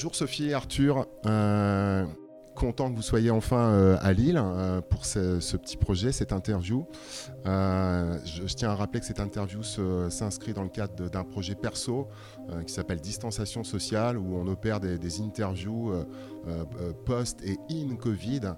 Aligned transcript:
bonjour 0.00 0.14
Sophie 0.14 0.48
et 0.48 0.54
Arthur. 0.54 1.06
Euh, 1.26 2.06
content 2.60 2.90
que 2.90 2.96
vous 2.96 3.02
soyez 3.02 3.30
enfin 3.30 3.70
euh, 3.70 3.96
à 4.02 4.12
Lille 4.12 4.38
euh, 4.38 4.82
pour 4.82 5.06
ce, 5.06 5.56
petit 5.56 5.78
projet, 5.78 6.12
cette 6.12 6.32
interview. 6.32 6.86
Je, 7.46 8.54
tiens 8.54 8.70
à 8.70 8.74
rappeler 8.74 9.00
que 9.00 9.06
cette 9.06 9.20
interview 9.20 9.62
s'inscrit 9.62 10.52
dans 10.52 10.62
le 10.62 10.68
cadre 10.68 11.08
d'un 11.08 11.24
projet 11.24 11.54
perso 11.54 12.08
qui 12.66 12.72
s'appelle 12.72 13.00
Distanciation 13.00 13.64
sociale 13.64 14.18
où 14.18 14.36
on 14.36 14.46
opère 14.46 14.80
des, 14.80 15.20
interviews 15.20 15.92
post 17.06 17.42
et 17.42 17.58
in 17.70 17.96
Covid 17.96 18.52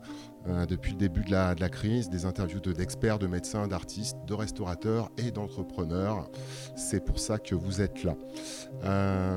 depuis 0.68 0.92
le 0.92 0.98
début 0.98 1.22
de 1.22 1.30
la, 1.30 1.68
crise, 1.68 2.10
des 2.10 2.24
interviews 2.24 2.60
d'experts, 2.60 3.20
de, 3.20 3.28
médecins, 3.28 3.68
d'artistes, 3.68 4.16
de 4.26 4.34
restaurateurs 4.34 5.10
et 5.16 5.30
d'entrepreneurs. 5.30 6.28
C'est 6.74 7.04
pour 7.04 7.20
ça 7.20 7.38
que 7.38 7.54
vous 7.54 7.80
êtes 7.80 8.02
là. 8.02 8.16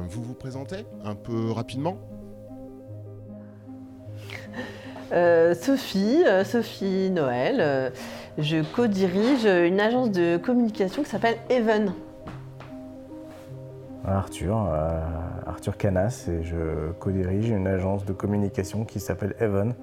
vous 0.07 0.23
vous 0.23 0.35
présentez 0.35 0.85
un 1.03 1.15
peu 1.15 1.51
rapidement? 1.51 2.14
Sophie, 5.53 6.23
euh, 6.25 6.43
Sophie 6.43 7.09
Noël. 7.09 7.57
Euh, 7.59 7.89
je 8.37 8.61
co-dirige 8.75 9.45
une 9.45 9.79
agence 9.79 10.11
de 10.11 10.37
communication 10.37 11.03
qui 11.03 11.09
s'appelle 11.09 11.37
Even. 11.49 11.93
Arthur, 14.03 14.55
Arthur 15.47 15.77
Canas 15.77 16.27
et 16.27 16.43
je 16.43 16.91
co-dirige 16.99 17.49
une 17.49 17.65
agence 17.65 18.05
de 18.05 18.13
communication 18.13 18.85
qui 18.85 18.99
s'appelle 18.99 19.35
Even 19.39 19.73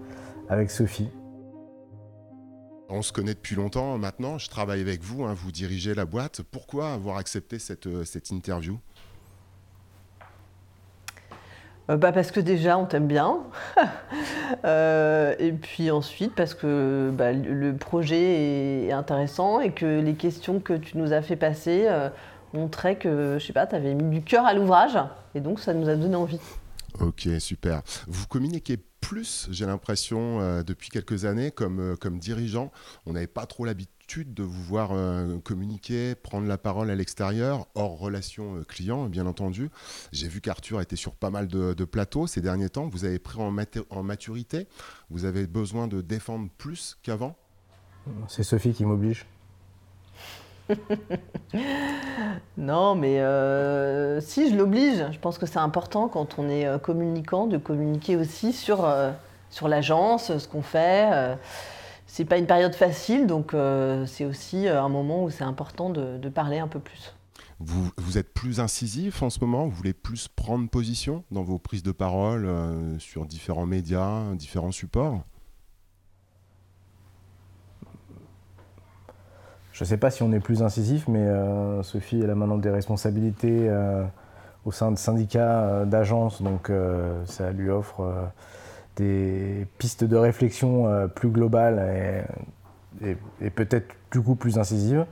avec 0.48 0.70
Sophie. 0.70 1.08
On 2.88 3.02
se 3.02 3.12
connaît 3.12 3.34
depuis 3.34 3.56
longtemps 3.56 3.96
maintenant, 3.98 4.38
je 4.38 4.48
travaille 4.48 4.82
avec 4.82 5.02
vous, 5.02 5.24
hein, 5.24 5.34
vous 5.34 5.50
dirigez 5.50 5.94
la 5.94 6.04
boîte. 6.04 6.42
Pourquoi 6.42 6.92
avoir 6.92 7.16
accepté 7.16 7.58
cette, 7.58 8.04
cette 8.04 8.30
interview? 8.30 8.74
euh, 8.74 8.91
bah 11.88 12.12
Parce 12.12 12.30
que 12.30 12.40
déjà, 12.40 12.78
on 12.78 12.86
t'aime 12.86 13.06
bien. 13.06 13.40
Euh, 14.66 15.34
et 15.38 15.50
puis 15.50 15.90
ensuite, 15.90 16.34
parce 16.34 16.54
que 16.54 17.10
bah, 17.12 17.32
le 17.32 17.74
projet 17.74 18.84
est 18.84 18.92
intéressant 18.92 19.60
et 19.60 19.72
que 19.72 20.00
les 20.00 20.14
questions 20.14 20.60
que 20.60 20.74
tu 20.74 20.98
nous 20.98 21.12
as 21.12 21.22
fait 21.22 21.36
passer 21.36 21.86
euh, 21.88 22.10
montraient 22.52 22.96
que, 22.96 23.38
je 23.40 23.46
sais 23.46 23.54
pas, 23.54 23.66
tu 23.66 23.74
avais 23.74 23.94
mis 23.94 24.18
du 24.18 24.22
cœur 24.22 24.44
à 24.44 24.52
l'ouvrage. 24.54 24.98
Et 25.34 25.40
donc, 25.40 25.58
ça 25.58 25.72
nous 25.72 25.88
a 25.88 25.96
donné 25.96 26.14
envie. 26.14 26.38
Ok, 27.00 27.26
super. 27.38 27.82
Vous 28.06 28.26
communiquez 28.26 28.78
plus, 29.00 29.48
j'ai 29.50 29.66
l'impression, 29.66 30.62
depuis 30.62 30.90
quelques 30.90 31.24
années 31.24 31.50
comme, 31.50 31.96
comme 31.96 32.18
dirigeant. 32.18 32.70
On 33.06 33.14
n'avait 33.14 33.26
pas 33.26 33.46
trop 33.46 33.64
l'habitude 33.64 34.01
de 34.20 34.42
vous 34.42 34.62
voir 34.62 34.90
euh, 34.92 35.38
communiquer, 35.38 36.14
prendre 36.14 36.46
la 36.46 36.58
parole 36.58 36.90
à 36.90 36.94
l'extérieur, 36.94 37.66
hors 37.74 37.98
relation 37.98 38.56
euh, 38.56 38.62
client, 38.62 39.06
bien 39.06 39.26
entendu. 39.26 39.70
J'ai 40.12 40.28
vu 40.28 40.40
qu'Arthur 40.40 40.80
était 40.80 40.96
sur 40.96 41.14
pas 41.14 41.30
mal 41.30 41.48
de, 41.48 41.84
plateaux 41.84 42.26
ces 42.26 42.40
derniers 42.40 42.68
temps. 42.68 42.88
Vous 42.88 43.04
avez 43.04 43.18
pris 43.18 43.40
en, 43.40 43.56
en 43.90 44.02
maturité. 44.02 44.68
Vous 45.10 45.24
avez 45.24 45.46
besoin 45.46 45.88
de 45.88 46.00
défendre 46.00 46.48
plus 46.58 46.98
qu'avant? 47.02 47.36
C'est 48.28 48.42
Sophie 48.42 48.72
qui 48.72 48.84
m'oblige. 48.84 49.26
non, 52.56 52.94
mais 52.94 53.20
euh, 53.20 54.20
si 54.20 54.50
je 54.50 54.56
l'oblige, 54.56 55.04
je 55.10 55.18
pense 55.18 55.38
que 55.38 55.46
c'est 55.46 55.58
important 55.58 56.08
quand 56.08 56.38
on 56.38 56.48
est 56.48 56.80
communicant 56.82 57.46
de 57.46 57.58
communiquer 57.58 58.16
aussi 58.16 58.52
sur, 58.52 58.86
sur 59.50 59.68
l'agence, 59.68 60.36
ce 60.36 60.48
qu'on 60.48 60.62
fait 60.62 61.36
c'est 62.12 62.26
pas 62.26 62.36
une 62.36 62.46
période 62.46 62.74
facile, 62.74 63.26
donc 63.26 63.54
euh, 63.54 64.04
c'est 64.04 64.26
aussi 64.26 64.68
euh, 64.68 64.82
un 64.82 64.90
moment 64.90 65.24
où 65.24 65.30
c'est 65.30 65.44
important 65.44 65.88
de, 65.88 66.28
parler 66.28 66.58
un 66.58 66.68
peu 66.68 66.78
plus. 66.78 67.16
Vous, 67.58 67.90
vous, 67.96 68.18
êtes 68.18 68.34
plus 68.34 68.60
incisif 68.60 69.22
en 69.22 69.30
ce 69.30 69.40
moment? 69.40 69.64
Vous 69.64 69.70
voulez 69.70 69.94
plus 69.94 70.28
prendre 70.28 70.68
position 70.68 71.24
dans 71.30 71.42
vos 71.42 71.58
prises 71.58 71.82
de 71.82 71.90
parole 71.90 72.44
euh, 72.44 72.98
sur 72.98 73.24
différents 73.24 73.64
médias, 73.64 74.34
différents 74.34 74.72
supports? 74.72 75.22
Je 79.72 79.82
ne 79.82 79.88
sais 79.88 79.96
pas 79.96 80.10
si 80.10 80.22
on 80.22 80.32
est 80.32 80.40
plus 80.40 80.62
incisif, 80.62 81.08
mais 81.08 81.26
Sophie, 81.82 82.20
elle 82.22 82.28
a 82.28 82.34
maintenant 82.34 82.58
des 82.58 82.68
responsabilités 82.68 83.70
au 84.66 84.70
sein 84.70 84.92
de 84.92 84.98
syndicats 84.98 85.86
d'agences, 85.86 86.42
donc 86.42 86.70
ça 87.24 87.52
lui 87.52 87.70
offre 87.70 88.30
des 88.96 89.66
pistes 89.78 90.04
de 90.04 90.16
réflexion 90.16 90.86
euh, 90.86 91.06
plus 91.06 91.28
globales 91.28 92.24
et, 93.00 93.50
peut-être 93.50 93.94
du 94.10 94.20
coup 94.20 94.34
plus 94.34 94.58
incisives. 94.58 95.06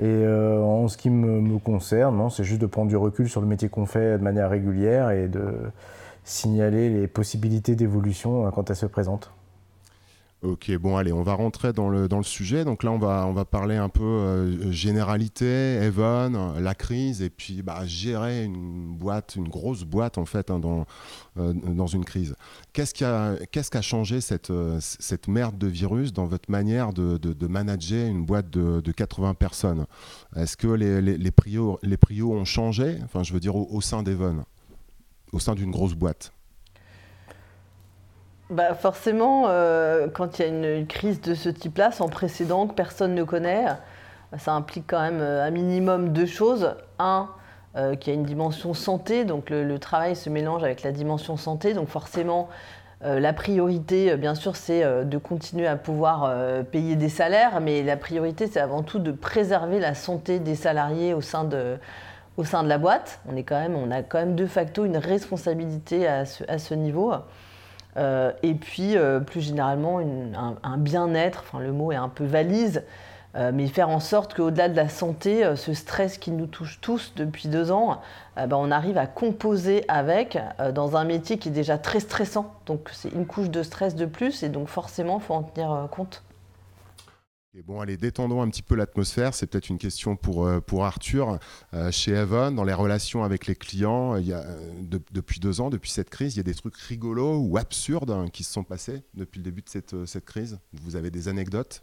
Et 0.00 0.06
euh, 0.06 0.60
en 0.62 0.88
ce 0.88 0.96
qui 0.96 1.10
me, 1.10 1.58
concerne, 1.58 2.30
c'est 2.30 2.44
juste 2.44 2.60
de 2.60 2.66
prendre 2.66 2.88
du 2.88 2.96
recul 2.96 3.28
sur 3.28 3.40
le 3.40 3.46
métier 3.46 3.68
qu'on 3.68 3.86
fait 3.86 4.18
de 4.18 4.22
manière 4.22 4.50
régulière 4.50 5.10
et 5.10 5.28
de 5.28 5.54
signaler 6.24 6.90
les 6.90 7.06
possibilités 7.06 7.74
d'évolution 7.74 8.46
euh, 8.46 8.50
quand 8.50 8.70
elles 8.70 8.76
se 8.76 8.86
présentent. 8.86 9.30
Ok, 10.42 10.70
bon, 10.76 10.96
allez, 10.96 11.12
on 11.12 11.24
va 11.24 11.34
rentrer 11.34 11.72
dans 11.72 11.88
le, 11.88 12.06
dans 12.06 12.18
le 12.18 12.22
sujet. 12.22 12.64
Donc 12.64 12.84
là, 12.84 12.92
on 12.92 12.98
va, 12.98 13.26
on 13.26 13.32
va 13.32 13.44
parler 13.44 13.74
un 13.74 13.88
peu 13.88 14.04
euh, 14.04 14.70
généralité, 14.70 15.46
Evan, 15.82 16.60
la 16.60 16.74
crise, 16.76 17.22
et 17.22 17.30
puis 17.30 17.60
bah, 17.62 17.84
gérer 17.86 18.44
une 18.44 18.96
boîte, 18.96 19.34
une 19.34 19.48
grosse 19.48 19.82
boîte, 19.82 20.16
en 20.16 20.26
fait, 20.26 20.52
hein, 20.52 20.60
dans, 20.60 20.86
euh, 21.38 21.52
dans 21.52 21.88
une 21.88 22.04
crise. 22.04 22.36
Qu'est-ce 22.72 22.94
qui 22.94 23.04
a, 23.04 23.34
qu'est-ce 23.50 23.68
qui 23.68 23.78
a 23.78 23.82
changé 23.82 24.20
cette, 24.20 24.50
euh, 24.50 24.78
cette 24.80 25.26
merde 25.26 25.58
de 25.58 25.66
virus 25.66 26.12
dans 26.12 26.26
votre 26.26 26.48
manière 26.52 26.92
de, 26.92 27.16
de, 27.16 27.46
manager 27.48 28.06
une 28.06 28.24
boîte 28.24 28.48
de, 28.48 28.80
de 28.80 28.92
80 28.92 29.34
personnes? 29.34 29.86
Est-ce 30.36 30.56
que 30.56 30.68
les, 30.68 31.02
les, 31.02 31.18
les, 31.18 31.30
prios, 31.32 31.80
les 31.82 31.96
prios 31.96 32.32
ont 32.32 32.44
changé, 32.44 32.98
enfin, 33.02 33.24
je 33.24 33.32
veux 33.32 33.40
dire, 33.40 33.56
au, 33.56 33.66
au 33.72 33.80
sein 33.80 34.04
d'Evan, 34.04 34.44
au 35.32 35.40
sein 35.40 35.56
d'une 35.56 35.72
grosse 35.72 35.94
boîte 35.94 36.32
bah 38.50 38.74
forcément, 38.74 39.44
euh, 39.48 40.08
quand 40.08 40.38
il 40.38 40.42
y 40.42 40.44
a 40.46 40.48
une, 40.48 40.86
crise 40.86 41.20
de 41.20 41.34
ce 41.34 41.50
type-là, 41.50 41.92
sans 41.92 42.08
précédent, 42.08 42.66
que 42.66 42.72
personne 42.72 43.14
ne 43.14 43.22
connaît, 43.22 43.66
ça 44.38 44.52
implique 44.52 44.84
quand 44.86 45.02
même 45.02 45.20
euh, 45.20 45.44
un 45.44 45.50
minimum 45.50 46.10
deux 46.14 46.26
choses. 46.26 46.74
Un, 46.98 47.28
euh, 47.76 47.94
qu'il 47.94 48.14
y 48.14 48.16
a 48.16 48.18
une 48.18 48.24
dimension 48.24 48.72
santé, 48.72 49.26
donc 49.26 49.50
le, 49.50 49.78
travail 49.78 50.16
se 50.16 50.30
mélange 50.30 50.64
avec 50.64 50.82
la 50.82 50.92
dimension 50.92 51.36
santé, 51.36 51.74
donc 51.74 51.88
forcément, 51.88 52.48
la 53.02 53.32
priorité, 53.32 54.16
bien 54.16 54.34
sûr, 54.34 54.56
c'est 54.56 54.82
de 55.04 55.18
continuer 55.18 55.68
à 55.68 55.76
pouvoir 55.76 56.34
payer 56.72 56.96
des 56.96 57.08
salaires, 57.08 57.60
mais 57.60 57.84
la 57.84 57.96
priorité, 57.96 58.48
c'est 58.48 58.58
avant 58.58 58.82
tout 58.82 58.98
de 58.98 59.12
préserver 59.12 59.78
la 59.78 59.94
santé 59.94 60.40
des 60.40 60.56
salariés 60.56 61.14
au 61.14 61.20
sein 61.20 61.44
de, 61.44 61.76
au 62.36 62.42
sein 62.42 62.64
de 62.64 62.68
la 62.68 62.78
boîte. 62.78 63.20
On, 63.30 63.36
est 63.36 63.44
quand 63.44 63.60
même, 63.60 63.76
on 63.76 63.92
a 63.92 64.02
quand 64.02 64.18
même 64.18 64.34
de 64.34 64.46
facto 64.46 64.84
une 64.84 64.96
responsabilité 64.96 66.08
à 66.08 66.24
ce, 66.24 66.42
à 66.48 66.58
ce 66.58 66.74
niveau. 66.74 67.12
Euh, 67.98 68.32
et 68.42 68.54
puis, 68.54 68.96
euh, 68.96 69.20
plus 69.20 69.40
généralement, 69.40 69.98
un, 69.98 70.76
bien-être, 70.78 71.44
le 71.58 71.72
mot 71.72 71.92
est 71.92 71.96
un 71.96 72.08
peu 72.08 72.24
valise, 72.24 72.84
euh, 73.36 73.50
mais 73.52 73.66
faire 73.66 73.88
en 73.88 74.00
sorte 74.00 74.34
qu'au-delà 74.34 74.68
de 74.68 74.76
la 74.76 74.88
santé, 74.88 75.44
ce 75.56 75.74
stress 75.74 76.16
qui 76.16 76.30
nous 76.30 76.46
touche 76.46 76.80
tous 76.80 77.12
depuis 77.16 77.48
deux 77.48 77.70
ans, 77.72 78.00
ben, 78.36 78.56
on 78.56 78.70
arrive 78.70 78.98
à 78.98 79.06
composer 79.06 79.84
avec 79.88 80.38
dans 80.74 80.96
un 80.96 81.04
métier 81.04 81.38
qui 81.38 81.48
est 81.48 81.52
déjà 81.52 81.76
très 81.76 82.00
stressant. 82.00 82.54
Donc, 82.66 82.88
c'est 82.92 83.10
une 83.10 83.26
couche 83.26 83.50
de 83.50 83.62
stress 83.62 83.96
de 83.96 84.06
plus, 84.06 84.42
et 84.42 84.48
donc 84.48 84.68
forcément, 84.68 85.18
il 85.18 85.24
faut 85.24 85.34
en 85.34 85.42
tenir 85.42 85.88
compte 85.90 86.22
bon, 87.64 87.80
allez, 87.80 87.96
détendons 87.96 88.42
un 88.42 88.48
petit 88.48 88.62
peu 88.62 88.74
l'atmosphère. 88.74 89.34
C'est 89.34 89.46
peut-être 89.46 89.68
une 89.68 89.78
question 89.78 90.16
pour, 90.16 90.46
euh, 90.46 90.60
Arthur. 90.80 91.38
Euh, 91.74 91.90
chez 91.90 92.12
Evan, 92.12 92.54
dans 92.54 92.64
les 92.64 92.72
relations 92.72 93.24
avec 93.24 93.46
les 93.46 93.54
clients, 93.54 94.16
il 94.16 94.26
y 94.26 94.32
a, 94.32 94.40
euh, 94.40 94.70
depuis 95.12 95.40
deux 95.40 95.60
ans, 95.60 95.70
depuis 95.70 95.90
cette 95.90 96.10
crise, 96.10 96.34
il 96.34 96.38
y 96.38 96.40
a 96.40 96.44
des 96.44 96.54
trucs 96.54 96.76
rigolos 96.76 97.38
ou 97.38 97.56
absurdes 97.58 98.10
hein, 98.10 98.26
qui 98.32 98.44
se 98.44 98.52
sont 98.52 98.64
passés 98.64 99.02
depuis 99.14 99.38
le 99.38 99.44
début 99.44 99.62
de 99.62 99.68
cette, 99.68 100.06
cette 100.06 100.24
crise. 100.24 100.58
Vous 100.72 100.96
avez 100.96 101.10
des 101.10 101.28
anecdotes? 101.28 101.82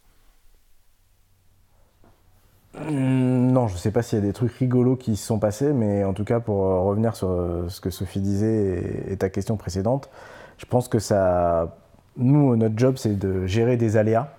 Hum, 2.78 3.52
non, 3.52 3.68
je 3.68 3.74
ne 3.74 3.80
sais 3.80 3.92
pas 3.92 4.02
s'il 4.02 4.20
y 4.20 4.22
a 4.22 4.26
des 4.26 4.34
trucs 4.34 4.52
rigolos 4.54 4.98
qui 4.98 5.16
se 5.16 5.26
sont 5.26 5.40
passés, 5.40 5.72
mais 5.72 6.04
en 6.04 6.14
tout 6.14 6.26
cas, 6.26 6.42
pour 6.42 6.58
revenir 6.58 7.16
sur 7.16 7.30
ce 7.70 7.80
que 7.80 7.90
Sophie 7.90 8.20
disait 8.20 9.06
et 9.08 9.18
ta 9.18 9.30
question 9.30 9.56
précédente, 9.56 10.10
je 10.58 10.66
pense 10.66 10.90
que 10.90 11.00
ça, 11.00 11.78
nous, 12.18 12.56
notre 12.58 12.78
job, 12.78 12.98
c'est 12.98 13.18
de 13.18 13.46
gérer 13.46 13.78
des 13.78 13.96
aléas 13.96 14.30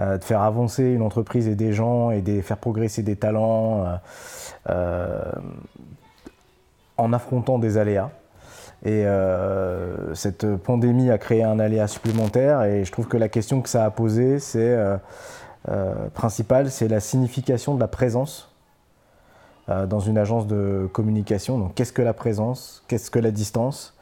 euh, 0.00 0.16
de 0.16 0.24
faire 0.24 0.40
avancer 0.40 0.84
une 0.84 1.02
entreprise 1.02 1.46
et 1.48 1.54
des 1.54 1.74
gens 1.74 2.10
et 2.10 2.22
de 2.22 2.40
faire 2.40 2.56
progresser 2.56 3.02
des 3.02 3.14
talents 3.14 3.84
euh, 3.84 3.96
euh, 4.70 5.32
en 6.96 7.12
affrontant 7.12 7.58
des 7.58 7.76
aléas. 7.76 8.10
Et 8.84 9.04
cette 10.14 10.56
pandémie 10.56 11.08
a 11.10 11.18
créé 11.18 11.44
un 11.44 11.60
aléa 11.60 11.86
supplémentaire 11.86 12.64
et 12.64 12.84
je 12.84 12.90
trouve 12.90 13.06
que 13.06 13.16
la 13.16 13.28
question 13.28 13.62
que 13.62 13.68
ça 13.68 13.84
a 13.84 13.90
posée, 13.90 14.40
c'est 14.40 14.76
principale, 16.14 16.68
c'est 16.68 16.88
la 16.88 16.98
signification 16.98 17.76
de 17.76 17.80
la 17.80 17.86
présence 17.86 18.52
dans 19.68 20.00
une 20.00 20.18
agence 20.18 20.48
de 20.48 20.88
communication. 20.92 21.58
Donc 21.58 21.76
qu'est-ce 21.76 21.92
que 21.92 22.02
la 22.02 22.12
présence? 22.12 22.82
Qu'est-ce 22.88 23.12
que 23.12 23.20
la 23.20 23.30
distance? 23.30 23.96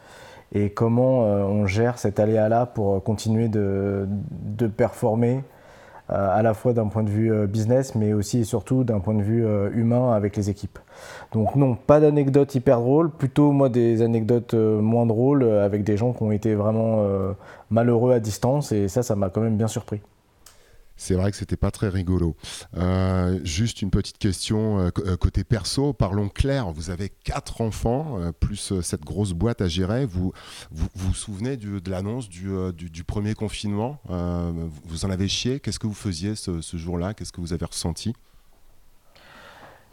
Et 0.52 0.70
comment 0.70 1.24
on 1.24 1.66
gère 1.66 1.98
cet 1.98 2.18
aléa-là 2.18 2.64
pour 2.64 3.04
continuer 3.04 3.48
de, 3.48 4.08
de 4.08 4.66
performer 4.66 5.44
à 6.10 6.42
la 6.42 6.54
fois 6.54 6.72
d'un 6.72 6.88
point 6.88 7.02
de 7.02 7.08
vue 7.08 7.46
business, 7.46 7.94
mais 7.94 8.12
aussi 8.12 8.40
et 8.40 8.44
surtout 8.44 8.84
d'un 8.84 9.00
point 9.00 9.14
de 9.14 9.22
vue 9.22 9.46
humain 9.72 10.12
avec 10.12 10.36
les 10.36 10.50
équipes. 10.50 10.78
Donc 11.32 11.56
non, 11.56 11.74
pas 11.74 12.00
d'anecdotes 12.00 12.54
hyper 12.54 12.80
drôles, 12.80 13.10
plutôt 13.10 13.52
moi 13.52 13.68
des 13.68 14.02
anecdotes 14.02 14.54
moins 14.54 15.06
drôles 15.06 15.44
avec 15.44 15.84
des 15.84 15.96
gens 15.96 16.12
qui 16.12 16.22
ont 16.22 16.32
été 16.32 16.54
vraiment 16.54 17.04
malheureux 17.70 18.12
à 18.12 18.20
distance, 18.20 18.72
et 18.72 18.88
ça, 18.88 19.02
ça 19.02 19.14
m'a 19.16 19.30
quand 19.30 19.40
même 19.40 19.56
bien 19.56 19.68
surpris. 19.68 20.00
C'est 21.00 21.14
vrai 21.14 21.30
que 21.30 21.36
c'était 21.38 21.56
pas 21.56 21.70
très 21.70 21.88
rigolo. 21.88 22.36
Euh, 22.76 23.40
juste 23.42 23.80
une 23.80 23.90
petite 23.90 24.18
question 24.18 24.80
euh, 24.80 24.90
euh, 25.06 25.16
côté 25.16 25.44
perso. 25.44 25.94
Parlons 25.94 26.28
clair. 26.28 26.70
Vous 26.72 26.90
avez 26.90 27.08
quatre 27.08 27.62
enfants 27.62 28.18
plus 28.38 28.80
cette 28.82 29.00
grosse 29.00 29.32
boîte 29.32 29.62
à 29.62 29.66
gérer. 29.66 30.04
Vous 30.04 30.34
vous, 30.70 31.14
souvenez 31.14 31.56
de 31.56 31.90
l'annonce 31.90 32.28
du, 32.28 32.50
du, 32.74 33.02
premier 33.02 33.34
confinement? 33.34 33.98
Vous 34.84 35.06
en 35.06 35.10
avez 35.10 35.26
chié? 35.26 35.58
Qu'est-ce 35.58 35.78
que 35.78 35.86
vous 35.86 35.94
faisiez 35.94 36.36
ce, 36.36 36.60
ce 36.60 36.76
jour-là? 36.76 37.14
Qu'est-ce 37.14 37.32
que 37.32 37.40
vous 37.40 37.54
avez 37.54 37.64
ressenti? 37.64 38.14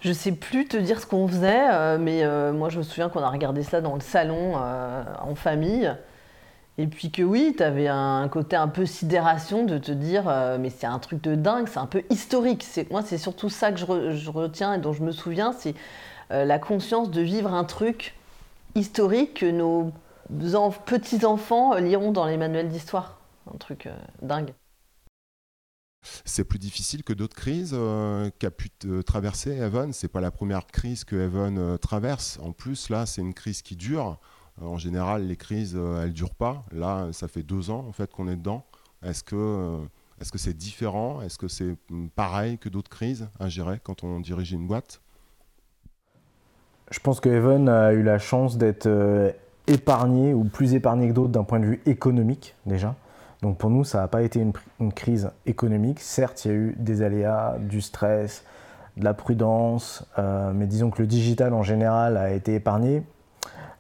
Je 0.02 0.12
sais 0.12 0.34
plus 0.34 0.68
te 0.68 0.76
dire 0.76 1.00
ce 1.00 1.06
qu'on 1.06 1.28
faisait, 1.30 1.98
mais 2.00 2.52
moi 2.52 2.68
je 2.68 2.80
me 2.80 2.84
souviens 2.84 3.08
qu'on 3.08 3.22
a 3.22 3.30
regardé 3.30 3.64
ça 3.64 3.80
dans 3.80 3.96
le 3.96 4.02
salon 4.02 4.56
en 4.58 5.36
famille. 5.36 5.96
Et 6.80 6.86
puis 6.86 7.10
que 7.10 7.24
oui, 7.24 7.56
tu 7.58 7.64
avais 7.64 7.88
un 7.88 8.28
côté 8.30 8.56
un 8.56 8.68
peu 8.68 8.86
sidération 8.86 9.66
de 9.66 9.80
te 9.80 9.92
dire, 9.92 10.30
euh, 10.30 10.60
mais 10.60 10.70
c'est 10.70 10.86
un 10.86 11.00
truc 11.00 11.24
de 11.24 11.34
dingue, 11.34 11.68
c'est 11.68 11.80
un 11.80 11.88
peu 11.88 12.04
historique. 12.12 12.64
Moi, 12.92 13.02
c'est 13.02 13.18
surtout 13.18 13.50
ça 13.50 13.72
que 13.72 13.80
je, 13.80 14.30
retiens 14.30 14.76
et 14.76 14.78
dont 14.78 14.94
je 14.94 15.04
me 15.04 15.12
souviens, 15.12 15.54
c'est 15.54 15.74
euh, 16.30 16.46
la 16.46 16.60
conscience 16.60 17.10
de 17.10 17.22
vivre 17.22 17.52
un 17.52 17.64
truc 17.64 18.14
historique 18.76 19.40
que 19.40 19.50
nos 19.50 19.92
petits-enfants 20.86 21.74
euh, 21.74 21.80
liront 21.80 22.12
dans 22.12 22.28
les 22.28 22.38
manuels 22.38 22.70
d'histoire. 22.70 23.20
Un 23.52 23.58
truc 23.58 23.90
dingue. 24.22 24.54
C'est 26.26 26.44
plus 26.44 26.60
difficile 26.60 27.04
que 27.04 27.14
d'autres 27.14 27.36
crises 27.36 27.76
qu'a 28.40 28.52
pu 28.52 28.70
traverser 29.06 29.52
Evan? 29.52 29.94
C'est 29.94 30.10
pas 30.10 30.22
la 30.22 30.32
première 30.32 30.68
crise 30.68 31.06
que 31.06 31.16
Evan 31.16 31.78
traverse. 31.80 32.40
En 32.44 32.52
plus, 32.52 32.90
là, 32.90 33.06
c'est 33.06 33.22
une 33.22 33.34
crise 33.34 33.62
qui 33.62 33.78
dure. 33.78 34.20
Euh, 34.62 34.66
en 34.66 34.78
général, 34.78 35.28
les 35.28 35.36
crises, 35.36 35.76
euh, 35.76 36.02
elles 36.02 36.10
ne 36.10 36.14
durent 36.14 36.36
pas. 36.36 36.64
Là, 36.72 37.08
ça 37.12 37.28
fait 37.28 37.44
deux 37.44 37.70
ans 37.70 37.86
en 37.88 37.92
fait 37.92 38.12
qu'on 38.12 38.28
est 38.28 38.36
dedans. 38.36 38.66
Est-ce 39.04 39.24
que 39.24 39.36
euh, 39.36 39.78
est-ce 40.20 40.36
c'est 40.38 40.58
différent? 40.58 41.22
Est-ce 41.22 41.38
que 41.38 41.48
c'est 41.48 41.76
mm, 41.90 42.08
pareil 42.16 42.58
que 42.58 42.70
d'autres 42.70 42.90
crises 42.90 43.28
à 43.40 43.50
gérer 43.50 43.80
quand 43.84 44.04
on 44.04 44.20
dirige 44.20 44.52
une 44.52 44.68
boîte? 44.68 45.02
Je 46.90 47.00
pense 47.00 47.20
que 47.20 47.30
Evan 47.30 47.68
a 47.68 47.92
eu 47.92 48.02
la 48.02 48.18
chance 48.18 48.58
d'être 48.58 48.88
épargné 49.68 50.34
ou 50.34 50.46
plus 50.46 50.74
épargné 50.74 51.10
que 51.10 51.14
d'autres 51.14 51.34
d'un 51.34 51.44
point 51.44 51.60
de 51.60 51.66
vue 51.66 51.82
économique 51.86 52.56
déjà. 52.66 52.96
Donc 53.42 53.58
pour 53.58 53.70
nous, 53.70 53.84
ça 53.84 54.00
n'a 54.00 54.08
pas 54.08 54.22
été 54.22 54.40
une, 54.80 54.94
crise 54.94 55.30
économique. 55.46 56.00
Certes, 56.00 56.46
il 56.46 56.48
y 56.48 56.52
a 56.52 56.58
eu 56.58 56.76
des 56.80 57.02
aléas, 57.02 57.58
du 57.60 57.82
stress, 57.82 58.46
de 58.96 59.04
la 59.04 59.14
prudence, 59.14 60.06
mais 60.54 60.66
disons 60.66 60.90
que 60.90 61.02
le 61.02 61.08
digital 61.08 61.54
en 61.54 61.62
général 61.62 62.16
a 62.16 62.32
été 62.32 62.56
épargné. 62.56 63.04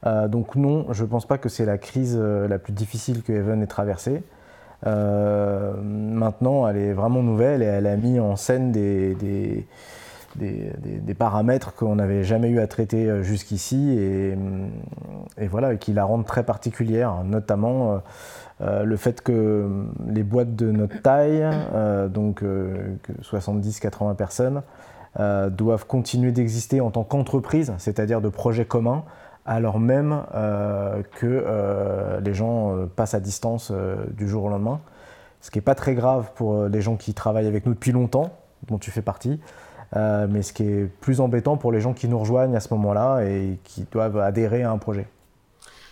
Euh, 0.05 0.27
donc 0.27 0.55
non, 0.55 0.85
je 0.91 1.03
ne 1.03 1.09
pense 1.09 1.25
pas 1.25 1.37
que 1.37 1.49
c'est 1.49 1.65
la 1.65 1.77
crise 1.77 2.17
euh, 2.19 2.47
la 2.47 2.59
plus 2.59 2.73
difficile 2.73 3.23
que 3.23 3.33
Even 3.33 3.61
ait 3.61 3.67
traversée. 3.67 4.23
Euh, 4.85 5.73
maintenant, 5.81 6.67
elle 6.67 6.77
est 6.77 6.93
vraiment 6.93 7.23
nouvelle 7.23 7.63
et 7.63 7.65
elle 7.65 7.87
a 7.87 7.95
mis 7.97 8.19
en 8.19 8.35
scène 8.35 8.71
des, 8.71 9.65
paramètres 11.17 11.73
qu'on 11.73 11.95
n'avait 11.95 12.23
jamais 12.23 12.49
eu 12.49 12.59
à 12.59 12.67
traiter 12.67 13.23
jusqu'ici 13.23 13.97
et, 13.97 14.37
et, 15.39 15.47
voilà, 15.47 15.75
qui 15.77 15.93
la 15.93 16.05
rendent 16.05 16.27
très 16.27 16.43
particulière, 16.43 17.23
notamment 17.23 18.03
le 18.59 18.97
fait 18.97 19.21
que 19.21 19.67
les 20.07 20.21
boîtes 20.21 20.55
de 20.55 20.69
notre 20.69 21.01
taille, 21.01 21.43
donc 22.11 22.43
70-80 23.23 24.15
personnes, 24.15 24.61
doivent 25.17 25.87
continuer 25.87 26.31
d'exister 26.31 26.81
en 26.81 26.91
tant 26.91 27.03
qu'entreprise, 27.03 27.73
c'est-à-dire 27.79 28.21
de 28.21 28.29
projets 28.29 28.65
communs, 28.65 29.05
alors 29.47 29.79
même 29.79 30.23
euh, 30.35 31.01
que 31.19 31.25
euh, 31.25 32.19
les 32.19 32.33
gens 32.33 32.75
euh, 32.75 32.85
passent 32.85 33.13
à 33.13 33.19
distance 33.19 33.71
du 34.11 34.27
jour 34.27 34.43
au 34.43 34.49
lendemain. 34.49 34.81
Ce 35.41 35.49
qui 35.49 35.57
n'est 35.57 35.63
pas 35.63 35.75
très 35.75 35.95
grave 35.95 36.31
pour 36.35 36.65
les 36.65 36.81
gens 36.81 36.97
qui 36.97 37.13
travaillent 37.13 37.47
avec 37.47 37.65
nous 37.65 37.73
depuis 37.73 37.93
longtemps, 37.93 38.31
dont 38.67 38.77
tu 38.77 38.91
fais 38.91 39.01
partie, 39.03 39.39
mais 39.95 40.41
ce 40.41 40.51
qui 40.51 40.63
est 40.63 40.85
plus 40.85 41.21
embêtant 41.21 41.57
pour 41.57 41.71
les 41.71 41.79
gens 41.79 41.93
qui 41.93 42.07
nous 42.09 42.19
rejoignent 42.19 42.55
à 42.55 42.59
ce 42.59 42.73
moment-là 42.73 43.21
et 43.21 43.59
qui 43.63 43.85
doivent 43.91 44.17
adhérer 44.17 44.63
à 44.63 44.71
un 44.71 44.77
projet. 44.77 45.07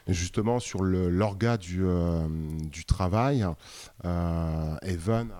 Justement, 0.07 0.59
sur 0.59 0.83
l'orga 0.83 1.57
du, 1.57 1.83
du, 2.71 2.85
travail, 2.85 3.45
Evan 4.03 5.31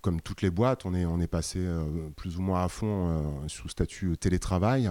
comme 0.00 0.20
toutes 0.20 0.42
les 0.42 0.50
boîtes, 0.50 0.84
on 0.86 0.94
est, 0.94 1.26
passé 1.26 1.58
euh, 1.60 2.08
plus 2.16 2.38
ou 2.38 2.42
moins 2.42 2.64
à 2.64 2.68
fond 2.68 3.08
euh, 3.08 3.48
sous 3.48 3.68
statut 3.68 4.16
télétravail. 4.16 4.90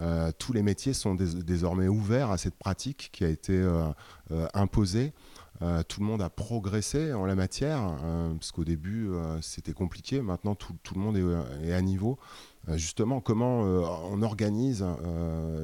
Euh, 0.00 0.30
tous 0.38 0.52
les 0.52 0.62
métiers 0.62 0.92
sont 0.92 1.14
désormais 1.14 1.88
ouverts 1.88 2.30
à 2.30 2.38
cette 2.38 2.56
pratique 2.56 3.10
qui 3.12 3.24
a 3.24 3.28
été 3.28 3.64
imposée. 4.54 5.12
tout 5.88 6.00
le 6.00 6.06
monde 6.06 6.22
a 6.22 6.30
progressé 6.30 7.12
en 7.12 7.24
la 7.24 7.34
matière, 7.34 7.96
parce 8.38 8.52
qu'au 8.52 8.64
début 8.64 9.10
c'était 9.40 9.72
compliqué, 9.72 10.20
maintenant 10.20 10.54
tout, 10.54 10.74
le 10.94 11.00
monde 11.00 11.16
est, 11.62 11.72
à 11.72 11.80
niveau. 11.80 12.18
justement, 12.74 13.20
comment 13.20 13.60
on 13.60 14.22
organise 14.22 14.84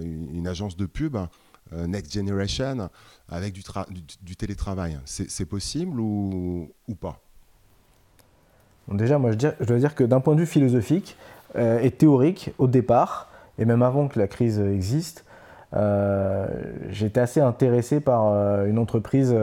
une, 0.01 0.47
agence 0.49 0.77
de 0.77 0.87
pub 0.87 1.17
Next 1.73 2.13
Generation 2.13 2.89
avec 3.29 3.53
du, 3.53 4.37
télétravail. 4.37 4.99
C'est 5.05 5.47
possible 5.47 6.01
ou, 6.01 6.69
pas? 7.01 7.21
Déjà, 8.89 9.19
moi, 9.19 9.33
je, 9.33 9.65
dois 9.65 9.79
dire 9.79 9.95
que 9.95 10.05
d'un 10.05 10.21
point 10.21 10.35
de 10.35 10.41
vue 10.41 10.47
philosophique 10.47 11.17
euh, 11.57 11.81
et 11.81 11.91
théorique, 11.91 12.53
au 12.59 12.67
départ, 12.67 13.31
et 13.59 13.65
même 13.65 13.83
avant 13.83 14.09
que 14.09 14.19
la 14.19 14.27
crise 14.27 14.61
existe, 14.61 15.25
euh, 15.75 16.47
j'étais 16.91 17.21
assez 17.21 17.41
intéressé 17.41 18.01
par 18.01 18.27
euh, 18.27 18.67
une 18.67 18.79
entreprise 18.79 19.35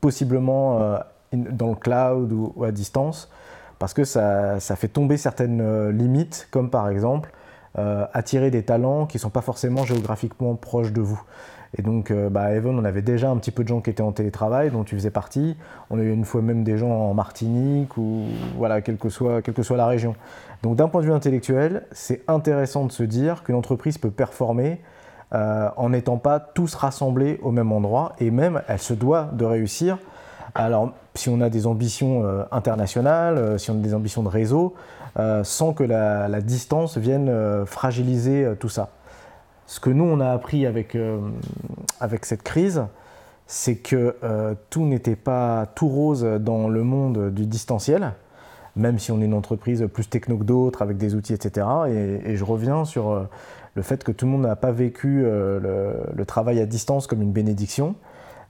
possiblement 0.00 0.98
dans 1.32 1.70
le 1.70 1.76
cloud 1.76 2.32
ou, 2.32 2.64
à 2.64 2.72
distance, 2.72 3.30
parce 3.78 3.92
que 3.92 4.04
ça 4.04 4.58
fait 4.58 4.88
tomber 4.88 5.16
certaines 5.16 5.90
limites, 5.90 6.48
comme 6.50 6.70
par 6.70 6.88
exemple 6.88 7.32
attirer 7.76 8.50
des 8.50 8.62
talents 8.62 9.06
qui 9.06 9.16
ne 9.16 9.20
sont 9.20 9.30
pas 9.30 9.40
forcément 9.40 9.84
géographiquement 9.84 10.54
proches 10.54 10.92
de 10.92 11.00
vous. 11.00 11.20
Et 11.76 11.82
donc, 11.82 12.10
euh, 12.10 12.30
bah, 12.30 12.52
Evan, 12.52 12.78
on 12.78 12.84
avait 12.84 13.02
déjà 13.02 13.30
un 13.30 13.36
petit 13.36 13.50
peu 13.50 13.64
de 13.64 13.68
gens 13.68 13.80
qui 13.80 13.90
étaient 13.90 14.02
en 14.02 14.12
télétravail, 14.12 14.70
dont 14.70 14.84
tu 14.84 14.94
faisais 14.94 15.10
partie. 15.10 15.56
On 15.90 15.98
a 15.98 16.02
eu 16.02 16.12
une 16.12 16.24
fois 16.24 16.40
même 16.40 16.62
des 16.62 16.78
gens 16.78 16.90
en 16.90 17.14
Martinique, 17.14 17.96
ou 17.96 18.22
voilà, 18.56 18.80
quelle 18.80 18.96
que 18.96 19.08
soit, 19.08 19.42
quelle 19.42 19.54
que 19.54 19.62
soit 19.62 19.76
la 19.76 19.86
région. 19.86 20.14
Donc, 20.62 20.76
d'un 20.76 20.88
point 20.88 21.00
de 21.00 21.06
vue 21.06 21.12
intellectuel, 21.12 21.84
c'est 21.90 22.22
intéressant 22.28 22.86
de 22.86 22.92
se 22.92 23.02
dire 23.02 23.42
qu'une 23.42 23.56
entreprise 23.56 23.98
peut 23.98 24.10
performer 24.10 24.80
euh, 25.32 25.68
en 25.76 25.90
n'étant 25.90 26.16
pas 26.16 26.38
tous 26.38 26.74
rassemblés 26.76 27.40
au 27.42 27.50
même 27.50 27.72
endroit, 27.72 28.12
et 28.20 28.30
même 28.30 28.62
elle 28.68 28.78
se 28.78 28.94
doit 28.94 29.30
de 29.32 29.44
réussir. 29.44 29.98
Alors, 30.54 30.92
si 31.16 31.28
on 31.28 31.40
a 31.40 31.50
des 31.50 31.66
ambitions 31.66 32.24
euh, 32.24 32.44
internationales, 32.52 33.58
si 33.58 33.72
on 33.72 33.74
a 33.74 33.78
des 33.78 33.94
ambitions 33.94 34.22
de 34.22 34.28
réseau, 34.28 34.74
sans 35.42 35.72
que 35.72 35.84
la, 35.84 36.40
distance 36.40 36.98
vienne 36.98 37.64
fragiliser 37.66 38.54
tout 38.58 38.68
ça 38.68 38.90
ce 39.66 39.80
que 39.80 39.90
nous, 39.90 40.04
on 40.04 40.20
a 40.20 40.30
appris 40.30 40.66
avec, 40.66 40.94
euh, 40.94 41.18
avec 42.00 42.26
cette 42.26 42.42
crise, 42.42 42.84
c'est 43.46 43.76
que 43.76 44.16
euh, 44.22 44.54
tout 44.70 44.84
n'était 44.84 45.16
pas 45.16 45.66
tout 45.74 45.88
rose 45.88 46.24
dans 46.40 46.68
le 46.68 46.82
monde 46.82 47.30
du 47.30 47.46
distanciel, 47.46 48.12
même 48.76 48.98
si 48.98 49.12
on 49.12 49.20
est 49.20 49.24
une 49.24 49.34
entreprise 49.34 49.86
plus 49.92 50.08
techno 50.08 50.36
que 50.38 50.44
d'autres, 50.44 50.82
avec 50.82 50.96
des 50.96 51.14
outils, 51.14 51.32
etc. 51.34 51.66
Et, 51.88 52.36
je 52.36 52.44
reviens 52.44 52.84
sur 52.84 53.10
euh, 53.10 53.24
le 53.74 53.82
fait 53.82 54.04
que 54.04 54.12
tout 54.12 54.26
le 54.26 54.32
monde 54.32 54.42
n'a 54.42 54.56
pas 54.56 54.72
vécu 54.72 55.22
le, 55.22 56.24
travail 56.26 56.60
à 56.60 56.66
distance 56.66 57.06
comme 57.06 57.22
une 57.22 57.32
bénédiction. 57.32 57.96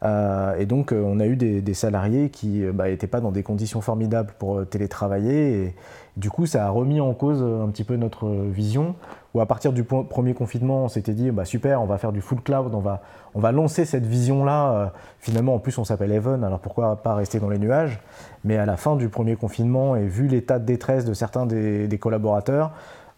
Et 0.04 0.66
donc, 0.66 0.92
on 0.92 1.18
a 1.18 1.26
eu 1.26 1.36
des, 1.36 1.74
salariés 1.74 2.30
qui 2.30 2.60
n'étaient 2.60 3.06
bah, 3.06 3.10
pas 3.10 3.20
dans 3.20 3.32
des 3.32 3.42
conditions 3.42 3.80
formidables 3.80 4.34
pour 4.38 4.66
télétravailler. 4.66 5.64
Et, 5.64 5.74
du 6.16 6.30
coup, 6.30 6.46
ça 6.46 6.66
a 6.66 6.70
remis 6.70 7.00
en 7.00 7.12
cause 7.12 7.42
un 7.42 7.68
petit 7.70 7.84
peu 7.84 7.96
notre 7.96 8.28
vision 8.28 8.94
où 9.34 9.40
à 9.40 9.46
partir 9.46 9.72
du 9.72 9.82
premier 9.82 10.32
confinement, 10.32 10.84
on 10.84 10.88
s'était 10.88 11.12
dit 11.12 11.32
bah 11.32 11.44
super, 11.44 11.82
on 11.82 11.86
va 11.86 11.98
faire 11.98 12.12
du 12.12 12.20
full 12.20 12.40
cloud, 12.40 12.72
on 12.72 13.40
va, 13.40 13.52
lancer 13.52 13.84
cette 13.84 14.06
vision-là. 14.06 14.72
Euh, 14.72 14.86
finalement, 15.18 15.56
en 15.56 15.58
plus, 15.58 15.76
on 15.76 15.84
s'appelle 15.84 16.12
Even, 16.12 16.44
alors 16.44 16.60
pourquoi 16.60 17.02
pas 17.02 17.16
rester 17.16 17.40
dans 17.40 17.48
les 17.48 17.58
nuages? 17.58 17.98
Mais 18.44 18.56
à 18.56 18.64
la 18.64 18.76
fin 18.76 18.94
du 18.94 19.08
premier 19.08 19.34
confinement, 19.34 19.96
et 19.96 20.06
vu 20.06 20.28
l'état 20.28 20.60
de 20.60 20.64
détresse 20.64 21.04
de 21.04 21.14
certains 21.14 21.46
des, 21.46 21.98
collaborateurs, 22.00 22.70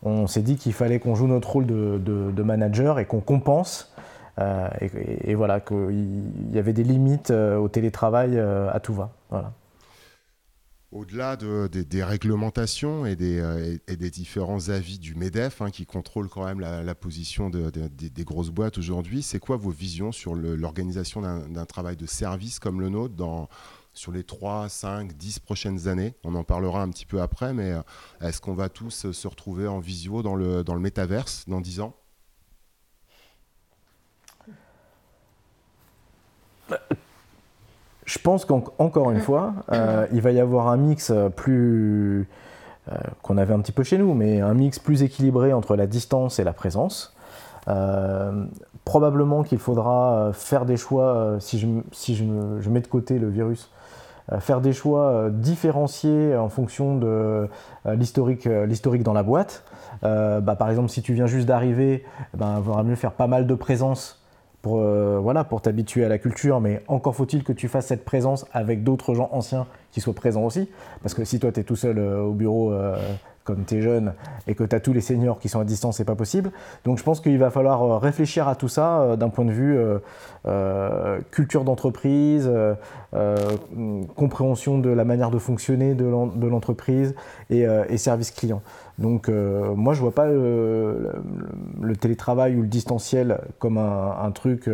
on 0.03 0.27
s'est 0.27 0.41
dit 0.41 0.57
qu'il 0.57 0.73
fallait 0.73 1.01
qu'on 1.01 1.15
joue 1.15 1.27
notre 1.27 1.51
rôle 1.51 1.67
de, 1.67 2.43
manager 2.43 2.99
et 2.99 3.05
qu'on 3.05 3.21
compense. 3.21 3.93
Euh, 4.39 4.69
et, 4.81 5.35
voilà, 5.35 5.61
qu'il 5.61 6.53
y 6.53 6.59
avait 6.59 6.73
des 6.73 6.85
limites 6.85 7.31
euh, 7.31 7.57
au 7.57 7.69
télétravail 7.69 8.39
à 8.39 8.81
tout 8.81 8.95
va. 8.95 9.13
Au-delà 10.93 11.37
des 11.37 12.05
réglementations 12.05 13.07
et 13.07 13.17
des, 13.17 13.41
euh, 13.41 13.77
des, 13.89 14.11
différents 14.11 14.69
avis 14.69 14.99
du 14.99 15.15
MEDEF, 15.15 15.61
hein, 15.61 15.71
qui 15.71 15.85
contrôle 15.85 16.29
quand 16.29 16.45
même 16.45 16.61
la, 16.61 16.95
position 16.95 17.51
des 17.51 18.25
grosses 18.25 18.51
boîtes 18.51 18.79
aujourd'hui, 18.79 19.23
c'est 19.23 19.39
quoi 19.39 19.57
vos 19.57 19.71
visions 19.71 20.13
sur 20.13 20.35
l'organisation 20.35 21.21
d'un 21.23 21.67
travail 21.67 21.97
de 21.97 22.07
service 22.07 22.59
comme 22.59 22.81
le 22.81 22.89
nôtre 22.89 23.15
dans, 23.15 23.49
sur 23.95 24.13
les 24.13 24.23
3, 24.23 24.69
5, 24.69 25.17
10 25.17 25.41
prochaines 25.41 25.89
années? 25.89 26.15
On 26.25 26.35
en 26.35 26.45
parlera 26.45 26.83
un 26.83 26.89
petit 26.91 27.07
peu 27.07 27.21
après, 27.21 27.53
mais 27.53 27.75
est-ce 28.21 28.41
qu'on 28.41 28.55
va 28.55 28.69
tous 28.69 29.11
se 29.11 29.29
retrouver 29.29 29.67
en 29.67 29.81
visio 29.81 30.23
dans 30.23 30.37
le, 30.37 30.63
dans 30.63 30.75
le 30.75 30.81
métaverse 30.81 31.45
dans 31.49 31.61
10 31.61 31.81
ans? 31.81 31.95
Je 38.05 38.19
pense 38.19 38.45
qu'encore 38.45 39.11
une 39.11 39.21
fois, 39.21 39.55
il 40.13 40.21
va 40.21 40.31
y 40.31 40.41
avoir 40.41 40.69
un 40.69 40.77
mix 40.77 41.13
plus 41.35 42.29
euh, 42.93 42.95
qu'on 43.21 43.37
avait 43.37 43.53
un 43.53 43.59
petit 43.59 43.73
peu 43.73 43.83
chez 43.83 43.99
nous, 43.99 44.15
mais 44.15 44.41
un 44.41 44.55
mix 44.55 44.79
plus 44.79 45.03
équilibré 45.03 45.53
entre 45.53 45.75
la 45.75 45.89
distance 45.89 46.39
et 46.39 46.45
la 46.45 46.53
présence. 46.53 47.17
Euh, 47.67 48.45
probablement 48.85 49.43
qu'il 49.43 49.59
faudra 49.59 50.15
euh, 50.15 50.33
faire 50.33 50.65
des 50.67 50.77
choix, 50.77 51.35
si, 51.41 51.59
je, 51.59 51.67
si 51.91 52.15
je, 52.15 52.25
mets 52.71 52.81
de 52.81 52.87
côté 52.87 53.19
le 53.19 53.29
virus, 53.29 53.73
faire 54.39 54.61
des 54.61 54.73
choix 54.73 55.31
différenciés 55.31 56.37
en 56.37 56.49
fonction 56.49 56.97
de 56.97 57.49
l'historique 57.87 58.49
dans 59.03 59.13
la 59.13 59.23
boîte. 59.23 59.65
Bah, 60.03 60.57
par 60.59 60.69
exemple, 60.69 60.89
si 60.89 61.03
tu 61.03 61.13
viens 61.13 61.27
juste 61.27 61.47
d'arriver, 61.47 62.05
il 62.35 62.39
ben, 62.39 62.61
vaudra 62.61 62.83
mieux 62.83 62.97
faire 62.97 63.13
pas 63.13 63.29
mal 63.29 63.47
de 63.47 63.55
présence 63.55 64.21
pour 64.67 64.81
voilà 65.23 65.45
pour 65.45 65.63
t'habituer 65.63 66.05
à 66.05 66.09
la 66.09 66.19
culture, 66.19 66.61
mais 66.61 66.83
encore 66.89 67.15
faut-il 67.15 67.45
que 67.45 67.53
tu 67.53 67.69
fasses 67.69 67.87
cette 67.87 68.05
présence 68.05 68.47
avec 68.53 68.83
d'autres 68.83 69.15
gens 69.15 69.29
anciens 69.33 69.67
qui 69.97 70.03
soient 70.03 70.15
présents 70.15 70.45
aussi. 70.45 70.69
Parce 71.03 71.15
que 71.15 71.25
si 71.25 71.39
toi, 71.41 71.51
tu 71.53 71.61
es 71.61 71.65
tout 71.65 71.75
seul 71.75 71.99
euh, 71.99 72.21
au 72.21 72.33
bureau, 72.33 72.71
euh, 72.71 72.99
comme 73.45 73.65
tu 73.65 73.77
es 73.77 73.81
jeune, 73.81 74.13
et 74.47 74.55
que 74.55 74.63
tu 74.63 74.77
as 74.77 74.81
tous 74.81 74.93
les 74.93 75.01
seniors 75.01 75.39
qui 75.39 75.49
sont 75.49 75.59
à 75.59 75.65
distance, 75.65 75.97
c'est 75.97 76.05
pas 76.05 76.15
possible. 76.15 76.51
Donc 76.85 76.99
je 76.99 77.03
pense 77.03 77.21
qu'il 77.21 77.39
va 77.39 77.51
falloir 77.51 77.83
euh, 77.83 77.97
réfléchir 77.97 78.47
à 78.47 78.57
tout 78.57 78.69
ça 78.69 79.17
d'un 79.17 79.31
point 79.31 79.47
de 79.47 79.53
vue 79.53 79.79
culture 81.31 81.65
d'entreprise, 81.65 82.51
compréhension 84.17 84.79
de 84.79 84.91
la 84.91 85.05
manière 85.05 85.31
de 85.31 85.39
fonctionner 85.39 85.95
de 85.95 86.47
l'entreprise 86.47 87.15
et, 87.49 87.97
service 87.97 88.33
client. 88.33 88.61
Donc 88.99 89.29
moi 89.29 89.93
je 89.93 90.01
vois 90.01 90.15
pas 90.15 90.27
le, 90.27 91.13
télétravail 92.01 92.57
ou 92.57 92.63
le 92.63 92.67
distanciel 92.69 93.41
comme 93.59 93.77
un, 93.77 94.31
truc 94.31 94.71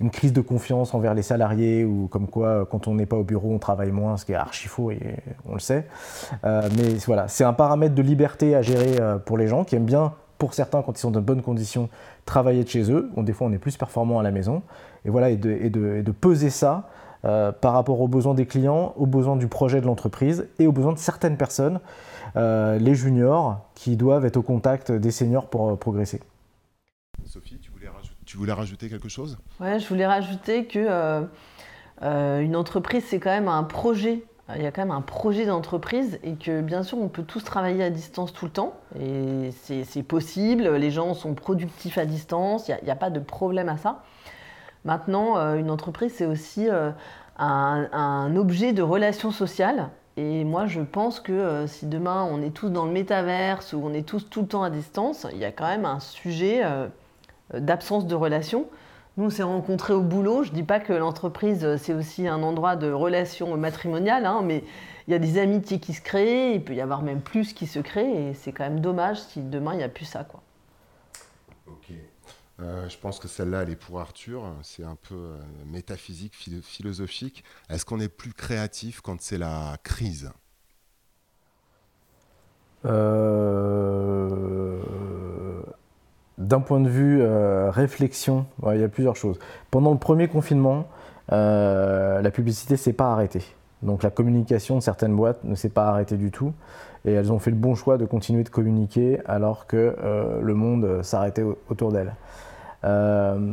une 0.00 0.10
crise 0.10 0.32
de 0.32 0.40
confiance 0.40 0.94
envers 0.94 1.14
les 1.14 1.22
salariés 1.22 1.84
ou 1.84 2.08
comme 2.08 2.28
quoi 2.28 2.66
quand 2.70 2.88
on 2.88 2.94
n'est 2.94 3.06
pas 3.06 3.16
au 3.16 3.24
bureau 3.24 3.52
on 3.52 3.58
travaille 3.58 3.90
moins, 3.90 4.16
ce 4.16 4.24
qui 4.24 4.32
est 4.32 4.36
archi 4.36 4.68
faux 4.68 4.90
et 4.90 5.16
on 5.48 5.54
le 5.54 5.60
sait. 5.60 5.86
Euh, 6.44 6.68
mais 6.76 6.94
voilà, 7.06 7.28
c'est 7.28 7.44
un 7.44 7.52
paramètre 7.52 7.94
de 7.94 8.02
liberté 8.02 8.54
à 8.54 8.62
gérer 8.62 9.00
euh, 9.00 9.18
pour 9.18 9.38
les 9.38 9.48
gens 9.48 9.64
qui 9.64 9.76
aiment 9.76 9.84
bien, 9.84 10.12
pour 10.38 10.54
certains 10.54 10.82
quand 10.82 10.92
ils 10.92 11.00
sont 11.00 11.10
dans 11.10 11.20
de 11.20 11.24
bonnes 11.24 11.42
conditions, 11.42 11.88
travailler 12.24 12.64
de 12.64 12.68
chez 12.68 12.90
eux. 12.92 13.10
Des 13.16 13.32
fois 13.32 13.48
on 13.48 13.52
est 13.52 13.58
plus 13.58 13.76
performant 13.76 14.18
à 14.18 14.22
la 14.22 14.30
maison. 14.30 14.62
Et 15.04 15.10
voilà, 15.10 15.30
et 15.30 15.36
de, 15.36 16.12
peser 16.12 16.50
ça 16.50 16.88
euh, 17.24 17.52
par 17.52 17.72
rapport 17.72 18.00
aux 18.00 18.08
besoins 18.08 18.34
des 18.34 18.46
clients, 18.46 18.94
aux 18.96 19.06
besoins 19.06 19.36
du 19.36 19.48
projet 19.48 19.80
de 19.80 19.86
l'entreprise 19.86 20.48
et 20.58 20.66
aux 20.66 20.72
besoins 20.72 20.92
de 20.92 20.98
certaines 20.98 21.36
personnes, 21.36 21.80
les 22.38 22.94
juniors, 22.94 23.68
qui 23.74 23.96
doivent 23.96 24.24
être 24.24 24.36
au 24.36 24.42
contact 24.42 24.92
des 24.92 25.10
seniors 25.10 25.50
pour 25.50 25.78
progresser. 25.78 26.20
Sophie, 27.24 27.58
tu 28.28 28.36
voulais 28.36 28.52
rajouter 28.52 28.90
quelque 28.90 29.08
chose? 29.08 29.38
Ouais, 29.58 29.78
je 29.78 29.88
voulais 29.88 30.06
rajouter 30.06 30.66
que 30.66 30.78
euh, 30.78 31.22
euh, 32.02 32.40
une 32.40 32.56
entreprise, 32.56 33.02
c'est 33.06 33.20
quand 33.20 33.30
même 33.30 33.48
un 33.48 33.64
projet. 33.64 34.22
Il 34.54 34.62
y 34.62 34.66
a 34.66 34.70
quand 34.70 34.82
même 34.82 34.90
un 34.90 35.00
projet 35.00 35.46
d'entreprise 35.46 36.18
et 36.22 36.34
que 36.34 36.60
bien 36.60 36.82
sûr, 36.82 36.98
on 36.98 37.08
peut 37.08 37.22
tous 37.22 37.42
travailler 37.42 37.82
à 37.82 37.88
distance 37.88 38.34
tout 38.34 38.44
le 38.44 38.50
temps 38.50 38.74
et 39.00 39.50
c'est 39.62 40.02
possible. 40.02 40.68
Les 40.76 40.90
gens 40.90 41.14
sont 41.14 41.32
productifs 41.32 41.96
à 41.96 42.04
distance, 42.04 42.68
il 42.68 42.84
n'y 42.84 42.90
a, 42.90 42.96
pas 42.96 43.08
de 43.08 43.20
problème 43.20 43.70
à 43.70 43.78
ça. 43.78 44.04
Maintenant, 44.84 45.38
euh, 45.38 45.56
une 45.56 45.70
entreprise, 45.70 46.12
c'est 46.14 46.26
aussi 46.26 46.68
un, 46.68 46.94
un, 47.38 48.36
objet 48.36 48.74
de 48.74 48.82
relation 48.82 49.30
sociale. 49.30 49.88
Et 50.18 50.42
moi, 50.42 50.66
je 50.66 50.80
pense 50.80 51.20
que 51.20 51.66
si 51.68 51.86
demain 51.86 52.28
on 52.28 52.42
est 52.42 52.50
tous 52.50 52.70
dans 52.70 52.86
le 52.86 52.90
métaverse 52.90 53.72
ou 53.72 53.80
on 53.84 53.94
est 53.94 54.02
tous 54.02 54.28
tout 54.28 54.40
le 54.40 54.48
temps 54.48 54.64
à 54.64 54.70
distance, 54.70 55.28
il 55.32 55.38
y 55.38 55.44
a 55.44 55.52
quand 55.52 55.68
même 55.68 55.84
un 55.84 56.00
sujet 56.00 56.62
euh, 56.64 56.88
d'absence 57.54 58.04
de 58.04 58.16
relation. 58.16 58.66
Nous, 59.16 59.26
on 59.26 59.30
s'est 59.30 59.44
rencontrés 59.44 59.92
au 59.92 60.00
boulot. 60.00 60.42
Je 60.42 60.50
ne 60.50 60.56
dis 60.56 60.64
pas 60.64 60.80
que 60.80 60.92
l'entreprise, 60.92 61.64
euh, 61.64 61.76
c'est 61.76 61.94
aussi 61.94 62.26
un 62.26 62.42
endroit 62.42 62.74
de 62.74 62.90
relation 62.90 63.56
matrimoniale, 63.56 64.26
hein, 64.26 64.40
mais 64.44 64.64
il 65.06 65.12
y 65.12 65.14
a 65.14 65.20
des 65.20 65.38
amitiés 65.38 65.78
qui 65.78 65.94
se 65.94 66.02
créent, 66.02 66.54
il 66.54 66.64
peut 66.64 66.74
y 66.74 66.80
avoir 66.80 67.02
même 67.02 67.20
plus 67.20 67.52
qui 67.52 67.68
se 67.68 67.78
créent, 67.78 68.30
et 68.30 68.34
c'est 68.34 68.50
quand 68.50 68.64
même 68.64 68.80
dommage 68.80 69.20
si 69.20 69.40
demain, 69.40 69.74
il 69.74 69.76
n'y 69.76 69.84
a 69.84 69.88
plus 69.88 70.04
ça. 70.04 70.24
Quoi. 70.24 70.42
Euh, 72.60 72.88
je 72.88 72.98
pense 72.98 73.18
que 73.18 73.28
celle-là, 73.28 73.62
elle 73.62 73.70
est 73.70 73.76
pour 73.76 74.00
Arthur. 74.00 74.42
C'est 74.62 74.84
un 74.84 74.96
peu 74.96 75.36
métaphysique, 75.66 76.34
philosophique. 76.62 77.44
Est-ce 77.68 77.84
qu'on 77.84 78.00
est 78.00 78.08
plus 78.08 78.32
créatif 78.32 79.00
quand 79.00 79.20
c'est 79.20 79.38
la 79.38 79.76
crise? 79.82 80.30
Euh... 82.84 84.80
D'un 86.38 86.60
point 86.60 86.78
de 86.78 86.88
vue 86.88 87.20
euh, 87.20 87.68
réflexion, 87.70 88.46
il 88.72 88.80
y 88.80 88.84
a 88.84 88.88
plusieurs 88.88 89.16
choses. 89.16 89.40
Pendant 89.72 89.90
le 89.90 89.98
premier 89.98 90.28
confinement, 90.28 90.86
euh, 91.32 92.22
la 92.22 92.30
publicité 92.30 92.76
s'est 92.76 92.92
pas 92.92 93.12
arrêtée. 93.12 93.42
Donc 93.82 94.04
la 94.04 94.10
communication 94.10 94.76
de 94.76 94.80
certaines 94.80 95.16
boîtes 95.16 95.42
ne 95.42 95.56
s'est 95.56 95.68
pas 95.68 95.88
arrêtée 95.88 96.16
du 96.16 96.30
tout. 96.30 96.52
Et 97.04 97.12
elles 97.12 97.32
ont 97.32 97.40
fait 97.40 97.50
le 97.50 97.56
bon 97.56 97.74
choix 97.74 97.98
de 97.98 98.06
continuer 98.06 98.44
de 98.44 98.48
communiquer 98.50 99.18
alors 99.26 99.66
que 99.66 99.96
euh, 100.00 100.40
le 100.40 100.54
monde 100.54 101.02
s'arrêtait 101.02 101.44
autour 101.68 101.90
d'elles. 101.90 102.14
Elles 102.82 103.50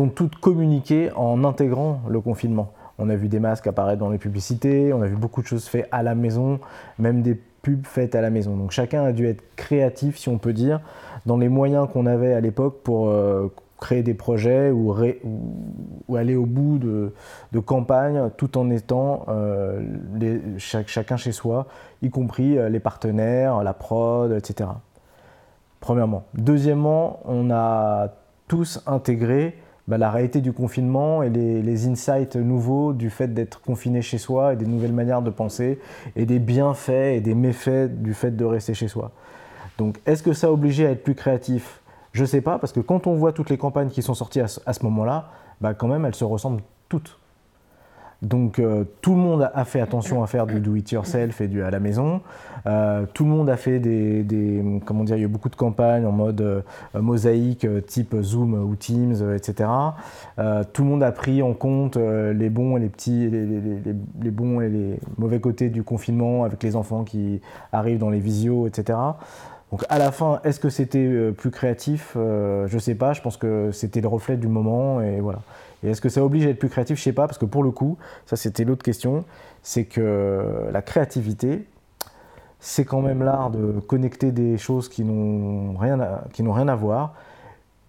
ont 0.00 0.08
toutes 0.08 0.36
communiqué 0.36 1.10
en 1.14 1.44
intégrant 1.44 2.00
le 2.08 2.20
confinement. 2.20 2.72
On 2.98 3.08
a 3.10 3.14
vu 3.14 3.28
des 3.28 3.38
masques 3.38 3.66
apparaître 3.66 4.00
dans 4.00 4.10
les 4.10 4.18
publicités, 4.18 4.92
on 4.92 5.02
a 5.02 5.06
vu 5.06 5.16
beaucoup 5.16 5.40
de 5.40 5.46
choses 5.46 5.68
faites 5.68 5.88
à 5.92 6.02
la 6.02 6.14
maison, 6.14 6.58
même 6.98 7.22
des 7.22 7.38
pubs 7.62 7.86
faites 7.86 8.14
à 8.14 8.20
la 8.20 8.30
maison. 8.30 8.56
Donc 8.56 8.72
chacun 8.72 9.04
a 9.04 9.12
dû 9.12 9.26
être 9.26 9.42
créatif, 9.56 10.18
si 10.18 10.28
on 10.28 10.38
peut 10.38 10.52
dire, 10.52 10.80
dans 11.26 11.36
les 11.36 11.48
moyens 11.48 11.88
qu'on 11.92 12.06
avait 12.06 12.32
à 12.32 12.40
l'époque 12.40 12.80
pour 12.82 13.08
euh, 13.08 13.52
créer 13.78 14.02
des 14.02 14.14
projets 14.14 14.72
ou, 14.72 14.94
aller 16.16 16.34
au 16.34 16.46
bout 16.46 16.78
de, 16.78 17.12
campagnes 17.60 18.30
tout 18.36 18.58
en 18.58 18.70
étant 18.70 19.26
euh, 19.28 19.80
chacun 20.58 21.16
chez 21.16 21.32
soi, 21.32 21.66
y 22.02 22.10
compris 22.10 22.58
euh, 22.58 22.68
les 22.68 22.80
partenaires, 22.80 23.62
la 23.62 23.74
prod, 23.74 24.32
etc. 24.32 24.70
Premièrement. 25.80 26.24
Deuxièmement, 26.34 27.20
on 27.24 27.50
a 27.50 28.08
tous 28.48 28.82
intégré 28.86 29.56
bah, 29.88 29.96
la 29.96 30.10
réalité 30.10 30.40
du 30.40 30.52
confinement 30.52 31.22
et 31.22 31.30
les, 31.30 31.88
insights 31.88 32.36
nouveaux 32.36 32.92
du 32.92 33.08
fait 33.08 33.32
d'être 33.32 33.60
confiné 33.62 34.02
chez 34.02 34.18
soi 34.18 34.52
et 34.52 34.56
des 34.56 34.66
nouvelles 34.66 34.92
manières 34.92 35.22
de 35.22 35.30
penser 35.30 35.78
et 36.14 36.26
des 36.26 36.38
bienfaits 36.38 36.90
et 37.16 37.20
des 37.20 37.34
méfaits 37.34 38.02
du 38.02 38.12
fait 38.12 38.36
de 38.36 38.44
rester 38.44 38.74
chez 38.74 38.88
soi. 38.88 39.12
Donc 39.78 39.98
est-ce 40.04 40.22
que 40.22 40.32
ça 40.32 40.48
a 40.48 40.50
obligé 40.50 40.86
à 40.86 40.90
être 40.90 41.04
plus 41.04 41.14
créatif? 41.14 41.80
Je 42.12 42.22
ne 42.22 42.26
sais 42.26 42.40
pas, 42.40 42.58
parce 42.58 42.72
que 42.72 42.80
quand 42.80 43.06
on 43.06 43.14
voit 43.14 43.32
toutes 43.32 43.48
les 43.48 43.58
campagnes 43.58 43.88
qui 43.88 44.02
sont 44.02 44.14
sorties 44.14 44.40
à 44.40 44.48
ce, 44.48 44.84
moment-là, 44.84 45.30
bah, 45.60 45.72
quand 45.72 45.88
même 45.88 46.04
elles 46.04 46.14
se 46.14 46.24
ressemblent 46.24 46.62
toutes. 46.88 47.18
Donc 48.22 48.58
euh, 48.58 48.84
tout 49.00 49.12
le 49.12 49.20
monde 49.20 49.48
a 49.54 49.64
fait 49.64 49.80
attention 49.80 50.24
à 50.24 50.26
faire 50.26 50.46
du 50.46 50.58
do 50.58 50.74
it 50.74 50.90
yourself 50.90 51.40
et 51.40 51.46
du 51.46 51.62
à 51.62 51.70
la 51.70 51.78
maison. 51.78 52.20
Euh, 52.66 53.06
tout 53.14 53.24
le 53.24 53.30
monde 53.30 53.48
a 53.48 53.56
fait 53.56 53.78
des, 53.78 54.64
comment 54.84 55.04
dire, 55.04 55.16
il 55.16 55.22
y 55.22 55.24
a 55.24 55.28
beaucoup 55.28 55.48
de 55.48 55.54
campagnes 55.54 56.04
en 56.04 56.10
mode 56.10 56.40
euh, 56.40 56.62
mosaïque 56.94 57.66
type 57.86 58.16
Zoom 58.20 58.54
ou 58.54 58.74
Teams, 58.74 59.34
etc. 59.34 59.68
tout 60.72 60.82
le 60.82 60.88
monde 60.88 61.02
a 61.02 61.12
pris 61.12 61.42
en 61.42 61.54
compte 61.54 61.96
les 61.96 62.50
bons 62.50 62.76
et 62.76 62.80
les 62.80 62.88
petits, 62.88 63.30
les, 63.30 64.30
bons 64.30 64.60
et 64.60 64.68
les 64.68 64.98
mauvais 65.16 65.40
côtés 65.40 65.68
du 65.68 65.84
confinement 65.84 66.44
avec 66.44 66.62
les 66.62 66.74
enfants 66.74 67.04
qui 67.04 67.40
arrivent 67.72 67.98
dans 67.98 68.10
les 68.10 68.18
visios, 68.18 68.66
etc. 68.66 68.98
Donc 69.70 69.84
à 69.88 69.98
la 69.98 70.10
fin, 70.10 70.40
est-ce 70.44 70.58
que 70.58 70.70
c'était 70.70 71.30
plus 71.32 71.50
créatif? 71.50 72.12
Je 72.14 72.74
ne 72.74 72.80
sais 72.80 72.94
pas. 72.94 73.12
Je 73.12 73.20
pense 73.20 73.36
que 73.36 73.70
c'était 73.72 74.00
le 74.00 74.08
reflet 74.08 74.36
du 74.36 74.48
moment 74.48 75.00
et 75.00 75.20
voilà. 75.20 75.40
Et 75.82 75.90
est-ce 75.90 76.00
que 76.00 76.08
ça 76.08 76.24
oblige 76.24 76.46
à 76.46 76.50
être 76.50 76.58
plus 76.58 76.68
créatif? 76.68 76.98
Je 76.98 77.02
sais 77.02 77.12
pas, 77.12 77.26
parce 77.26 77.38
que 77.38 77.44
pour 77.44 77.62
le 77.62 77.70
coup, 77.70 77.98
ça 78.26 78.36
c'était 78.36 78.64
l'autre 78.64 78.82
question, 78.82 79.24
c'est 79.62 79.84
que 79.84 80.68
la 80.72 80.82
créativité, 80.82 81.66
c'est 82.60 82.84
quand 82.84 83.00
même 83.00 83.22
l'art 83.22 83.50
de 83.50 83.80
connecter 83.80 84.32
des 84.32 84.58
choses 84.58 84.88
qui 84.88 85.04
n'ont 85.04 85.76
rien, 85.76 86.00
à, 86.00 86.24
rien 86.36 86.68
à 86.68 86.74
voir. 86.74 87.14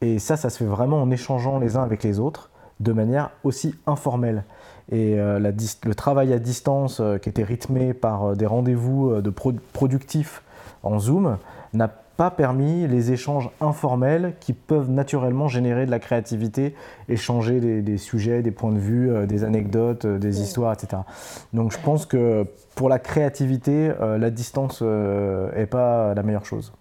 Et 0.01 0.19
ça, 0.19 0.37
ça 0.37 0.49
se 0.49 0.57
fait 0.57 0.65
vraiment 0.65 1.01
en 1.01 1.11
échangeant 1.11 1.59
les 1.59 1.75
uns 1.75 1.83
avec 1.83 2.03
les 2.03 2.19
autres 2.19 2.49
de 2.79 2.93
manière 2.93 3.31
aussi 3.43 3.75
informelle. 3.87 4.43
Et 4.91 5.19
euh, 5.19 5.39
le 5.39 5.95
travail 5.95 6.33
à 6.33 6.39
distance 6.39 6.99
euh, 6.99 7.17
qui 7.17 7.29
était 7.29 7.43
rythmé 7.43 7.93
par 7.93 8.31
euh, 8.31 8.35
des 8.35 8.45
rendez-vous 8.45 9.21
de 9.21 9.29
productifs 9.29 10.41
en 10.83 10.97
Zoom 10.99 11.37
n'a 11.73 11.91
pas 12.19 12.31
permis 12.31 12.85
les 12.85 13.13
échanges 13.13 13.49
informels 13.61 14.35
qui 14.41 14.51
peuvent 14.51 14.89
naturellement 14.89 15.47
générer 15.47 15.85
de 15.85 15.91
la 15.91 15.99
créativité, 15.99 16.75
échanger 17.07 17.81
des, 17.81 17.97
sujets, 17.97 18.41
des 18.41 18.51
points 18.51 18.73
de 18.73 18.77
vue, 18.77 19.09
euh, 19.09 19.25
des 19.25 19.45
anecdotes, 19.45 20.03
euh, 20.03 20.19
des 20.19 20.41
histoires, 20.41 20.73
etc. 20.73 21.03
Donc 21.53 21.71
je 21.71 21.77
pense 21.79 22.05
que 22.05 22.45
pour 22.75 22.89
la 22.89 22.99
créativité, 22.99 23.93
euh, 24.01 24.17
la 24.17 24.31
distance 24.31 24.81
n'est 24.81 25.65
pas 25.65 26.13
la 26.13 26.21
meilleure 26.21 26.45
chose. 26.45 26.73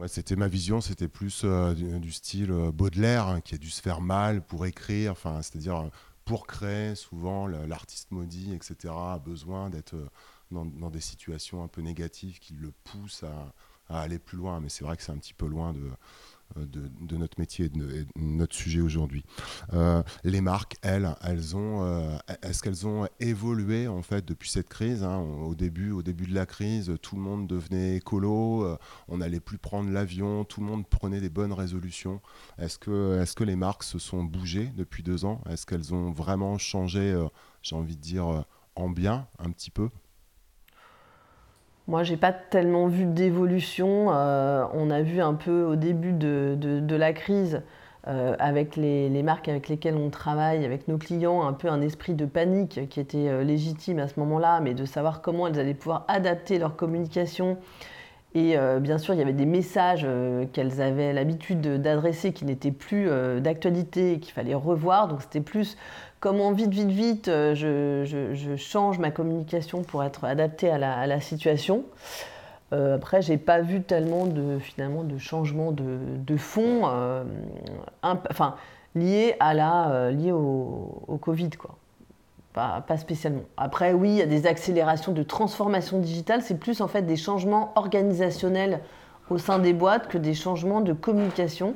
Ouais, 0.00 0.08
c'était 0.08 0.34
ma 0.34 0.48
vision, 0.48 0.80
c'était 0.80 1.06
plus 1.06 1.44
du, 1.76 2.10
style 2.10 2.52
Baudelaire, 2.74 3.28
hein, 3.28 3.40
qui 3.40 3.54
a 3.54 3.58
dû 3.58 3.70
se 3.70 3.80
faire 3.80 4.00
mal 4.00 4.42
pour 4.42 4.66
écrire, 4.66 5.12
enfin, 5.12 5.42
c'est-à-dire 5.42 5.90
pour 6.24 6.48
créer, 6.48 6.96
souvent, 6.96 7.46
l'artiste 7.46 8.10
maudit, 8.10 8.52
etc., 8.52 8.92
a 8.92 9.20
besoin 9.24 9.70
d'être 9.70 9.94
dans, 10.50 10.90
des 10.90 11.00
situations 11.00 11.62
un 11.62 11.68
peu 11.68 11.82
négatives 11.82 12.40
qui 12.40 12.54
le 12.54 12.72
poussent 12.82 13.22
à 13.22 13.52
aller 13.88 14.18
plus 14.18 14.36
loin. 14.36 14.60
Mais 14.60 14.68
c'est 14.68 14.84
vrai 14.84 14.96
que 14.96 15.02
c'est 15.02 15.12
un 15.12 15.18
petit 15.18 15.34
peu 15.34 15.46
loin 15.46 15.72
de, 15.72 15.90
euh, 16.56 16.64
de, 17.00 17.16
notre 17.16 17.38
métier 17.40 17.66
et 17.66 17.68
de, 17.68 18.06
notre 18.16 18.54
sujet 18.54 18.80
aujourd'hui. 18.80 19.24
Euh, 19.72 20.02
les 20.22 20.40
marques, 20.40 20.76
elles, 20.82 21.14
elles 21.22 21.56
ont, 21.56 21.84
euh, 21.84 22.16
est-ce 22.42 22.62
qu'elles 22.62 22.86
ont 22.86 23.08
évolué 23.20 23.88
en 23.88 24.02
fait 24.02 24.24
depuis 24.24 24.48
cette 24.48 24.68
crise 24.68 25.02
hein? 25.02 25.18
Au 25.18 25.54
début, 25.54 25.90
au 25.90 26.02
début 26.02 26.26
de 26.26 26.34
la 26.34 26.46
crise, 26.46 26.94
tout 27.02 27.16
le 27.16 27.22
monde 27.22 27.46
devenait 27.46 27.96
écolo, 27.96 28.76
on 29.08 29.18
n'allait 29.18 29.40
plus 29.40 29.58
prendre 29.58 29.90
l'avion, 29.90 30.44
tout 30.44 30.60
le 30.60 30.66
monde 30.66 30.86
prenait 30.86 31.20
des 31.20 31.30
bonnes 31.30 31.52
résolutions. 31.52 32.20
Est-ce 32.58 32.78
que, 32.78 33.20
est-ce 33.20 33.34
que 33.34 33.44
les 33.44 33.56
marques 33.56 33.84
se 33.84 33.98
sont 33.98 34.22
bougées 34.22 34.72
depuis 34.76 35.02
deux 35.02 35.24
ans? 35.24 35.42
Est-ce 35.48 35.66
qu'elles 35.66 35.94
ont 35.94 36.10
vraiment 36.10 36.58
changé, 36.58 37.26
j'ai 37.62 37.76
envie 37.76 37.96
de 37.96 38.02
dire, 38.02 38.44
en 38.74 38.90
bien 38.90 39.26
un 39.38 39.50
petit 39.50 39.70
peu? 39.70 39.90
Moi, 41.88 42.02
j'ai 42.02 42.16
pas 42.16 42.32
tellement 42.32 42.88
vu 42.88 43.04
d'évolution. 43.04 44.08
Euh, 44.10 44.66
on 44.74 44.90
a 44.90 45.02
vu 45.02 45.20
un 45.20 45.34
peu 45.34 45.62
au 45.62 45.76
début 45.76 46.12
de, 46.12 46.96
la 46.96 47.12
crise, 47.12 47.62
euh, 48.08 48.34
avec 48.40 48.74
les, 48.74 49.22
marques 49.22 49.48
avec 49.48 49.68
lesquelles 49.68 49.96
on 49.96 50.10
travaille, 50.10 50.64
avec 50.64 50.88
nos 50.88 50.98
clients, 50.98 51.46
un 51.46 51.52
peu 51.52 51.68
un 51.68 51.80
esprit 51.80 52.14
de 52.14 52.26
panique 52.26 52.88
qui 52.88 52.98
était 52.98 53.28
euh, 53.28 53.44
légitime 53.44 54.00
à 54.00 54.08
ce 54.08 54.18
moment-là, 54.18 54.60
mais 54.60 54.74
de 54.74 54.84
savoir 54.84 55.22
comment 55.22 55.46
elles 55.46 55.60
allaient 55.60 55.74
pouvoir 55.74 56.04
adapter 56.08 56.58
leur 56.58 56.74
communication. 56.74 57.56
Et 58.38 58.54
bien 58.80 58.98
sûr, 58.98 59.14
il 59.14 59.16
y 59.16 59.22
avait 59.22 59.32
des 59.32 59.46
messages 59.46 60.06
qu'elles 60.52 60.82
avaient 60.82 61.14
l'habitude 61.14 61.80
d'adresser 61.80 62.34
qui 62.34 62.44
n'étaient 62.44 62.70
plus 62.70 63.08
d'actualité 63.40 64.12
et 64.12 64.20
qu'il 64.20 64.34
fallait 64.34 64.54
revoir. 64.54 65.08
Donc 65.08 65.22
c'était 65.22 65.40
plus 65.40 65.78
comment 66.20 66.52
vite, 66.52 66.72
vite, 66.72 66.90
vite, 66.90 67.28
euh, 67.28 67.54
je, 67.54 68.56
change 68.56 68.98
ma 68.98 69.10
communication 69.10 69.82
pour 69.82 70.02
être 70.02 70.24
adaptée 70.24 70.70
à 70.70 71.06
la, 71.06 71.20
situation. 71.20 71.84
Euh, 72.72 72.96
après, 72.96 73.22
j'ai 73.22 73.36
pas 73.36 73.60
vu 73.60 73.82
tellement 73.82 74.26
de 74.26 74.58
finalement 74.58 75.04
de 75.04 75.18
changement 75.18 75.72
de, 75.72 76.36
fond, 76.36 76.82
euh, 76.86 77.24
enfin 78.02 78.56
lié 78.94 79.36
à 79.40 79.54
la 79.54 79.90
euh, 79.90 80.10
lié 80.10 80.32
au, 80.32 81.18
Covid 81.20 81.50
quoi. 81.50 81.76
Pas, 82.56 82.96
spécialement. 82.96 83.42
Après, 83.58 83.92
oui, 83.92 84.08
il 84.08 84.16
y 84.16 84.22
a 84.22 84.26
des 84.26 84.46
accélérations 84.46 85.12
de 85.12 85.22
transformation 85.22 85.98
digitale. 85.98 86.40
C'est 86.40 86.58
plus 86.58 86.80
en 86.80 86.88
fait 86.88 87.02
des 87.02 87.16
changements 87.16 87.72
organisationnels 87.76 88.80
au 89.28 89.36
sein 89.36 89.58
des 89.58 89.74
boîtes 89.74 90.08
que 90.08 90.16
des 90.16 90.32
changements 90.32 90.80
de 90.80 90.94
communication 90.94 91.74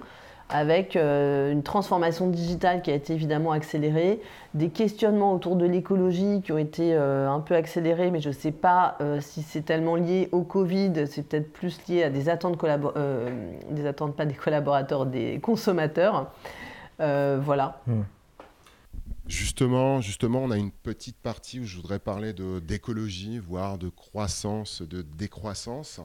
avec 0.49 0.96
euh, 0.96 1.52
une 1.52 1.62
transformation 1.62 2.28
digitale 2.28 2.80
qui 2.80 2.90
a 2.90 2.94
été 2.94 3.12
évidemment 3.12 3.52
accélérée, 3.52 4.22
des 4.54 4.70
questionnements 4.70 5.34
autour 5.34 5.56
de 5.56 5.66
l'écologie 5.66 6.40
qui 6.42 6.50
ont 6.50 6.58
été 6.58 6.94
euh, 6.94 7.28
un 7.28 7.40
peu 7.40 7.56
accélérés, 7.56 8.10
mais 8.10 8.20
je 8.20 8.28
ne 8.28 8.34
sais 8.34 8.50
pas 8.50 8.96
euh, 9.02 9.20
si 9.20 9.42
c'est 9.42 9.66
tellement 9.66 9.96
lié 9.96 10.30
au 10.32 10.40
Covid, 10.40 11.06
c'est 11.06 11.28
peut-être 11.28 11.52
plus 11.52 11.78
lié 11.88 12.04
à 12.04 12.08
des 12.08 12.30
attentes, 12.30 12.58
des 12.58 14.34
collaborateurs, 14.34 15.04
des 15.04 15.40
consommateurs. 15.40 16.30
voilà. 16.99 17.82
Hmm. 17.87 18.00
Justement, 19.30 20.00
justement, 20.00 20.42
on 20.42 20.50
a 20.50 20.56
une 20.56 20.72
petite 20.72 21.16
partie 21.16 21.60
où 21.60 21.64
je 21.64 21.76
voudrais 21.76 22.00
parler 22.00 22.32
d'écologie, 22.32 23.38
voire 23.38 23.78
de 23.78 23.88
croissance, 23.88 24.82
de 24.82 25.02
décroissance, 25.02 26.00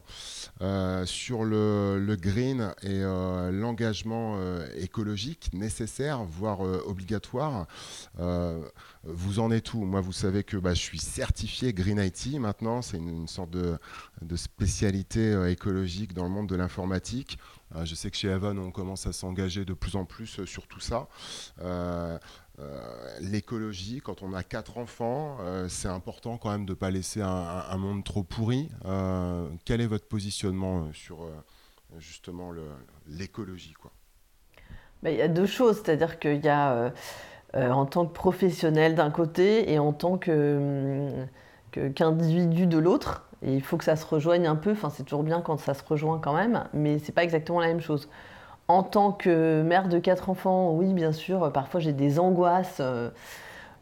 euh, 0.62 1.08
sur 1.08 1.44
le, 1.44 2.15
green 2.22 2.75
et 2.84 3.01
euh, 3.01 3.50
l'engagement 3.51 4.36
euh, 4.38 4.67
écologique 4.75 5.50
nécessaire, 5.53 6.24
voire 6.24 6.59
obligatoire. 6.59 7.66
vous 9.03 9.40
en 9.40 9.50
êtes 9.50 9.74
où? 9.74 9.85
Moi, 9.85 10.01
vous 10.01 10.14
savez 10.14 10.44
que 10.44 10.57
bah, 10.57 10.75
je 10.75 10.81
suis 10.81 11.00
certifié 11.00 11.74
Green 11.74 11.98
IT 11.98 12.40
maintenant, 12.40 12.83
c'est 12.83 12.98
une, 12.98 13.27
sorte 13.27 13.50
de, 13.50 13.79
spécialité 14.35 15.50
écologique 15.50 16.14
dans 16.14 16.25
le 16.25 16.29
monde 16.29 16.48
de 16.48 16.55
l'informatique. 16.55 17.40
je 17.83 17.96
sais 17.96 18.11
que 18.11 18.18
chez 18.18 18.31
Avon, 18.31 18.55
on 18.59 18.72
commence 18.72 19.07
à 19.07 19.14
s'engager 19.14 19.66
de 19.66 19.74
plus 19.74 19.96
en 19.96 20.05
plus 20.05 20.46
sur 20.46 20.68
tout 20.68 20.79
ça. 20.79 21.07
L'écologie, 23.20 24.01
quand 24.03 24.24
on 24.24 24.33
a 24.33 24.44
quatre 24.44 24.77
enfants, 24.77 25.37
euh, 25.41 25.68
c'est 25.68 25.87
important 25.87 26.37
quand 26.37 26.51
même 26.51 26.65
de 26.65 26.72
ne 26.72 26.75
pas 26.75 26.91
laisser 26.91 27.22
un, 27.22 27.77
monde 27.77 28.03
trop 28.03 28.24
pourri. 28.24 28.70
Euh, 28.85 29.48
quel 29.65 29.81
est 29.81 29.87
votre 29.87 30.07
positionnement 30.07 30.91
sur 30.94 31.27
justement 31.98 32.51
l'écologie 33.07 33.74
bah, 35.03 35.11
Il 35.11 35.18
y 35.18 35.22
a 35.22 35.27
deux 35.27 35.46
choses, 35.46 35.81
c'est-à-dire 35.83 36.20
qu'il 36.20 36.44
y 36.44 36.50
a 36.50 36.91
en 37.53 37.85
tant 37.85 38.05
que 38.05 38.13
professionnel 38.13 38.96
d'un 38.96 39.11
côté 39.11 39.72
et 39.72 39.79
en 39.79 39.94
tant 39.94 40.18
qu'individu 40.18 42.68
de 42.68 42.77
l'autre. 42.77 43.24
Il 43.41 43.61
faut 43.61 43.77
que 43.77 43.83
ça 43.83 43.96
se 43.96 44.05
rejoigne 44.05 44.48
un 44.48 44.55
peu, 44.55 44.72
enfin 44.72 44.89
c'est 44.89 45.03
toujours 45.03 45.24
bien 45.24 45.41
quand 45.41 45.57
ça 45.57 45.74
se 45.74 45.83
rejoint 45.83 46.20
quand 46.20 46.33
même, 46.33 46.65
mais 46.74 47.00
c'est 47.00 47.11
pas 47.11 47.24
exactement 47.24 47.59
la 47.59 47.68
même 47.68 47.81
chose. 47.81 48.07
En 48.68 48.82
tant 48.82 49.12
que 49.12 49.62
mère 49.62 49.88
de 49.88 50.00
quatre 50.00 50.30
enfants, 50.30 50.72
oui, 50.72 50.94
bien 50.94 51.12
sûr, 51.12 51.51
parfois 51.51 51.80
j'ai 51.80 51.94
des 51.94 52.18
angoisses 52.18 52.78
euh, 52.80 53.12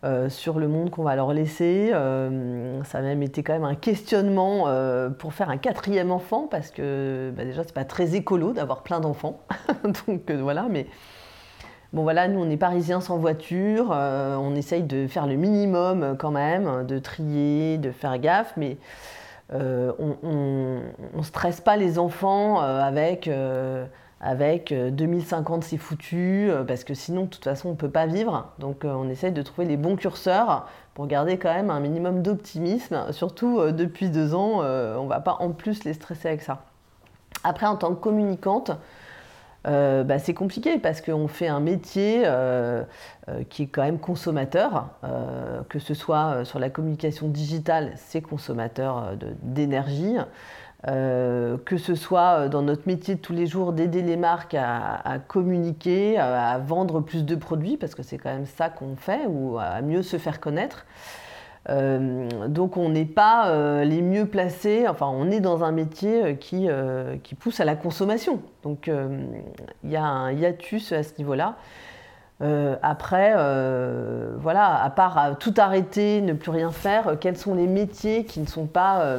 euh, 0.04 0.28
sur 0.28 0.60
le 0.60 0.68
monde 0.68 0.90
qu'on 0.90 1.04
va 1.04 1.16
leur 1.16 1.32
laisser. 1.32 1.92
Euh, 1.94 2.84
ça 2.84 2.98
a 2.98 3.02
même 3.02 3.24
été 3.24 3.44
quand 3.44 3.54
même 3.54 3.64
un 3.64 3.76
questionnement 3.76 4.68
pour 5.20 5.34
faire 5.34 5.50
un 5.50 5.58
quatrième 5.58 6.12
enfant, 6.12 6.48
parce 6.52 6.70
que 6.70 7.32
bah, 7.36 7.46
déjà, 7.46 7.64
c'est 7.64 7.74
pas 7.74 7.86
très 7.86 8.16
écolo 8.16 8.52
d'avoir 8.52 8.84
plein 8.84 9.00
d'enfants. 9.00 9.40
Donc 10.06 10.30
voilà, 10.32 10.68
mais 10.70 10.86
bon, 11.94 12.04
voilà, 12.04 12.28
nous, 12.28 12.42
on 12.42 12.50
est 12.50 12.58
parisiens 12.58 13.00
sans 13.00 13.18
voiture, 13.18 13.92
on 13.92 14.54
essaye 14.54 14.84
de 14.84 15.08
faire 15.08 15.28
le 15.28 15.36
minimum 15.36 16.18
quand 16.20 16.32
même, 16.32 16.86
de 16.86 17.00
trier, 17.00 17.78
de 17.78 17.92
faire 17.92 18.18
gaffe, 18.18 18.54
mais. 18.58 18.78
on, 19.54 20.82
ne 21.14 21.22
stresse 21.22 21.62
pas 21.62 21.78
les 21.78 22.00
enfants 22.00 22.60
avec 22.60 23.30
avec 24.24 24.74
2050 24.74 25.64
euh, 25.64 25.68
c'est 25.68 25.78
foutu, 25.78 26.48
euh, 26.50 26.64
parce 26.64 26.86
que 26.86 26.94
sinon 26.94 27.24
de 27.24 27.28
toute 27.28 27.44
façon 27.44 27.70
on 27.70 27.72
ne 27.72 27.78
peut 27.78 27.90
pas 27.90 28.08
vivre. 28.08 28.48
Donc 28.58 28.86
euh, 28.86 28.94
on 28.94 29.10
essaye 29.10 29.34
de 29.34 29.42
trouver 29.42 29.68
les 29.68 29.76
bons 29.76 29.98
curseurs 29.98 30.66
pour 30.94 31.08
garder 31.08 31.38
quand 31.38 31.54
même 31.54 31.70
un 31.70 31.82
minimum 31.82 32.22
d'optimisme. 32.24 33.12
Surtout 33.12 33.72
depuis 33.72 34.10
deux 34.10 34.34
ans, 34.34 34.60
on 34.60 35.04
ne 35.04 35.10
va 35.10 35.20
pas 35.20 35.38
en 35.40 35.50
plus 35.50 35.84
les 35.86 35.94
stresser 35.94 36.28
avec 36.28 36.42
ça. 36.44 36.66
Après 37.44 37.66
en 37.66 37.76
tant 37.76 37.96
que 37.96 38.00
communicante, 38.00 38.70
bah, 39.66 40.20
c'est 40.20 40.36
compliqué 40.36 40.78
parce 40.78 41.02
qu'on 41.02 41.28
fait 41.28 41.48
un 41.48 41.60
métier 41.60 42.28
qui 43.50 43.64
est 43.64 43.68
quand 43.68 43.82
même 43.82 43.98
consommateur, 43.98 44.90
que 45.68 45.80
ce 45.80 45.96
soit 45.96 46.46
sur 46.46 46.60
la 46.60 46.70
communication 46.70 47.28
digitale, 47.28 47.94
c'est 47.96 48.22
consommateur 48.22 49.14
d'énergie. 49.42 50.18
Euh, 50.90 51.56
que 51.64 51.78
ce 51.78 51.96
soit 51.96 52.50
dans 52.50 52.62
notre 52.62 52.88
métier 52.88 53.16
de 53.16 53.20
tous 53.22 53.32
les 53.32 53.48
jours 53.48 53.72
d'aider 53.72 54.02
les 54.02 54.18
marques 54.18 54.54
à, 54.54 55.18
communiquer, 55.28 56.18
à, 56.18 56.58
vendre 56.58 57.00
plus 57.00 57.24
de 57.24 57.36
produits, 57.36 57.78
parce 57.78 57.96
que 57.96 58.04
c'est 58.04 58.18
quand 58.18 58.34
même 58.34 58.46
ça 58.46 58.70
qu'on 58.70 58.98
fait, 58.98 59.26
ou 59.28 59.58
à 59.58 59.82
mieux 59.82 60.02
se 60.02 60.18
faire 60.18 60.42
connaître. 60.42 60.86
Euh, 61.70 62.28
donc 62.50 62.76
on 62.76 62.90
n'est 62.90 63.06
pas 63.06 63.48
euh, 63.48 63.86
les 63.86 64.02
mieux 64.02 64.26
placés, 64.26 64.86
enfin 64.90 65.08
on 65.08 65.32
est 65.32 65.40
dans 65.40 65.64
un 65.64 65.72
métier 65.72 66.36
qui, 66.36 66.68
qui 67.24 67.36
pousse 67.36 67.62
à 67.62 67.66
la 67.66 67.78
consommation. 67.78 68.42
Donc 68.64 68.92
il 69.84 69.90
y 69.90 69.96
a 69.96 70.04
un 70.04 70.34
hiatus 70.34 70.92
à 70.92 71.04
ce 71.04 71.18
niveau-là. 71.18 71.56
après, 72.82 73.32
voilà, 74.38 74.84
à 74.84 74.90
part 74.90 75.38
tout 75.40 75.54
arrêter, 75.56 76.20
ne 76.20 76.34
plus 76.34 76.52
rien 76.52 76.72
faire, 76.72 77.18
quels 77.22 77.38
sont 77.38 77.56
les 77.56 77.68
métiers 77.68 78.26
qui 78.26 78.42
ne 78.42 78.48
sont 78.48 78.66
pas 78.66 79.16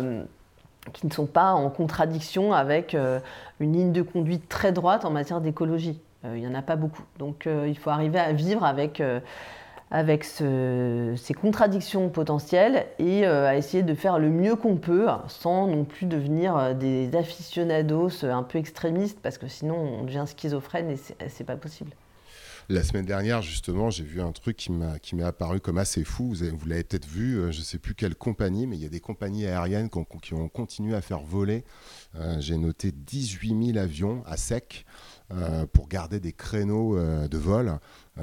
qui 0.93 1.07
ne 1.07 1.13
sont 1.13 1.27
pas 1.27 1.53
en 1.53 1.71
contradiction 1.71 2.53
avec 2.53 2.95
euh, 2.95 3.21
une 3.61 3.73
ligne 3.73 3.93
de 3.93 4.03
conduite 4.03 4.49
très 4.49 4.73
droite 4.73 5.05
en 5.05 5.11
matière 5.11 5.41
d'écologie. 5.41 6.01
Euh, 6.25 6.37
il 6.37 6.41
n'y 6.41 6.47
en 6.47 6.55
a 6.55 6.63
pas 6.63 6.77
beaucoup. 6.77 7.03
Donc 7.19 7.47
euh, 7.47 7.67
il 7.69 7.79
faut 7.79 7.91
arriver 7.91 8.19
à 8.19 8.33
vivre 8.33 8.65
avec, 8.65 9.03
avec 9.91 10.25
ces 10.25 11.35
contradictions 11.41 12.09
potentielles 12.09 12.87
et 12.99 13.25
à 13.27 13.57
essayer 13.57 13.83
de 13.83 13.95
faire 13.95 14.19
le 14.19 14.29
mieux 14.29 14.57
qu'on 14.57 14.77
peut 14.77 15.07
sans 15.29 15.67
non 15.67 15.85
plus 15.85 16.07
devenir 16.07 16.75
des 16.75 17.15
aficionados 17.17 18.25
un 18.25 18.43
peu 18.43 18.59
extrémistes 18.59 19.21
parce 19.23 19.39
que 19.39 19.49
sinon 19.49 19.77
on 19.77 20.05
devient 20.05 20.25
schizophrène 20.27 20.91
et 20.91 21.29
c'est 21.29 21.45
pas 21.45 21.57
possible. 21.57 21.91
La 22.71 22.83
semaine 22.83 23.05
dernière, 23.05 23.43
justement, 23.43 23.91
j'ai 23.91 24.05
vu 24.05 24.23
un 24.23 24.33
truc 24.33 24.57
qui 24.57 24.73
m'est 24.73 25.23
apparu 25.23 25.61
comme 25.61 25.77
assez 25.77 26.03
fou. 26.03 26.35
Vous, 26.35 26.67
l'avez 26.67 26.83
peut-être 26.83 27.07
vu, 27.07 27.37
euh, 27.37 27.53
je 27.53 27.59
ne 27.59 27.65
sais 27.65 27.79
plus 27.79 27.95
quelle 27.95 28.15
compagnie, 28.15 28.67
mais 28.67 28.77
il 28.77 28.83
y 28.83 28.87
a 28.87 28.89
des 28.89 29.01
compagnies 29.01 29.47
aériennes 29.47 29.91
qui 29.91 30.33
ont, 30.35 30.49
continué 30.49 30.95
à 30.95 31.03
faire 31.03 31.21
voler 31.21 31.65
J'ai 32.39 32.57
noté 32.57 32.91
18 32.93 33.73
000 33.73 33.79
avions 33.79 34.23
à 34.27 34.37
sec 34.37 34.87
pour 35.73 35.89
garder 35.89 36.21
des 36.21 36.33
créneaux 36.33 36.99
de 36.99 37.39
vol. 37.39 37.79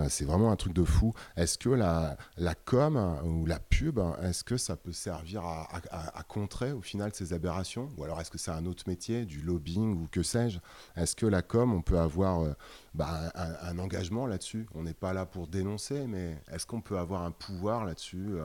c'est 0.08 0.26
vraiment 0.26 0.52
un 0.52 0.56
truc 0.56 0.74
de 0.74 0.84
fou. 0.84 1.14
Est-ce 1.36 1.58
que 1.58 1.70
la, 1.70 2.18
com 2.66 3.20
ou 3.26 3.46
la 3.46 3.60
pub, 3.60 4.00
est-ce 4.22 4.44
que 4.44 4.58
ça 4.58 4.78
peut 4.78 4.92
servir 4.92 5.44
à, 5.44 6.24
contrer 6.28 6.72
au 6.72 6.82
final 6.82 7.12
ces 7.14 7.34
aberrations? 7.34 7.92
Ou 7.98 8.04
alors 8.04 8.22
est-ce 8.22 8.32
que 8.32 8.38
c'est 8.38 8.52
un 8.52 8.66
autre 8.66 8.84
métier, 8.88 9.26
du 9.26 9.42
lobbying 9.42 10.02
ou 10.02 10.08
que 10.08 10.24
sais-je? 10.24 10.60
Est-ce 10.96 11.16
que 11.16 11.26
la 11.26 11.42
com, 11.42 11.74
on 11.74 11.82
peut 11.82 12.00
avoir 12.00 12.56
bah, 12.94 13.32
un, 13.36 13.80
engagement 13.80 14.28
là-dessus? 14.28 14.68
On 14.76 14.84
n'est 14.84 14.94
pas 14.94 15.14
là 15.14 15.26
pour 15.26 15.48
dénoncer, 15.48 16.08
mais 16.08 16.42
est-ce 16.52 16.66
qu'on 16.66 16.82
peut 16.82 17.00
avoir 17.00 17.24
un 17.24 17.32
pouvoir 17.32 17.86
là-dessus 17.86 18.38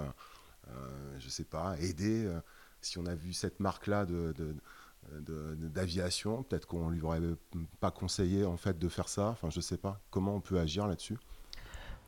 euh, 0.71 1.19
je 1.19 1.29
sais 1.29 1.45
pas, 1.45 1.77
aider. 1.79 2.25
Euh, 2.27 2.40
si 2.81 2.99
on 2.99 3.07
a 3.07 3.14
vu 3.14 3.33
cette 3.33 3.61
marque-là 3.61 4.05
de, 4.05 4.35
d'aviation, 5.21 6.42
peut-être 6.42 6.66
qu'on 6.66 6.88
lui 6.88 7.03
aurait 7.03 7.21
pas 7.81 7.90
conseillé 7.90 8.45
en 8.45 8.57
fait 8.57 8.79
de 8.79 8.88
faire 8.88 9.09
ça. 9.09 9.29
Enfin, 9.29 9.49
je 9.51 9.61
sais 9.61 9.77
pas. 9.77 10.01
Comment 10.11 10.35
on 10.35 10.40
peut 10.40 10.59
agir 10.59 10.87
là-dessus? 10.87 11.19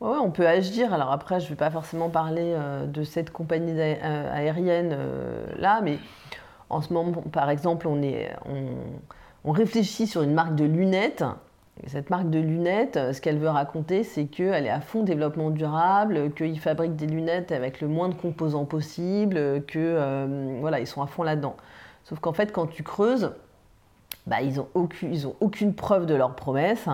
Oui, 0.01 0.17
on 0.21 0.31
peut 0.31 0.47
agir. 0.47 0.93
Alors 0.93 1.11
après, 1.11 1.39
je 1.39 1.45
ne 1.45 1.49
vais 1.49 1.55
pas 1.55 1.71
forcément 1.71 2.09
parler 2.09 2.53
euh, 2.55 2.85
de 2.85 3.03
cette 3.03 3.31
compagnie 3.31 3.79
aérienne 3.81 4.97
là, 5.57 5.81
mais 5.81 5.99
en 6.69 6.81
ce 6.81 6.93
moment, 6.93 7.21
par 7.21 7.49
exemple, 7.49 7.87
on, 7.87 8.01
est, 8.01 8.35
on 9.43 9.51
réfléchit 9.51 10.07
sur 10.07 10.21
une 10.21 10.33
marque 10.33 10.55
de 10.55 10.65
lunettes 10.65 11.23
cette 11.87 12.09
marque 12.09 12.29
de 12.29 12.39
lunettes, 12.39 12.97
euh, 12.97 13.13
ce 13.13 13.21
qu'elle 13.21 13.37
veut 13.37 13.49
raconter, 13.49 14.03
c'est 14.03 14.25
qu'elle 14.25 14.65
est 14.65 14.71
à 14.71 14.81
fond 14.81 15.03
développement 15.03 15.49
durable, 15.49 16.31
qu'ils 16.33 16.59
fabriquent 16.59 16.95
des 16.95 17.07
lunettes 17.07 17.51
avec 17.51 17.81
le 17.81 17.87
moins 17.87 18.09
de 18.09 18.15
composants 18.15 18.65
possible, 18.65 19.63
que 19.65 19.77
euh, 19.77 20.57
voilà, 20.59 20.79
ils 20.79 20.87
sont 20.87 21.01
à 21.01 21.07
fond 21.07 21.23
là-dedans. 21.23 21.55
Sauf 22.03 22.19
qu'en 22.19 22.33
fait, 22.33 22.51
quand 22.51 22.67
tu 22.67 22.83
creuses, 22.83 23.31
bah, 24.27 24.41
ils 24.41 24.55
n'ont 24.55 24.67
aucune, 24.73 25.73
preuve 25.73 26.05
de 26.05 26.15
leur 26.15 26.35
promesse. 26.35 26.87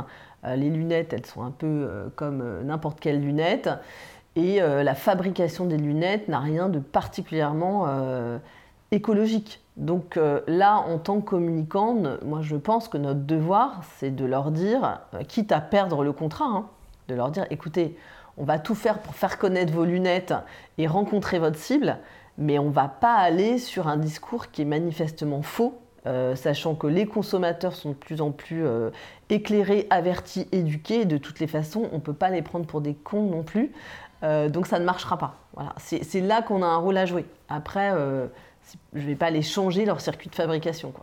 Euh, 0.43 0.55
les 0.55 0.69
lunettes, 0.69 1.13
elles 1.13 1.25
sont 1.25 1.43
un 1.43 1.51
peu 1.51 2.11
comme 2.15 2.63
n'importe 2.63 2.99
quelle 2.99 3.21
lunette. 3.21 3.69
Et 4.35 4.59
la 4.59 4.95
fabrication 4.95 5.65
des 5.65 5.77
lunettes 5.77 6.27
n'a 6.27 6.39
rien 6.39 6.67
de 6.67 6.79
particulièrement 6.79 7.87
écologique. 8.91 9.61
Donc 9.77 10.15
euh, 10.17 10.41
là, 10.47 10.77
en 10.77 10.97
tant 10.97 11.19
que 11.19 11.29
communicant, 11.29 11.95
moi 12.23 12.39
je 12.41 12.55
pense 12.55 12.87
que 12.87 12.97
notre 12.97 13.21
devoir, 13.21 13.81
c'est 13.97 14.15
de 14.15 14.25
leur 14.25 14.51
dire, 14.51 15.01
euh, 15.13 15.23
quitte 15.23 15.51
à 15.51 15.59
perdre 15.59 16.03
le 16.03 16.13
contrat, 16.13 16.45
hein, 16.45 16.65
de 17.09 17.15
leur 17.15 17.29
dire, 17.29 17.45
écoutez, 17.49 17.97
on 18.37 18.45
va 18.45 18.57
tout 18.57 18.75
faire 18.75 18.99
pour 18.99 19.15
faire 19.15 19.37
connaître 19.37 19.73
vos 19.73 19.85
lunettes 19.85 20.33
et 20.77 20.87
rencontrer 20.87 21.39
votre 21.39 21.57
cible, 21.57 21.97
mais 22.37 22.59
on 22.59 22.65
ne 22.65 22.73
va 22.73 22.87
pas 22.87 23.15
aller 23.15 23.57
sur 23.57 23.87
un 23.87 23.97
discours 23.97 24.51
qui 24.51 24.61
est 24.63 24.65
manifestement 24.65 25.41
faux, 25.41 25.79
euh, 26.05 26.35
sachant 26.35 26.75
que 26.75 26.87
les 26.87 27.05
consommateurs 27.05 27.73
sont 27.73 27.89
de 27.89 27.95
plus 27.95 28.21
en 28.21 28.31
plus 28.31 28.63
éclairés, 29.29 29.87
avertis, 29.89 30.47
éduqués, 30.51 31.01
et 31.01 31.05
de 31.05 31.17
toutes 31.17 31.39
les 31.39 31.47
façons, 31.47 31.89
on 31.91 31.95
ne 31.95 32.01
peut 32.01 32.13
pas 32.13 32.29
les 32.29 32.41
prendre 32.41 32.65
pour 32.65 32.81
des 32.81 32.93
cons 32.93 33.23
non 33.23 33.43
plus, 33.43 33.71
donc 34.21 34.67
ça 34.67 34.79
ne 34.79 34.85
marchera 34.85 35.17
pas. 35.17 35.35
Voilà. 35.53 35.73
C'est 35.77 36.21
là 36.21 36.41
qu'on 36.41 36.61
a 36.63 36.67
un 36.67 36.77
rôle 36.77 36.97
à 36.97 37.05
jouer. 37.05 37.25
Après, 37.49 37.91
je 38.93 38.99
ne 38.99 39.05
vais 39.05 39.15
pas 39.15 39.29
les 39.29 39.41
changer 39.41 39.85
leur 39.85 40.01
circuit 40.01 40.29
de 40.29 40.35
fabrication. 40.35 40.93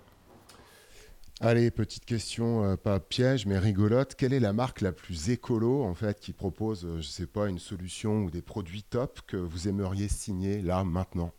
Allez, 1.45 1.73
petite 1.73 2.05
question, 2.05 2.63
euh, 2.63 2.77
pas 2.77 3.01
piège, 3.01 3.47
mais 3.47 3.59
rigolote. 3.59 4.15
Quelle 4.15 4.33
est 4.33 4.39
la 4.39 4.53
marque 4.53 4.81
la 4.81 4.93
plus 4.93 5.31
écolo, 5.31 5.83
en 5.83 5.93
fait, 5.93 6.21
qui 6.21 6.33
propose, 6.33 6.85
euh, 6.85 6.93
je 6.93 6.97
ne 6.99 7.03
sais 7.03 7.27
pas, 7.27 7.49
une 7.49 7.59
solution 7.59 8.19
ou 8.19 8.31
des 8.31 8.43
produits 8.43 8.85
top 8.85 9.23
que 9.27 9.37
vous 9.37 9.67
aimeriez 9.67 10.07
signer 10.07 10.63
là, 10.63 10.85
maintenant? 10.85 11.33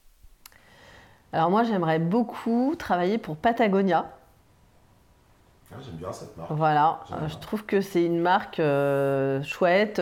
Alors 1.32 1.50
moi, 1.50 1.63
j'aimerais 1.63 2.00
beaucoup 2.00 2.76
travailler 2.78 3.18
pour 3.18 3.38
Patagonia. 3.38 4.13
Ah, 5.72 5.78
j'aime 5.82 5.96
bien 5.96 6.12
cette 6.12 6.36
marque. 6.36 6.52
Voilà, 6.52 7.00
je 7.30 7.38
trouve 7.38 7.66
que 7.66 7.80
c'est 7.80 8.04
une 8.04 8.20
marque 8.20 8.60
euh, 8.60 9.42
chouette 9.44 10.02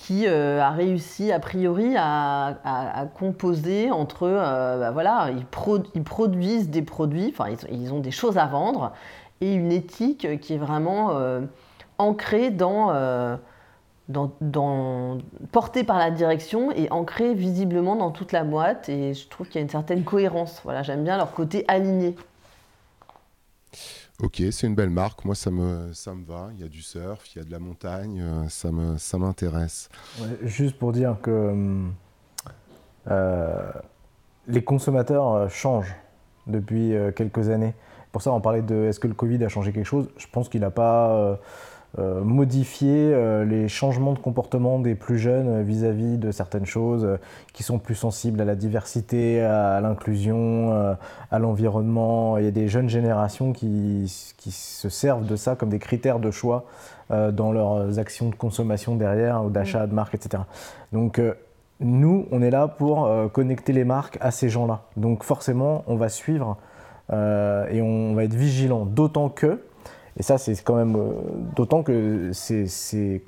qui 0.00 0.26
euh, 0.26 0.62
a 0.62 0.70
réussi 0.70 1.30
a 1.30 1.38
priori 1.38 1.94
à, 1.94 3.06
composer 3.18 3.90
entre 3.90 4.22
euh, 4.22 4.78
bah 4.80 4.90
voilà 4.92 5.28
ils, 5.30 6.02
produisent 6.02 6.70
des 6.70 6.80
produits 6.80 7.34
enfin 7.36 7.54
ils, 7.70 7.92
ont 7.92 8.00
des 8.00 8.10
choses 8.10 8.38
à 8.38 8.46
vendre 8.46 8.92
et 9.42 9.52
une 9.52 9.70
éthique 9.70 10.40
qui 10.40 10.54
est 10.54 10.58
vraiment 10.58 11.10
euh, 11.10 11.42
ancrée 11.98 12.50
dans, 12.50 13.38
dans, 14.08 15.18
portée 15.52 15.84
par 15.84 15.98
la 15.98 16.10
direction 16.10 16.72
et 16.72 16.90
ancrée 16.90 17.34
visiblement 17.34 17.94
dans 17.94 18.10
toute 18.10 18.32
la 18.32 18.42
boîte 18.42 18.88
et 18.88 19.12
je 19.12 19.28
trouve 19.28 19.48
qu'il 19.48 19.56
y 19.56 19.58
a 19.58 19.62
une 19.62 19.68
certaine 19.68 20.02
cohérence. 20.02 20.62
Voilà 20.64 20.82
j'aime 20.82 21.04
bien 21.04 21.18
leur 21.18 21.32
côté 21.32 21.66
aligné 21.68 22.16
Ok, 24.22 24.42
c'est 24.50 24.66
une 24.66 24.74
belle 24.74 24.90
marque. 24.90 25.24
Moi, 25.24 25.34
ça 25.34 25.50
me, 25.50 25.92
ça 25.94 26.14
me 26.14 26.24
va. 26.24 26.50
Il 26.54 26.60
y 26.60 26.64
a 26.64 26.68
du 26.68 26.82
surf, 26.82 27.34
il 27.34 27.38
y 27.38 27.40
a 27.40 27.44
de 27.44 27.50
la 27.50 27.58
montagne. 27.58 28.20
Euh, 28.20 28.48
ça, 28.48 28.70
me, 28.70 28.98
ça 28.98 29.16
m'intéresse. 29.18 29.88
juste 30.42 30.78
pour 30.78 30.92
dire 30.92 31.16
que 31.22 31.86
euh, 33.10 33.72
les 34.46 34.62
consommateurs 34.62 35.32
euh, 35.32 35.48
changent 35.48 35.94
depuis 36.46 36.94
quelques 37.16 37.48
années. 37.48 37.74
Pour 38.12 38.22
ça, 38.22 38.32
on 38.32 38.40
parlait 38.40 38.62
de 38.62 38.86
est-ce 38.86 38.98
que 38.98 39.06
le 39.06 39.14
Covid 39.14 39.42
a 39.44 39.48
changé 39.48 39.72
quelque 39.72 39.86
chose? 39.86 40.08
Je 40.16 40.26
pense 40.26 40.48
qu'il 40.48 40.60
n'a 40.60 40.70
pas 40.70 41.10
euh, 41.10 41.36
modifier 41.98 43.12
euh, 43.12 43.44
les 43.44 43.66
changements 43.66 44.12
de 44.12 44.18
comportement 44.18 44.78
des 44.78 44.94
plus 44.94 45.18
jeunes 45.18 45.62
vis-à-vis 45.62 46.18
de 46.18 46.30
certaines 46.30 46.66
choses 46.66 47.04
euh, 47.04 47.16
qui 47.52 47.64
sont 47.64 47.78
plus 47.78 47.96
sensibles 47.96 48.40
à 48.40 48.44
la 48.44 48.54
diversité, 48.54 49.42
à, 49.42 49.80
l'inclusion, 49.80 50.96
à 51.30 51.38
l'environnement. 51.38 52.38
Il 52.38 52.44
y 52.44 52.48
a 52.48 52.52
des 52.52 52.68
jeunes 52.68 52.88
générations 52.88 53.52
qui, 53.52 54.06
se 54.08 54.88
servent 54.88 55.26
de 55.26 55.36
ça 55.36 55.56
comme 55.56 55.68
des 55.68 55.78
critères 55.78 56.20
de 56.20 56.30
choix 56.30 56.64
dans 57.10 57.50
leurs 57.50 57.98
actions 57.98 58.28
de 58.28 58.34
consommation 58.34 58.94
derrière 58.94 59.44
ou 59.44 59.50
d'achat 59.50 59.86
de 59.86 59.94
marque, 59.94 60.14
etc. 60.14 60.44
Donc 60.92 61.20
nous, 61.80 62.26
on 62.30 62.40
est 62.40 62.50
là 62.50 62.68
pour 62.68 63.10
connecter 63.32 63.72
les 63.72 63.84
marques 63.84 64.16
à 64.20 64.30
ces 64.30 64.48
gens-là. 64.48 64.82
Donc 64.96 65.24
forcément, 65.24 65.82
on 65.86 65.96
va 65.96 66.08
suivre 66.08 66.56
et 67.12 67.82
on 67.82 68.14
va 68.14 68.24
être 68.24 68.34
vigilant, 68.34 68.86
d'autant 68.86 69.28
que 69.28 69.60
et 70.20 70.22
ça, 70.22 70.36
c'est 70.36 70.62
quand 70.62 70.76
même 70.76 70.96
euh, 70.96 71.12
d'autant 71.56 71.82
que 71.82 72.30
ces, 72.34 73.24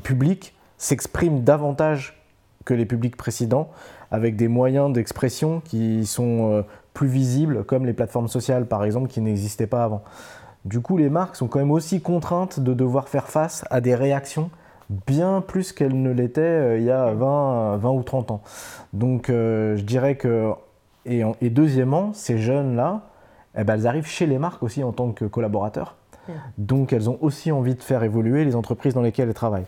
publics 0.00 0.54
s'expriment 0.78 1.42
davantage 1.42 2.22
que 2.64 2.72
les 2.72 2.86
publics 2.86 3.16
précédents, 3.16 3.68
avec 4.12 4.36
des 4.36 4.46
moyens 4.46 4.92
d'expression 4.92 5.60
qui 5.60 6.06
sont 6.06 6.52
euh, 6.52 6.62
plus 6.92 7.08
visibles, 7.08 7.64
comme 7.64 7.84
les 7.84 7.92
plateformes 7.92 8.28
sociales 8.28 8.66
par 8.66 8.84
exemple, 8.84 9.08
qui 9.08 9.20
n'existaient 9.20 9.66
pas 9.66 9.82
avant. 9.82 10.04
Du 10.64 10.80
coup, 10.80 10.98
les 10.98 11.10
marques 11.10 11.34
sont 11.34 11.48
quand 11.48 11.58
même 11.58 11.72
aussi 11.72 12.00
contraintes 12.00 12.60
de 12.60 12.74
devoir 12.74 13.08
faire 13.08 13.26
face 13.26 13.64
à 13.68 13.80
des 13.80 13.96
réactions 13.96 14.50
bien 15.08 15.40
plus 15.40 15.72
qu'elles 15.72 16.00
ne 16.00 16.12
l'étaient 16.12 16.42
euh, 16.42 16.78
il 16.78 16.84
y 16.84 16.92
a 16.92 17.12
20, 17.12 17.78
20, 17.78 17.90
ou 17.90 18.04
30 18.04 18.30
ans. 18.30 18.42
Donc 18.92 19.24
je 19.30 19.82
dirais 19.82 20.14
que, 20.14 20.52
et, 21.06 21.24
et 21.40 21.50
deuxièmement, 21.50 22.12
ces 22.12 22.38
jeunes-là, 22.38 23.02
eh 23.56 23.64
ben, 23.64 23.74
elles 23.74 23.86
arrivent 23.88 24.06
chez 24.06 24.26
les 24.26 24.38
marques 24.38 24.62
aussi 24.62 24.84
en 24.84 24.92
tant 24.92 25.10
que 25.10 25.24
collaborateurs. 25.24 25.96
Donc 26.58 26.92
elles 26.92 27.10
ont 27.10 27.18
aussi 27.20 27.52
envie 27.52 27.74
de 27.74 27.82
faire 27.82 28.02
évoluer 28.02 28.44
les 28.44 28.56
entreprises 28.56 28.94
dans 28.94 29.02
lesquelles 29.02 29.28
elles 29.28 29.34
travaillent. 29.34 29.66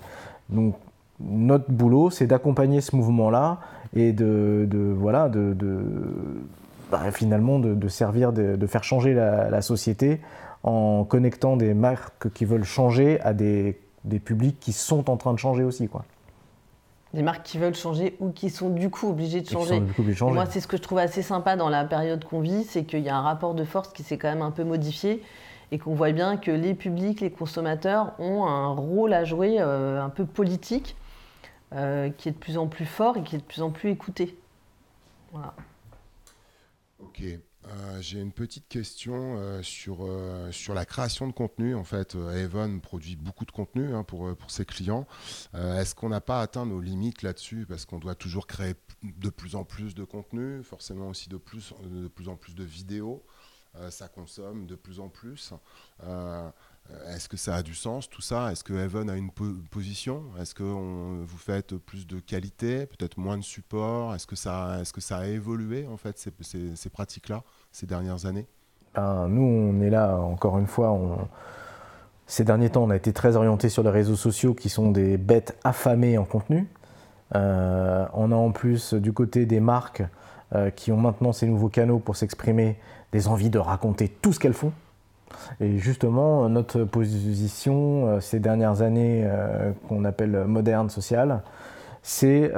Donc 0.48 0.74
notre 1.20 1.70
boulot, 1.70 2.10
c'est 2.10 2.26
d'accompagner 2.26 2.80
ce 2.80 2.94
mouvement-là 2.96 3.58
et 3.94 4.12
de, 4.12 4.94
voilà, 4.96 5.28
de, 5.28 5.56
bah, 6.90 7.10
finalement 7.12 7.58
de, 7.58 7.88
servir, 7.88 8.32
de, 8.32 8.66
faire 8.66 8.84
changer 8.84 9.14
la, 9.14 9.62
société 9.62 10.20
en 10.62 11.04
connectant 11.04 11.56
des 11.56 11.74
marques 11.74 12.32
qui 12.32 12.44
veulent 12.44 12.64
changer 12.64 13.20
à 13.20 13.32
des, 13.32 13.78
publics 14.24 14.58
qui 14.60 14.72
sont 14.72 15.10
en 15.10 15.16
train 15.16 15.32
de 15.32 15.38
changer 15.38 15.64
aussi. 15.64 15.88
Quoi 15.88 16.04
des 17.14 17.22
marques 17.22 17.44
qui 17.44 17.56
veulent 17.56 17.74
changer 17.74 18.14
ou 18.20 18.30
qui 18.30 18.50
sont 18.50 18.68
du 18.68 18.90
coup 18.90 19.08
obligées 19.08 19.40
de 19.40 19.48
changer. 19.48 19.80
moi, 20.20 20.44
c'est 20.44 20.60
ce 20.60 20.66
que 20.66 20.76
je 20.76 20.82
trouve 20.82 20.98
assez 20.98 21.22
sympa 21.22 21.56
dans 21.56 21.70
la 21.70 21.84
période 21.84 22.22
qu'on 22.24 22.40
vit, 22.40 22.64
c'est 22.64 22.84
qu'il 22.84 23.00
y 23.00 23.08
a 23.08 23.16
un 23.16 23.22
rapport 23.22 23.54
de 23.54 23.64
force 23.64 23.88
qui 23.94 24.02
s'est 24.02 24.18
quand 24.18 24.28
même 24.28 24.42
un 24.42 24.50
peu 24.50 24.64
modifié 24.64 25.22
et 25.72 25.78
qu'on 25.78 25.94
voit 25.94 26.12
bien 26.12 26.36
que 26.36 26.50
les 26.50 26.74
publics, 26.74 27.20
les 27.20 27.30
consommateurs 27.30 28.18
ont 28.20 28.46
un 28.46 28.68
rôle 28.68 29.12
à 29.12 29.24
jouer 29.24 29.56
euh, 29.60 30.02
un 30.02 30.10
peu 30.10 30.24
politique 30.24 30.96
euh, 31.72 32.10
qui 32.10 32.28
est 32.28 32.32
de 32.32 32.38
plus 32.38 32.56
en 32.56 32.68
plus 32.68 32.86
fort 32.86 33.16
et 33.16 33.22
qui 33.22 33.34
est 33.34 33.38
de 33.38 33.44
plus 33.44 33.62
en 33.62 33.70
plus 33.70 33.90
écouté. 33.90 34.38
Voilà. 35.32 35.54
Ok. 37.00 37.22
Euh, 37.22 38.00
j'ai 38.00 38.20
une 38.20 38.30
petite 38.30 38.68
question 38.68 39.60
sur, 39.60 40.08
sur 40.52 40.72
la 40.72 40.84
création 40.84 41.26
de 41.26 41.32
contenu. 41.32 41.74
En 41.74 41.82
fait, 41.82 42.14
Evan 42.14 42.80
produit 42.80 43.16
beaucoup 43.16 43.44
de 43.44 43.50
contenu 43.50 43.92
hein, 43.92 44.04
pour, 44.04 44.36
pour 44.36 44.52
ses 44.52 44.64
clients. 44.64 45.04
Est-ce 45.52 45.96
qu'on 45.96 46.10
n'a 46.10 46.20
pas 46.20 46.40
atteint 46.40 46.64
nos 46.64 46.80
limites 46.80 47.22
là-dessus? 47.22 47.66
Parce 47.68 47.84
qu'on 47.84 47.98
doit 47.98 48.14
toujours 48.14 48.46
créer 48.46 48.74
de 49.02 49.30
plus 49.30 49.56
en 49.56 49.64
plus 49.64 49.96
de 49.96 50.04
contenu, 50.04 50.62
forcément 50.62 51.08
aussi 51.08 51.28
de 51.28 51.38
plus, 51.38 51.74
de 51.82 52.06
plus 52.06 52.28
en 52.28 52.36
plus 52.36 52.54
de 52.54 52.62
vidéos. 52.62 53.24
Ça 53.90 54.08
consomme 54.08 54.66
de 54.66 54.74
plus 54.74 55.00
en 55.00 55.08
plus. 55.08 55.52
Euh, 56.04 56.48
est-ce 57.08 57.28
que 57.28 57.36
ça 57.36 57.56
a 57.56 57.62
du 57.62 57.74
sens 57.74 58.08
tout 58.08 58.22
ça? 58.22 58.52
Est-ce 58.52 58.62
que 58.62 58.72
Evan 58.72 59.10
a 59.10 59.16
une 59.16 59.30
position? 59.70 60.24
Est-ce 60.40 60.54
que 60.54 60.62
vous 60.62 61.38
faites 61.38 61.76
plus 61.76 62.06
de 62.06 62.20
qualité, 62.20 62.86
peut-être 62.86 63.18
moins 63.18 63.38
de 63.38 63.42
support? 63.42 64.14
Est-ce 64.14 64.26
que, 64.26 64.36
ça, 64.36 64.78
est 64.80 64.92
que 64.92 65.00
ça 65.00 65.18
a 65.18 65.26
évolué 65.26 65.86
en 65.86 65.96
fait 65.96 66.18
ces, 66.18 66.90
pratiques-là 66.90 67.42
ces 67.72 67.86
dernières 67.86 68.26
années? 68.26 68.46
Ben, 68.94 69.28
nous, 69.28 69.42
on 69.42 69.82
est 69.82 69.90
là, 69.90 70.16
encore 70.16 70.58
une 70.58 70.66
fois, 70.66 70.96
ces 72.26 72.44
derniers 72.44 72.70
temps, 72.70 72.84
on 72.84 72.90
a 72.90 72.96
été 72.96 73.12
très 73.12 73.36
orienté 73.36 73.68
sur 73.68 73.82
les 73.82 73.90
réseaux 73.90 74.16
sociaux 74.16 74.54
qui 74.54 74.68
sont 74.68 74.90
des 74.90 75.16
bêtes 75.16 75.56
affamées 75.64 76.18
en 76.18 76.24
contenu. 76.24 76.68
Euh, 77.34 78.06
on 78.14 78.32
a 78.32 78.36
en 78.36 78.52
plus 78.52 78.94
du 78.94 79.12
côté 79.12 79.46
des 79.46 79.60
marques 79.60 80.02
euh, 80.54 80.70
qui 80.70 80.92
ont 80.92 80.96
maintenant 80.96 81.32
ces 81.32 81.46
nouveaux 81.46 81.68
canaux 81.68 81.98
pour 81.98 82.16
s'exprimer, 82.16 82.78
des 83.16 83.28
envies 83.28 83.50
de 83.50 83.58
raconter 83.58 84.08
tout 84.08 84.32
ce 84.32 84.38
qu'elles 84.38 84.52
font. 84.52 84.72
Et 85.60 85.78
justement, 85.78 86.48
notre 86.48 86.84
position 86.84 88.06
euh, 88.06 88.20
ces 88.20 88.40
dernières 88.40 88.82
années 88.82 89.26
qu'on 89.88 90.04
appelle 90.04 90.44
moderne 90.44 90.90
sociale, 90.90 91.42
c'est 92.02 92.52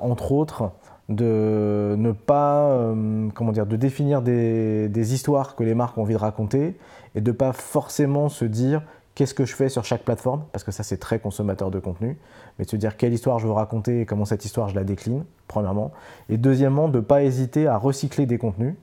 entre 0.00 0.32
autres 0.32 0.70
de 1.08 1.94
ne 1.98 2.12
pas, 2.12 2.94
comment 3.34 3.52
dire, 3.52 3.66
de 3.66 3.76
définir 3.76 4.22
des, 4.22 4.88
des, 4.88 5.14
histoires 5.14 5.54
que 5.54 5.62
les 5.62 5.74
marques 5.74 5.98
ont 5.98 6.02
envie 6.02 6.14
de 6.14 6.18
raconter 6.18 6.76
et 7.14 7.20
de 7.20 7.30
pas 7.30 7.52
forcément 7.52 8.28
se 8.28 8.44
dire 8.44 8.82
qu'est-ce 9.16 9.34
que 9.34 9.44
je 9.44 9.56
fais 9.56 9.68
sur 9.68 9.84
chaque 9.84 10.02
plateforme, 10.02 10.44
parce 10.52 10.62
que 10.62 10.70
ça 10.70 10.84
c'est 10.84 10.98
très 10.98 11.18
consommateur 11.18 11.72
de 11.72 11.80
contenu, 11.80 12.16
mais 12.58 12.64
de 12.64 12.70
se 12.70 12.76
dire 12.76 12.96
quelle 12.96 13.12
histoire 13.12 13.40
je 13.40 13.46
veux 13.46 13.52
raconter 13.52 14.02
et 14.02 14.06
comment 14.06 14.26
cette 14.26 14.44
histoire 14.44 14.68
je 14.68 14.76
la 14.76 14.84
décline, 14.84 15.24
premièrement. 15.48 15.90
Et 16.28 16.36
deuxièmement, 16.36 16.88
de 16.88 16.98
ne 16.98 17.02
pas 17.02 17.24
hésiter 17.24 17.66
à 17.66 17.78
recycler 17.78 18.26
des 18.26 18.38
contenus 18.38 18.74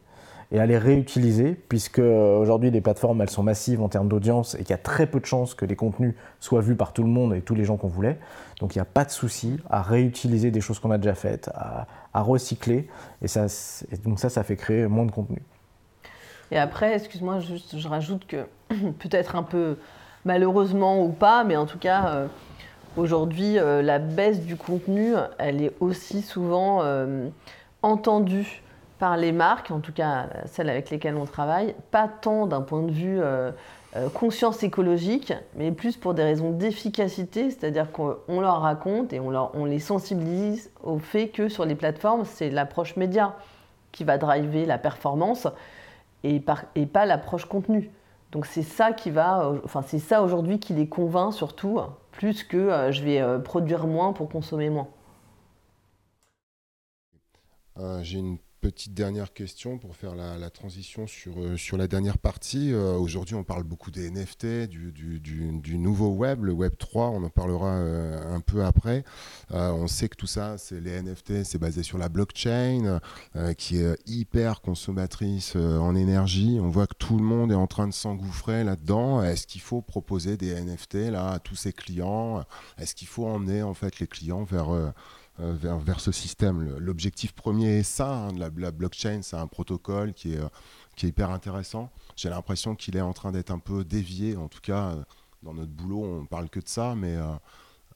et 0.53 0.59
à 0.59 0.67
les 0.67 0.77
réutiliser, 0.77 1.55
puisque 1.67 1.97
euh, 1.97 2.37
aujourd'hui 2.37 2.69
les 2.69 2.79
plateformes 2.79 3.21
elles 3.21 3.29
sont 3.31 3.41
massives 3.41 3.81
en 3.81 3.89
termes 3.89 4.07
d'audience 4.07 4.53
et 4.53 4.59
qu'il 4.59 4.69
y 4.69 4.73
a 4.73 4.77
très 4.77 5.07
peu 5.07 5.19
de 5.19 5.25
chances 5.25 5.55
que 5.55 5.65
les 5.65 5.75
contenus 5.75 6.13
soient 6.39 6.61
vus 6.61 6.75
par 6.75 6.93
tout 6.93 7.01
le 7.01 7.09
monde 7.09 7.33
et 7.33 7.41
tous 7.41 7.55
les 7.55 7.65
gens 7.65 7.75
qu'on 7.75 7.87
voulait. 7.87 8.19
Donc 8.59 8.75
il 8.75 8.77
n'y 8.77 8.83
a 8.83 8.85
pas 8.85 9.03
de 9.03 9.09
souci 9.09 9.57
à 9.71 9.81
réutiliser 9.81 10.51
des 10.51 10.61
choses 10.61 10.77
qu'on 10.77 10.91
a 10.91 10.99
déjà 10.99 11.15
faites, 11.15 11.49
à, 11.55 12.21
recycler, 12.21 12.87
et, 13.23 13.27
ça, 13.27 13.47
donc 14.03 14.19
ça, 14.19 14.29
ça 14.29 14.43
fait 14.43 14.55
créer 14.55 14.85
moins 14.85 15.05
de 15.05 15.11
contenu. 15.11 15.41
Et 16.51 16.59
après, 16.59 16.93
excuse-moi, 16.93 17.39
juste, 17.39 17.79
je 17.79 17.87
rajoute 17.87 18.27
que 18.27 18.45
peut-être 18.69 19.35
un 19.35 19.43
peu 19.43 19.77
malheureusement 20.23 21.03
ou 21.03 21.09
pas, 21.09 21.43
mais 21.43 21.55
en 21.57 21.65
tout 21.65 21.79
cas, 21.79 22.09
euh, 22.09 22.27
aujourd'hui, 22.95 23.57
euh, 23.57 23.81
la 23.81 23.97
baisse 23.97 24.41
du 24.41 24.55
contenu, 24.55 25.15
elle 25.39 25.63
est 25.63 25.73
aussi 25.79 26.21
souvent 26.21 26.83
entendue 27.81 28.61
par 29.03 29.17
les 29.17 29.33
marques, 29.33 29.69
en 29.69 29.81
tout 29.81 29.91
cas 29.91 30.29
celles 30.45 30.69
avec 30.69 30.89
lesquelles 30.89 31.17
on 31.17 31.25
travaille, 31.25 31.75
pas 31.91 32.07
tant 32.07 32.47
d'un 32.47 32.61
point 32.61 32.83
de 32.83 32.91
vue 32.91 33.19
conscience 34.13 34.63
écologique, 34.63 35.33
mais 35.55 35.73
plus 35.73 35.97
pour 35.97 36.13
des 36.13 36.23
raisons 36.23 36.51
d'efficacité, 36.51 37.51
c'est-à-dire 37.51 37.91
qu'on 37.91 38.39
leur 38.39 38.61
raconte 38.61 39.11
et 39.11 39.19
on, 39.19 39.65
les 39.65 39.79
sensibilise 39.79 40.71
au 40.83 40.99
fait 40.99 41.27
que 41.27 41.49
sur 41.49 41.65
les 41.65 41.75
plateformes, 41.75 42.23
c'est 42.23 42.49
l'approche 42.49 42.95
média 42.95 43.35
qui 43.91 44.05
va 44.05 44.17
driver 44.17 44.65
la 44.65 44.77
performance 44.77 45.49
et, 46.23 46.39
pas 46.39 47.05
l'approche 47.05 47.43
contenu. 47.43 47.91
Donc 48.31 48.45
c'est 48.45 48.63
ça 48.63 48.93
qui 48.93 49.11
va, 49.11 49.47
euh, 49.47 49.59
enfin 49.65 49.81
c'est 49.81 49.99
ça 49.99 50.23
aujourd'hui 50.23 50.59
qui 50.59 50.73
les 50.73 50.87
convainc 50.87 51.33
surtout, 51.33 51.81
plus 52.11 52.45
que 52.45 52.55
euh, 52.55 52.93
je 52.93 53.03
vais 53.03 53.19
euh, 53.19 53.37
produire 53.37 53.85
moins 53.85 54.13
pour 54.13 54.29
consommer 54.29 54.69
moins. 54.69 54.87
J'ai 58.01 58.19
une 58.19 58.37
petite 58.63 58.93
dernière 58.93 59.33
question 59.33 59.77
pour 59.77 59.93
faire 59.97 60.15
la, 60.15 60.49
transition 60.49 61.05
sur, 61.05 61.33
euh, 61.37 61.57
sur 61.57 61.75
la 61.75 61.89
dernière 61.89 62.17
partie. 62.17 62.71
Euh, 62.71 62.93
aujourd'hui, 62.93 63.35
on 63.35 63.43
parle 63.43 63.63
beaucoup 63.63 63.91
des 63.91 64.09
NFT, 64.09 64.69
du, 64.69 64.93
du, 65.19 65.77
nouveau 65.77 66.11
web, 66.11 66.45
le 66.45 66.53
Web 66.53 66.77
3, 66.77 67.09
on 67.09 67.23
en 67.25 67.29
parlera 67.29 67.71
euh, 67.71 68.33
un 68.33 68.39
peu 68.39 68.63
après. 68.63 69.03
on 69.49 69.87
sait 69.87 70.07
que 70.07 70.15
tout 70.15 70.27
ça, 70.27 70.57
c'est 70.57 70.79
les 70.79 71.01
NFT, 71.01 71.43
c'est 71.43 71.57
basé 71.57 71.83
sur 71.83 71.97
la 71.97 72.07
blockchain, 72.07 73.01
qui 73.57 73.79
est 73.79 73.97
hyper 74.05 74.61
consommatrice 74.61 75.57
en 75.57 75.93
énergie. 75.93 76.57
On 76.61 76.69
voit 76.69 76.87
que 76.87 76.95
tout 76.97 77.17
le 77.17 77.23
monde 77.23 77.51
est 77.51 77.55
en 77.55 77.67
train 77.67 77.87
de 77.87 77.93
s'engouffrer 77.93 78.63
là-dedans. 78.63 79.21
Est-ce 79.23 79.45
qu'il 79.45 79.61
faut 79.61 79.81
proposer 79.81 80.37
des 80.37 80.53
NFT 80.55 81.11
là, 81.11 81.31
à 81.31 81.39
tous 81.39 81.55
ses 81.55 81.73
clients? 81.73 82.45
Est-ce 82.77 82.95
qu'il 82.95 83.09
faut 83.09 83.25
emmener 83.25 83.61
en 83.61 83.73
fait, 83.73 83.99
les 83.99 84.07
clients 84.07 84.43
vers 84.43 84.93
vers, 85.39 85.77
vers, 85.77 85.99
ce 85.99 86.11
système. 86.11 86.77
L'objectif 86.77 87.33
premier 87.33 87.79
est 87.79 87.83
ça, 87.83 88.07
hein, 88.07 88.31
la, 88.37 88.71
blockchain, 88.71 89.21
c'est 89.23 89.35
un 89.35 89.47
protocole 89.47 90.13
qui 90.13 90.33
est, 90.33 90.39
euh, 90.39 90.47
qui 90.95 91.05
est 91.05 91.09
hyper 91.09 91.31
intéressant. 91.31 91.89
J'ai 92.15 92.29
l'impression 92.29 92.75
qu'il 92.75 92.95
est 92.95 93.01
en 93.01 93.13
train 93.13 93.31
d'être 93.31 93.51
un 93.51 93.59
peu 93.59 93.83
dévié, 93.83 94.37
en 94.37 94.47
tout 94.47 94.61
cas 94.61 94.91
euh, 94.91 95.03
dans 95.41 95.53
notre 95.53 95.71
boulot, 95.71 96.03
on 96.03 96.25
parle 96.25 96.49
que 96.49 96.59
de 96.59 96.67
ça, 96.67 96.95
mais, 96.95 97.17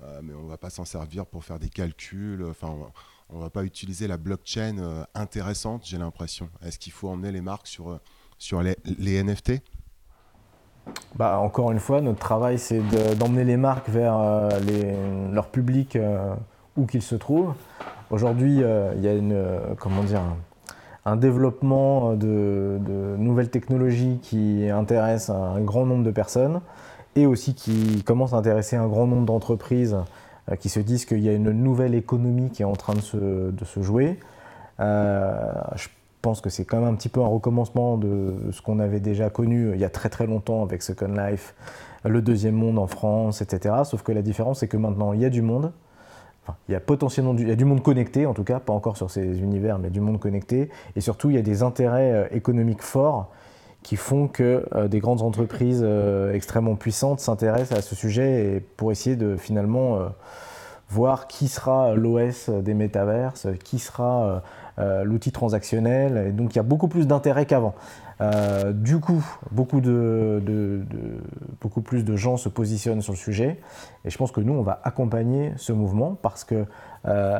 on 0.01 0.43
ne 0.43 0.49
va 0.49 0.57
pas 0.57 0.69
s'en 0.69 0.85
servir 0.85 1.25
pour 1.25 1.43
faire 1.43 1.59
des 1.59 1.69
calculs. 1.69 2.43
Enfin, 2.43 2.75
on 3.29 3.37
ne 3.37 3.41
va 3.41 3.49
pas 3.49 3.63
utiliser 3.63 4.07
la 4.07 4.17
blockchain 4.17 5.05
intéressante, 5.15 5.83
j'ai 5.85 5.97
l'impression. 5.97 6.49
Est-ce 6.61 6.77
qu'il 6.77 6.91
faut 6.91 7.07
emmener 7.07 7.31
les 7.31 7.41
marques 7.41 7.67
sur, 7.67 7.99
les, 8.61 9.23
NFT 9.23 9.61
bah, 11.15 11.39
encore 11.39 11.71
une 11.71 11.79
fois, 11.79 11.99
notre 12.01 12.19
travail, 12.19 12.59
c'est 12.59 12.81
d'emmener 13.17 13.43
les 13.43 13.57
marques 13.57 13.89
vers 13.89 14.19
leur 15.31 15.49
public 15.49 15.97
où 16.77 16.85
qu'ils 16.85 17.01
se 17.01 17.15
trouvent. 17.15 17.53
Aujourd'hui, 18.09 18.63
euh, 18.63 18.93
il 18.95 19.03
y 19.03 19.07
a 19.07 19.13
une, 19.13 19.33
euh, 19.33 19.59
comment 19.77 20.03
dire, 20.03 20.21
un 21.05 21.15
développement 21.17 22.13
de, 22.13 22.79
nouvelles 23.17 23.49
technologies 23.49 24.19
qui 24.21 24.69
intéressent 24.69 25.35
un 25.35 25.59
grand 25.61 25.85
nombre 25.85 26.03
de 26.03 26.11
personnes 26.11 26.61
et 27.15 27.25
aussi 27.25 27.53
qui 27.53 28.03
commence 28.03 28.33
à 28.33 28.37
intéresser 28.37 28.75
un 28.75 28.87
grand 28.87 29.07
nombre 29.07 29.25
d'entreprises 29.25 29.97
euh, 30.49 30.55
qui 30.55 30.69
se 30.69 30.79
disent 30.79 31.05
qu'il 31.05 31.19
y 31.19 31.29
a 31.29 31.33
une 31.33 31.51
nouvelle 31.51 31.95
économie 31.95 32.49
qui 32.49 32.61
est 32.61 32.65
en 32.65 32.75
train 32.75 32.93
de 32.93 33.01
se, 33.01 33.81
jouer. 33.81 34.19
je 34.79 35.87
pense 36.21 36.41
que 36.41 36.49
c'est 36.49 36.65
quand 36.65 36.79
même 36.79 36.93
un 36.93 36.95
petit 36.95 37.09
peu 37.09 37.21
un 37.21 37.27
recommencement 37.27 37.97
de 37.97 38.35
ce 38.51 38.61
qu'on 38.61 38.79
avait 38.79 38.99
déjà 38.99 39.29
connu 39.29 39.71
il 39.73 39.79
y 39.79 39.85
a 39.85 39.89
très 39.89 40.09
très 40.09 40.27
longtemps 40.27 40.61
avec 40.63 40.81
Second 40.81 41.13
Life, 41.13 41.55
le 42.05 42.21
deuxième 42.21 42.55
monde 42.55 42.79
en 42.79 42.87
France, 42.87 43.41
etc. 43.41 43.75
Sauf 43.83 44.03
que 44.03 44.11
la 44.11 44.21
différence, 44.21 44.59
c'est 44.59 44.67
que 44.67 44.77
maintenant, 44.77 45.13
il 45.13 45.21
y 45.21 45.25
a 45.25 45.29
du 45.29 45.41
monde, 45.41 45.71
il 46.67 46.73
y 46.73 46.75
a 46.75 46.79
potentiellement 46.79 47.33
du, 47.33 47.65
monde 47.65 47.81
connecté, 47.81 48.25
en 48.25 48.33
tout 48.33 48.43
cas, 48.43 48.59
pas 48.59 48.73
encore 48.73 48.97
sur 48.97 49.09
ces 49.09 49.39
univers, 49.39 49.79
mais 49.79 49.89
du 49.89 50.01
monde 50.01 50.19
connecté. 50.19 50.69
Et 50.95 51.01
surtout, 51.01 51.29
il 51.29 51.35
y 51.35 51.39
a 51.39 51.43
des 51.43 51.63
intérêts 51.63 52.11
euh, 52.11 52.27
économiques 52.31 52.81
forts 52.81 53.31
qui 53.83 53.95
font 53.95 54.27
que 54.27 54.65
euh, 54.75 54.87
des 54.87 54.99
grandes 54.99 55.21
entreprises 55.21 55.81
euh, 55.83 56.33
extrêmement 56.33 56.75
puissantes 56.75 57.19
s'intéressent 57.19 57.77
à 57.77 57.81
ce 57.81 57.95
sujet 57.95 58.55
et 58.55 58.59
pour 58.59 58.91
essayer 58.91 59.15
de 59.15 59.37
finalement 59.37 59.99
voir 60.89 61.27
qui 61.27 61.47
sera 61.47 61.93
l'OS 61.95 62.49
des 62.49 62.73
métaverses, 62.73 63.47
qui 63.63 63.79
sera 63.79 64.41
l'outil 65.03 65.31
transactionnel. 65.31 66.27
Et 66.27 66.31
donc, 66.31 66.53
il 66.53 66.57
y 66.57 66.59
a 66.59 66.63
beaucoup 66.63 66.87
plus 66.87 67.07
d'intérêt 67.07 67.45
qu'avant. 67.45 67.75
Euh, 68.19 68.73
du 68.73 68.99
coup, 68.99 69.23
beaucoup, 69.51 69.79
de, 69.79 70.41
beaucoup 71.61 71.81
plus 71.81 72.03
de 72.03 72.15
gens 72.15 72.37
se 72.37 72.49
positionnent 72.49 73.01
sur 73.01 73.13
le 73.13 73.17
sujet 73.17 73.59
et 74.05 74.09
je 74.09 74.17
pense 74.17 74.31
que 74.31 74.41
nous, 74.41 74.53
on 74.53 74.63
va 74.63 74.79
accompagner 74.83 75.53
ce 75.57 75.71
mouvement 75.71 76.17
parce 76.21 76.43
que 76.43 76.65
euh, 77.05 77.39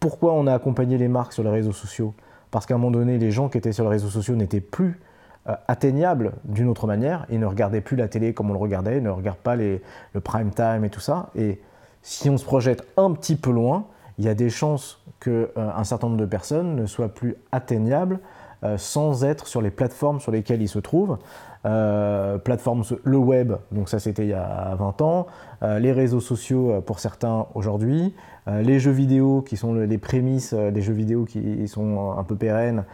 pourquoi 0.00 0.32
on 0.32 0.46
a 0.46 0.54
accompagné 0.54 0.96
les 0.96 1.08
marques 1.08 1.32
sur 1.32 1.42
les 1.42 1.50
réseaux 1.50 1.72
sociaux? 1.72 2.14
Parce 2.50 2.64
qu'à 2.64 2.74
un 2.74 2.78
moment 2.78 2.92
donné, 2.92 3.18
les 3.18 3.30
gens 3.30 3.48
qui 3.48 3.58
étaient 3.58 3.72
sur 3.72 3.84
les 3.84 3.90
réseaux 3.90 4.08
sociaux 4.08 4.36
n'étaient 4.36 4.62
plus 4.62 5.00
euh, 5.48 5.54
atteignables 5.66 6.32
d'une 6.44 6.68
autre 6.68 6.86
manière. 6.86 7.26
Ils 7.30 7.40
ne 7.40 7.46
regardaient 7.46 7.82
plus 7.82 7.96
la 7.96 8.08
télé 8.08 8.32
comme 8.32 8.50
on 8.50 8.54
le 8.54 8.58
regardait, 8.58 8.98
ils 8.98 9.02
ne 9.02 9.10
regardent 9.10 9.36
pas 9.38 9.56
les, 9.56 9.82
le 10.14 10.20
prime 10.20 10.50
time 10.50 10.84
et 10.84 10.90
tout 10.90 11.00
ça. 11.00 11.30
Et 11.34 11.60
si 12.02 12.30
on 12.30 12.38
se 12.38 12.44
projette 12.44 12.86
un 12.96 13.12
petit 13.12 13.36
peu 13.36 13.50
loin, 13.50 13.86
il 14.18 14.24
y 14.24 14.28
a 14.28 14.34
des 14.34 14.50
chances 14.50 15.02
qu'un 15.20 15.84
certain 15.84 16.08
nombre 16.08 16.20
de 16.20 16.26
personnes 16.26 16.74
ne 16.74 16.86
soient 16.86 17.08
plus 17.08 17.36
atteignables 17.52 18.20
sans 18.76 19.24
être 19.24 19.46
sur 19.46 19.62
les 19.62 19.70
plateformes 19.70 20.20
sur 20.20 20.32
lesquelles 20.32 20.62
ils 20.62 20.68
se 20.68 20.78
trouvent. 20.78 21.18
Euh, 21.66 22.38
le 23.04 23.16
web, 23.16 23.54
donc 23.72 23.88
ça 23.88 23.98
c'était 23.98 24.24
il 24.24 24.28
y 24.28 24.34
a 24.34 24.74
20 24.78 25.02
ans, 25.02 25.26
euh, 25.62 25.78
les 25.78 25.92
réseaux 25.92 26.20
sociaux 26.20 26.80
pour 26.86 27.00
certains 27.00 27.46
aujourd'hui, 27.54 28.14
les 28.46 28.78
jeux 28.78 28.92
vidéo 28.92 29.42
qui 29.42 29.58
sont 29.58 29.74
les 29.74 29.98
prémices, 29.98 30.54
des 30.54 30.80
jeux 30.80 30.94
vidéo 30.94 31.26
qui 31.26 31.68
sont 31.68 32.14
un 32.16 32.24
peu 32.24 32.34
pérennes, 32.34 32.84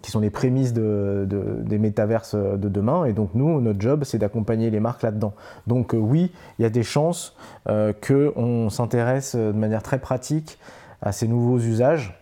qui 0.00 0.10
sont 0.10 0.20
les 0.20 0.30
prémices 0.30 0.72
de, 0.72 1.28
des 1.28 1.78
métaverses 1.78 2.34
de 2.34 2.68
demain. 2.70 3.04
Et 3.04 3.12
donc 3.12 3.34
nous, 3.34 3.60
notre 3.60 3.78
job, 3.78 4.04
c'est 4.04 4.16
d'accompagner 4.16 4.70
les 4.70 4.80
marques 4.80 5.02
là-dedans. 5.02 5.34
Donc 5.66 5.94
oui, 5.94 6.32
il 6.58 6.62
y 6.62 6.64
a 6.64 6.70
des 6.70 6.82
chances 6.82 7.36
qu'on 7.66 8.70
s'intéresse 8.70 9.36
de 9.36 9.52
manière 9.52 9.82
très 9.82 9.98
pratique 9.98 10.58
à 11.02 11.12
ces 11.12 11.28
nouveaux 11.28 11.58
usages, 11.58 12.18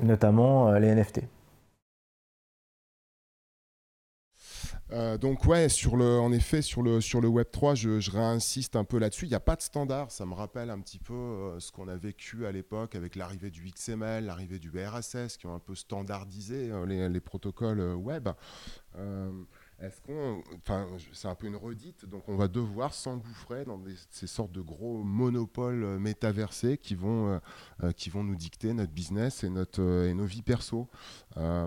notamment 0.00 0.70
les 0.74 0.94
NFT. 0.94 1.22
Euh, 4.92 5.18
donc 5.18 5.44
ouais, 5.44 5.68
sur 5.68 5.96
le, 5.96 6.18
en 6.18 6.32
effet, 6.32 6.62
sur 6.62 6.82
le, 6.82 7.00
sur 7.00 7.20
le 7.20 7.28
Web 7.28 7.46
3, 7.50 7.74
je, 7.74 8.10
réinsiste 8.10 8.76
un 8.76 8.84
peu 8.84 8.98
là-dessus. 8.98 9.26
Il 9.26 9.28
n'y 9.28 9.34
a 9.34 9.40
pas 9.40 9.56
de 9.56 9.62
standard. 9.62 10.10
Ça 10.10 10.26
me 10.26 10.34
rappelle 10.34 10.70
un 10.70 10.80
petit 10.80 10.98
peu 10.98 11.14
euh, 11.14 11.60
ce 11.60 11.70
qu'on 11.70 11.88
a 11.88 11.96
vécu 11.96 12.46
à 12.46 12.52
l'époque 12.52 12.94
avec 12.94 13.14
l'arrivée 13.16 13.50
du 13.50 13.70
XML, 13.70 14.24
l'arrivée 14.24 14.58
du 14.58 14.70
RSS, 14.70 15.36
qui 15.36 15.46
ont 15.46 15.54
un 15.54 15.60
peu 15.60 15.74
standardisé 15.74 16.70
euh, 16.70 16.86
les, 16.86 17.08
les, 17.08 17.20
protocoles 17.20 17.80
web. 17.94 18.28
Est-ce 19.80 20.00
qu'on, 20.02 20.42
enfin, 20.58 20.86
c'est 21.12 21.28
un 21.28 21.34
peu 21.34 21.46
une 21.46 21.56
redite, 21.56 22.04
donc 22.04 22.22
on 22.28 22.36
va 22.36 22.48
devoir 22.48 22.92
s'engouffrer 22.92 23.64
dans 23.64 23.80
ces 24.10 24.26
sortes 24.26 24.52
de 24.52 24.60
gros 24.60 25.02
monopoles 25.02 25.84
euh, 25.84 25.98
métaversés 25.98 26.76
qui 26.76 26.94
vont, 26.94 27.28
euh, 27.28 27.38
euh, 27.84 27.92
qui 27.92 28.10
vont 28.10 28.22
nous 28.22 28.36
dicter 28.36 28.74
notre 28.74 28.92
business 28.92 29.42
et, 29.42 29.48
notre, 29.48 29.80
et 30.06 30.12
nos 30.12 30.26
vies 30.26 30.42
perso. 30.42 30.86
la, 31.36 31.66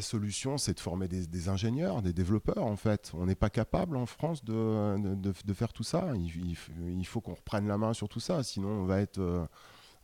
solution, 0.00 0.56
c'est 0.56 0.74
de 0.74 0.80
former 0.80 1.06
des, 1.06 1.48
ingénieurs, 1.50 2.00
des 2.00 2.14
développeurs, 2.14 2.64
en 2.64 2.76
fait. 2.76 3.12
On 3.14 3.26
n'est 3.26 3.34
pas 3.34 3.50
capable 3.50 3.96
en 3.96 4.06
France 4.06 4.42
de, 4.42 5.14
de, 5.14 5.52
faire 5.52 5.72
tout 5.74 5.82
ça. 5.82 6.12
Il, 6.16 7.06
faut 7.06 7.20
qu'on 7.20 7.34
reprenne 7.34 7.68
la 7.68 7.76
main 7.76 7.92
sur 7.92 8.08
tout 8.08 8.20
ça, 8.20 8.42
sinon 8.42 8.68
on 8.68 8.86
va 8.86 9.00
être 9.00 9.48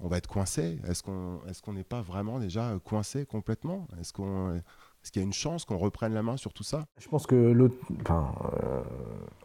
on 0.01 0.09
va 0.09 0.19
être 0.19 0.29
coincé. 0.29 0.79
Est-ce 0.87 1.03
qu'on 1.03 1.41
est 1.49 1.61
qu'on 1.61 1.73
n'est 1.73 1.85
pas 1.85 2.03
vraiment 2.03 2.39
déjà 2.39 2.79
coincé 2.85 3.27
complètement? 3.27 3.89
Est-ce 3.99 4.13
qu'on 4.13 4.63
est-ce 5.09 5.13
qu'il 5.15 5.23
y 5.23 5.25
a 5.25 5.27
une 5.27 5.33
chance 5.33 5.65
qu'on 5.65 5.79
reprenne 5.79 6.13
la 6.13 6.23
main 6.23 6.37
sur 6.37 6.53
tout 6.53 6.65
ça? 6.65 6.85
Je 7.01 7.09
pense 7.09 7.27
que 7.27 7.71
enfin, 8.03 8.31
euh, 8.63 8.83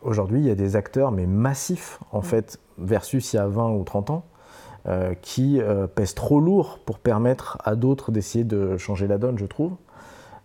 aujourd'hui, 0.01 0.41
il 0.41 0.45
y 0.45 0.49
a 0.49 0.55
des 0.55 0.75
acteurs, 0.75 1.13
mais 1.13 1.25
massifs, 1.25 1.99
en 2.11 2.19
mm. 2.19 2.23
fait, 2.23 2.59
versus 2.77 3.31
il 3.31 3.37
y 3.37 3.39
a 3.39 3.47
20 3.47 3.69
ou 3.69 3.83
30 3.85 4.09
ans, 4.09 4.25
euh, 4.89 5.13
qui 5.21 5.61
euh, 5.61 5.87
pèsent 5.87 6.15
trop 6.15 6.41
lourd 6.41 6.79
pour 6.85 6.99
permettre 6.99 7.59
à 7.63 7.77
d'autres 7.77 8.11
d'essayer 8.11 8.43
de 8.43 8.75
changer 8.75 9.07
la 9.07 9.17
donne, 9.17 9.37
je 9.37 9.45
trouve. 9.45 9.71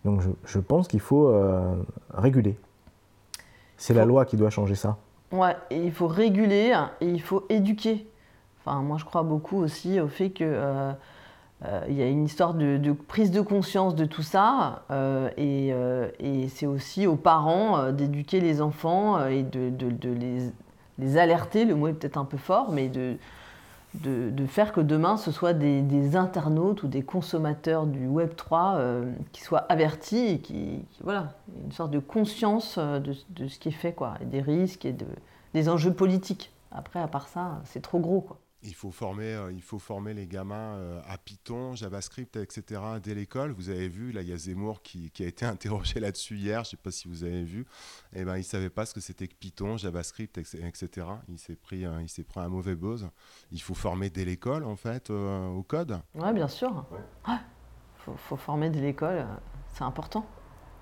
Donc 0.05 0.23
je, 0.45 0.59
pense 0.61 0.87
qu'il 0.87 1.01
faut 1.01 1.35
réguler. 2.15 2.57
C'est 3.77 3.95
la 3.95 4.05
loi 4.05 4.25
qui 4.25 4.37
doit 4.37 4.51
changer 4.51 4.77
ça. 4.77 4.99
Ouais, 5.33 5.57
il 5.73 5.91
faut 5.91 6.07
réguler 6.07 6.73
et 7.01 7.09
il 7.09 7.21
faut 7.21 7.45
éduquer. 7.49 8.07
Enfin, 8.61 8.83
moi, 8.83 8.99
je 8.99 9.05
crois 9.05 9.25
beaucoup 9.25 9.57
aussi 9.59 9.99
au 9.99 10.07
fait 10.07 10.31
que 10.31 10.45
euh, 10.45 10.93
il 11.89 11.95
y 11.95 12.03
a 12.03 12.07
une 12.07 12.25
histoire 12.25 12.55
de, 12.55 12.93
prise 12.93 13.31
de 13.31 13.41
conscience 13.41 13.97
de 13.97 14.05
tout 14.05 14.23
ça 14.23 14.85
euh, 14.91 15.29
euh, 15.39 16.09
et, 16.21 16.49
c'est 16.49 16.67
aussi 16.67 17.07
aux 17.07 17.17
parents 17.17 17.91
d'éduquer 17.91 18.41
les 18.41 18.61
enfants 18.61 19.27
et 19.27 19.43
de, 19.43 19.73
les, 20.99 21.17
alerter, 21.17 21.65
le 21.65 21.75
mot 21.75 21.89
est 21.89 21.95
peut-être 21.95 22.17
un 22.17 22.25
peu 22.25 22.37
fort, 22.37 22.71
mais 22.71 22.89
de, 22.89 23.17
faire 24.47 24.73
que 24.73 24.81
demain 24.81 25.17
ce 25.17 25.33
soit 25.33 25.53
des, 25.53 26.17
internautes 26.17 26.85
ou 26.85 26.87
des 26.87 27.03
consommateurs 27.03 27.87
du 27.87 28.07
Web 28.07 28.37
3 28.37 28.81
qui 29.33 29.43
soient 29.43 29.67
avertis 29.69 30.27
et 30.27 30.39
qui, 30.39 30.85
voilà, 31.03 31.35
une 31.65 31.73
sorte 31.73 31.91
de 31.91 31.99
conscience 31.99 32.79
de, 32.79 33.49
ce 33.49 33.59
qui 33.59 33.71
est 33.71 33.73
fait, 33.73 33.93
quoi, 33.93 34.15
et 34.21 34.27
des 34.27 34.41
risques 34.41 34.85
et 34.85 34.95
des 35.55 35.69
enjeux 35.69 35.93
politiques. 35.93 36.53
Après, 36.71 37.01
à 37.01 37.09
part 37.09 37.27
ça, 37.27 37.61
c'est 37.65 37.83
trop 37.83 37.99
gros, 37.99 38.21
quoi 38.21 38.39
il 38.63 38.75
faut 38.75 38.91
former, 38.91 39.35
euh, 39.35 39.53
il 39.53 39.63
faut 39.63 39.79
former 39.79 40.15
les 40.15 40.27
gamins 40.27 40.75
euh, 40.75 41.01
à 41.07 41.17
Python, 41.17 41.75
JavaScript, 41.77 42.37
etc. 42.37 42.81
dès 43.03 43.15
l'école. 43.15 43.53
Vous 43.53 43.69
avez 43.69 43.89
vu, 43.89 44.11
là, 44.11 44.23
il 44.23 44.29
y 44.29 44.33
a 44.33 44.37
Zemmour 44.37 44.83
qui, 44.83 45.13
a 45.21 45.25
été 45.25 45.45
interrogé 45.47 46.01
là-dessus 46.01 46.37
hier. 46.37 46.65
Je 46.65 46.69
ne 46.69 46.71
sais 46.71 46.77
pas 46.77 46.91
si 46.91 47.09
vous 47.09 47.25
avez 47.25 47.45
vu. 47.45 47.61
Et 48.13 48.21
eh 48.21 48.25
ben, 48.25 48.37
il 48.37 48.45
savait 48.45 48.71
pas 48.71 48.85
ce 48.87 48.95
que 48.95 49.01
c'était 49.01 49.29
que 49.29 49.35
Python, 49.35 49.77
JavaScript, 49.77 50.39
etc. 50.39 51.07
Il 51.29 51.39
s'est 51.39 51.57
pris, 51.57 51.85
il 52.01 52.09
s'est 52.09 52.25
pris 52.25 52.41
un 52.41 52.49
mauvais 52.49 52.75
buzz. 52.75 53.09
Il 53.53 53.63
faut 53.63 53.75
former 53.75 54.11
dès 54.11 54.25
l'école, 54.25 54.65
en 54.65 54.77
fait, 54.77 55.11
euh, 55.11 55.49
au 55.49 55.63
code. 55.63 56.01
Oui, 56.15 56.33
bien 56.33 56.49
sûr. 56.49 56.85
Il 57.29 57.39
faut, 58.05 58.15
faut, 58.17 58.37
former 58.37 58.71
dès 58.71 58.81
l'école. 58.81 59.27
C'est 59.75 59.85
important. 59.85 60.27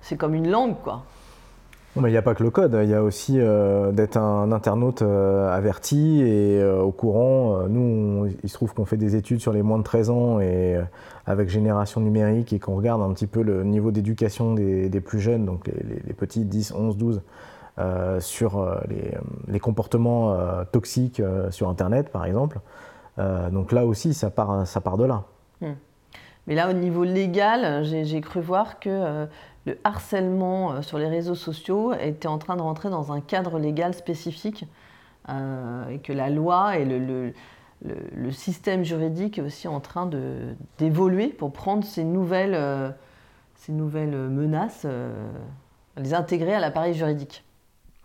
C'est 0.00 0.16
comme 0.16 0.34
une 0.34 0.48
langue, 0.48 0.80
quoi 0.82 1.04
il 2.04 2.10
n'y 2.10 2.16
a 2.16 2.22
pas 2.22 2.34
que 2.34 2.42
le 2.42 2.50
code, 2.50 2.78
il 2.82 2.90
y 2.90 2.94
a 2.94 3.02
aussi 3.02 3.38
euh, 3.38 3.90
d'être 3.92 4.16
un 4.16 4.52
internaute 4.52 5.02
euh, 5.02 5.50
averti 5.50 6.20
et 6.20 6.60
euh, 6.60 6.80
au 6.80 6.92
courant. 6.92 7.66
nous, 7.68 8.28
il 8.42 8.48
se 8.48 8.54
trouve 8.54 8.74
qu'on 8.74 8.84
fait 8.84 8.96
des 8.96 9.16
études 9.16 9.40
sur 9.40 9.52
les 9.52 9.62
moins 9.62 9.78
de 9.78 9.82
13 9.82 10.10
ans 10.10 10.40
et 10.40 10.76
avec 11.24 11.48
génération 11.48 12.00
numérique 12.00 12.52
et 12.52 12.58
qu'on 12.58 12.76
regarde 12.76 13.02
un 13.02 13.12
petit 13.12 13.26
peu 13.26 13.42
le 13.42 13.64
niveau 13.64 13.90
d'éducation 13.90 14.54
des, 14.54 15.00
plus 15.00 15.20
jeunes, 15.20 15.46
donc 15.46 15.66
les, 15.66 16.12
petits 16.12 16.44
10, 16.44 16.72
11, 16.72 16.96
12, 16.96 17.22
sur 18.20 18.80
les, 19.48 19.60
comportements 19.60 20.36
toxiques 20.70 21.22
sur 21.50 21.68
Internet, 21.68 22.10
par 22.10 22.24
exemple. 22.24 22.60
donc 23.50 23.72
là 23.72 23.84
aussi, 23.86 24.14
ça 24.14 24.30
part, 24.30 24.66
ça 24.66 24.80
part 24.80 24.96
de 24.96 25.04
là. 25.04 25.24
Hmm. 25.60 25.74
Mais 26.46 26.54
là, 26.54 26.70
au 26.70 26.74
niveau 26.74 27.02
légal, 27.02 27.84
j'ai 27.84 28.20
cru 28.20 28.40
voir 28.40 28.78
que 28.78 29.26
le 29.66 29.78
harcèlement 29.84 30.72
euh, 30.72 30.82
sur 30.82 30.98
les 30.98 31.08
réseaux 31.08 31.34
sociaux 31.34 31.92
était 31.92 32.28
en 32.28 32.38
train 32.38 32.56
de 32.56 32.62
rentrer 32.62 32.88
dans 32.88 33.12
un 33.12 33.20
cadre 33.20 33.58
légal 33.58 33.92
spécifique 33.94 34.64
euh, 35.28 35.88
et 35.88 35.98
que 35.98 36.12
la 36.12 36.30
loi 36.30 36.78
et 36.78 36.84
le, 36.84 37.34
système 38.30 38.84
juridique 38.84 39.38
est 39.38 39.42
aussi 39.42 39.68
en 39.68 39.80
train 39.80 40.08
d'évoluer 40.78 41.28
pour 41.28 41.52
prendre 41.52 41.84
ces 41.84 42.04
nouvelles, 42.04 42.54
euh, 42.54 42.90
ces 43.56 43.72
nouvelles 43.72 44.16
menaces, 44.28 44.86
les 45.96 46.14
intégrer 46.14 46.54
à 46.54 46.60
l'appareil 46.60 46.94
juridique. 46.94 47.44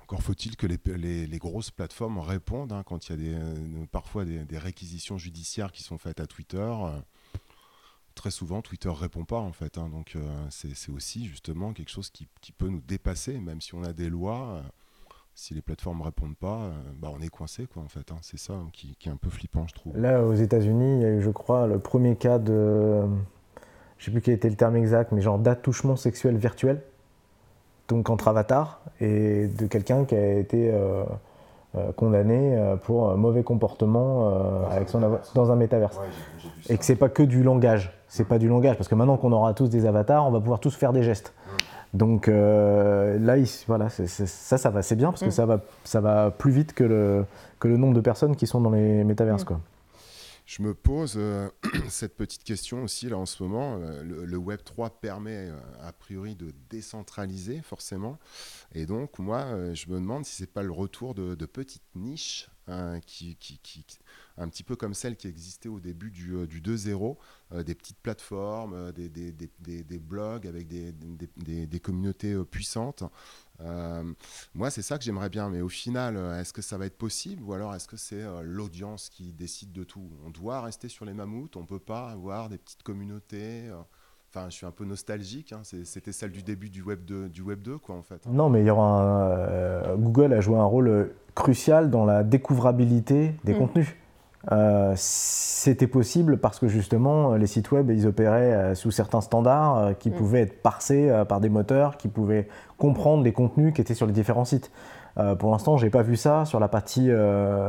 Encore 0.02 0.22
faut-il 0.22 0.58
que 0.58 0.68
les, 0.68 1.38
grosses 1.38 1.72
plateformes 1.72 2.20
répondent 2.20 2.74
hein, 2.74 2.84
quand 2.86 3.10
il 3.10 3.32
y 3.32 3.36
a 3.36 3.40
parfois 3.92 4.26
des, 4.26 4.58
réquisitions 4.58 5.18
judiciaires 5.18 5.72
qui 5.72 5.84
sont 5.84 5.98
faites 5.98 6.20
à 6.20 6.28
Twitter 6.28 6.74
très 8.16 8.32
souvent, 8.32 8.62
Twitter 8.62 8.90
répond 8.90 9.26
pas 9.26 9.40
en 9.40 9.52
fait. 9.52 9.78
Hein. 9.78 9.90
donc 9.90 10.14
euh, 10.16 10.22
c'est 10.50 10.92
aussi 10.92 11.26
justement 11.26 11.74
quelque 11.74 11.90
chose 11.90 12.10
qui, 12.10 12.28
peut 12.58 12.68
nous 12.68 12.82
dépasser, 12.82 13.40
même 13.40 13.62
si 13.62 13.76
on 13.76 13.84
a 13.84 13.94
des 13.94 14.10
lois. 14.10 14.58
Euh, 14.58 14.62
si 15.34 15.54
les 15.54 15.62
plateformes 15.62 16.02
répondent 16.02 16.36
pas, 16.36 16.64
euh, 16.64 16.72
bah 16.98 17.10
on 17.12 17.22
est 17.22 17.30
coincé 17.30 17.66
quoi 17.66 17.82
en 17.82 17.88
fait. 17.88 18.12
Hein. 18.12 18.18
c'est 18.22 18.38
ça 18.38 18.54
qui, 18.74 18.98
est 19.06 19.10
un 19.10 19.16
peu 19.16 19.30
flippant, 19.30 19.66
je 19.68 19.74
trouve. 19.74 19.98
Là, 19.98 20.24
aux 20.24 20.34
États-Unis, 20.34 20.98
il 20.98 21.02
y 21.02 21.06
a 21.06 21.10
eu, 21.10 21.22
je 21.22 21.30
crois, 21.30 21.68
le 21.68 21.80
premier 21.80 22.18
cas 22.18 22.38
de, 22.38 23.04
je 23.98 24.06
sais 24.06 24.12
plus 24.12 24.22
quel 24.22 24.34
était 24.34 24.50
le 24.50 24.58
terme 24.58 24.76
exact, 24.76 25.14
mais 25.14 25.22
genre 25.22 25.40
d'attouchement 25.40 25.96
sexuel 25.96 26.38
virtuel, 26.38 26.84
donc 27.88 28.10
entre 28.10 28.28
avatars, 28.28 28.82
et 29.00 29.48
de 29.48 29.68
quelqu'un 29.68 30.04
qui 30.04 30.16
a 30.16 30.34
été 30.38 30.70
condamné 31.96 32.58
pour 32.84 33.16
mauvais 33.18 33.44
comportement 33.44 34.32
avec 34.70 34.90
son 34.90 35.02
dans 35.36 35.52
un 35.52 35.56
métaverse. 35.56 36.00
et 36.70 36.78
que 36.78 36.84
c'est 36.84 36.96
pas 36.96 37.10
que 37.10 37.24
du 37.24 37.44
langage 37.44 37.94
c'est 38.12 38.28
pas 38.28 38.40
du 38.40 38.50
langage, 38.50 38.76
parce 38.76 38.90
que 38.90 38.96
maintenant 38.96 39.16
qu'on 39.16 39.32
aura 39.32 39.54
tous 39.54 39.70
des 39.70 39.86
avatars, 39.86 40.28
on 40.28 40.32
va 40.32 40.42
pouvoir 40.42 40.60
tous 40.60 40.76
faire 40.76 40.92
des 40.92 41.02
gestes. 41.02 41.34
Donc 41.94 42.28
euh, 42.28 43.18
là, 43.20 43.36
voilà, 43.68 43.88
ça, 43.90 44.58
ça 44.58 44.70
va, 44.70 44.82
c'est 44.82 44.98
bien 44.98 45.12
parce 45.12 45.22
que 45.22 45.28
mm. 45.28 45.32
ça 45.32 45.46
va, 45.46 45.62
ça 45.86 46.02
va 46.02 46.30
plus 46.30 46.52
vite 46.52 46.74
que 46.74 46.84
le, 46.84 47.26
que 47.60 47.70
le 47.70 47.78
nombre 47.78 47.94
de 47.94 48.02
personnes 48.02 48.36
qui 48.36 48.48
sont 48.48 48.60
dans 48.60 48.70
les 48.70 49.06
métaverses. 49.06 49.44
Mm. 49.44 49.48
Quoi. 49.48 49.60
Je 50.52 50.62
me 50.64 50.74
pose 50.74 51.14
euh, 51.16 51.50
cette 51.88 52.18
petite 52.18 52.44
question 52.44 52.84
aussi 52.84 53.08
là 53.08 53.18
en 53.18 53.26
ce 53.26 53.42
moment. 53.42 53.80
Euh, 53.80 54.04
le, 54.04 54.38
Web 54.38 54.60
3 54.66 55.00
permet 55.00 55.50
a 55.80 55.94
priori 55.94 56.36
de 56.36 56.54
décentraliser 56.70 57.62
forcément, 57.62 58.20
et 58.74 58.86
donc 58.86 59.18
moi, 59.18 59.74
je 59.74 59.88
me 59.88 59.96
demande 59.96 60.26
si 60.26 60.36
c'est 60.36 60.52
pas 60.52 60.62
le 60.62 60.74
retour 60.74 61.16
de, 61.16 61.36
de 61.36 61.46
petites 61.46 61.96
niches 61.96 62.50
hein, 62.68 63.00
qui, 63.00 63.38
un 64.42 64.50
petit 64.50 64.64
peu 64.64 64.76
comme 64.76 64.94
celle 64.94 65.16
qui 65.16 65.28
existait 65.28 65.70
au 65.70 65.80
début 65.80 66.12
du, 66.12 66.36
euh, 66.36 66.48
du 66.48 66.62
2.0, 66.62 67.18
euh, 67.54 67.64
des 67.64 67.76
petites 67.76 68.00
plateformes, 68.00 68.74
euh, 68.74 68.92
des, 68.92 69.08
des, 69.10 69.32
des, 69.32 69.84
des, 69.84 70.00
blogs 70.00 70.48
avec 70.48 70.68
des, 70.68 71.80
communautés 71.80 72.36
puissantes. 72.50 73.04
moi, 74.54 74.70
c'est 74.70 74.82
ça 74.82 74.98
que 74.98 75.04
j'aimerais 75.04 75.30
bien, 75.30 75.50
mais 75.50 75.62
au 75.62 75.70
final, 75.70 76.18
est-ce 76.40 76.54
que 76.54 76.62
ça 76.62 76.78
va 76.78 76.86
être 76.86 76.98
possible 76.98 77.44
ou 77.44 77.54
alors 77.54 77.74
est-ce 77.76 77.88
que 77.88 77.98
c'est 77.98 78.24
l'audience 78.44 79.10
qui 79.10 79.34
décide 79.34 79.72
de 79.72 79.84
tout? 79.84 80.10
On 80.26 80.30
doit 80.30 80.62
rester 80.62 80.90
sur 80.90 81.06
les 81.06 81.14
mammouths, 81.14 81.56
on 81.56 81.62
ne 81.62 81.68
peut 81.68 81.80
pas 81.80 82.10
avoir 82.10 82.50
des 82.50 82.58
petites 82.58 82.84
communautés 82.84 83.72
Enfin, 84.34 84.46
je 84.50 84.56
suis 84.56 84.66
un 84.66 84.72
peu 84.72 84.86
nostalgique. 84.86 85.52
Hein. 85.52 85.62
C'était 85.84 86.14
celle 86.14 86.32
du 86.32 86.42
début 86.42 86.70
du 86.70 86.82
Web 86.82 87.04
2, 87.04 87.28
du 87.28 87.42
Web 87.42 87.62
2 87.62 87.78
quoi, 87.80 87.96
en 87.96 88.02
fait. 88.02 88.26
Non, 88.28 88.50
mais 88.50 88.62
il 88.62 88.68
y 88.68 88.70
aura 88.70 89.96
Google 89.98 90.32
a 90.34 90.40
joué 90.40 90.58
un 90.58 90.64
rôle 90.64 91.12
crucial 91.36 91.90
dans 91.90 92.06
la 92.06 92.24
découvrabilité 92.24 93.36
des 93.44 93.54
mm. 93.54 93.58
contenus. 93.58 93.96
Euh, 94.52 94.94
c'était 94.96 95.88
possible 95.88 96.40
parce 96.40 96.58
que 96.58 96.68
justement 96.68 97.36
les 97.36 97.46
sites 97.46 97.72
web 97.72 97.92
ils 97.92 98.08
opéraient 98.08 98.54
euh, 98.54 98.76
sous 98.76 98.90
certains 98.90 99.22
standards 99.22 99.78
euh, 99.78 99.94
qui 99.94 100.10
mm. 100.10 100.14
pouvaient 100.14 100.42
être 100.42 100.64
parsés 100.64 101.12
par 101.30 101.40
des 101.40 101.50
moteurs 101.50 101.98
qui 101.98 102.08
pouvaient 102.08 102.48
comprendre 102.78 103.24
les 103.24 103.34
contenus 103.34 103.74
qui 103.74 103.82
étaient 103.82 103.94
sur 103.94 104.08
les 104.08 104.14
différents 104.14 104.46
sites. 104.46 104.72
pour 105.40 105.52
l'instant, 105.52 105.78
j'ai 105.78 105.92
pas 105.92 106.02
vu 106.02 106.16
ça 106.16 106.46
sur 106.46 106.60
la 106.60 106.68
partie 106.68 107.12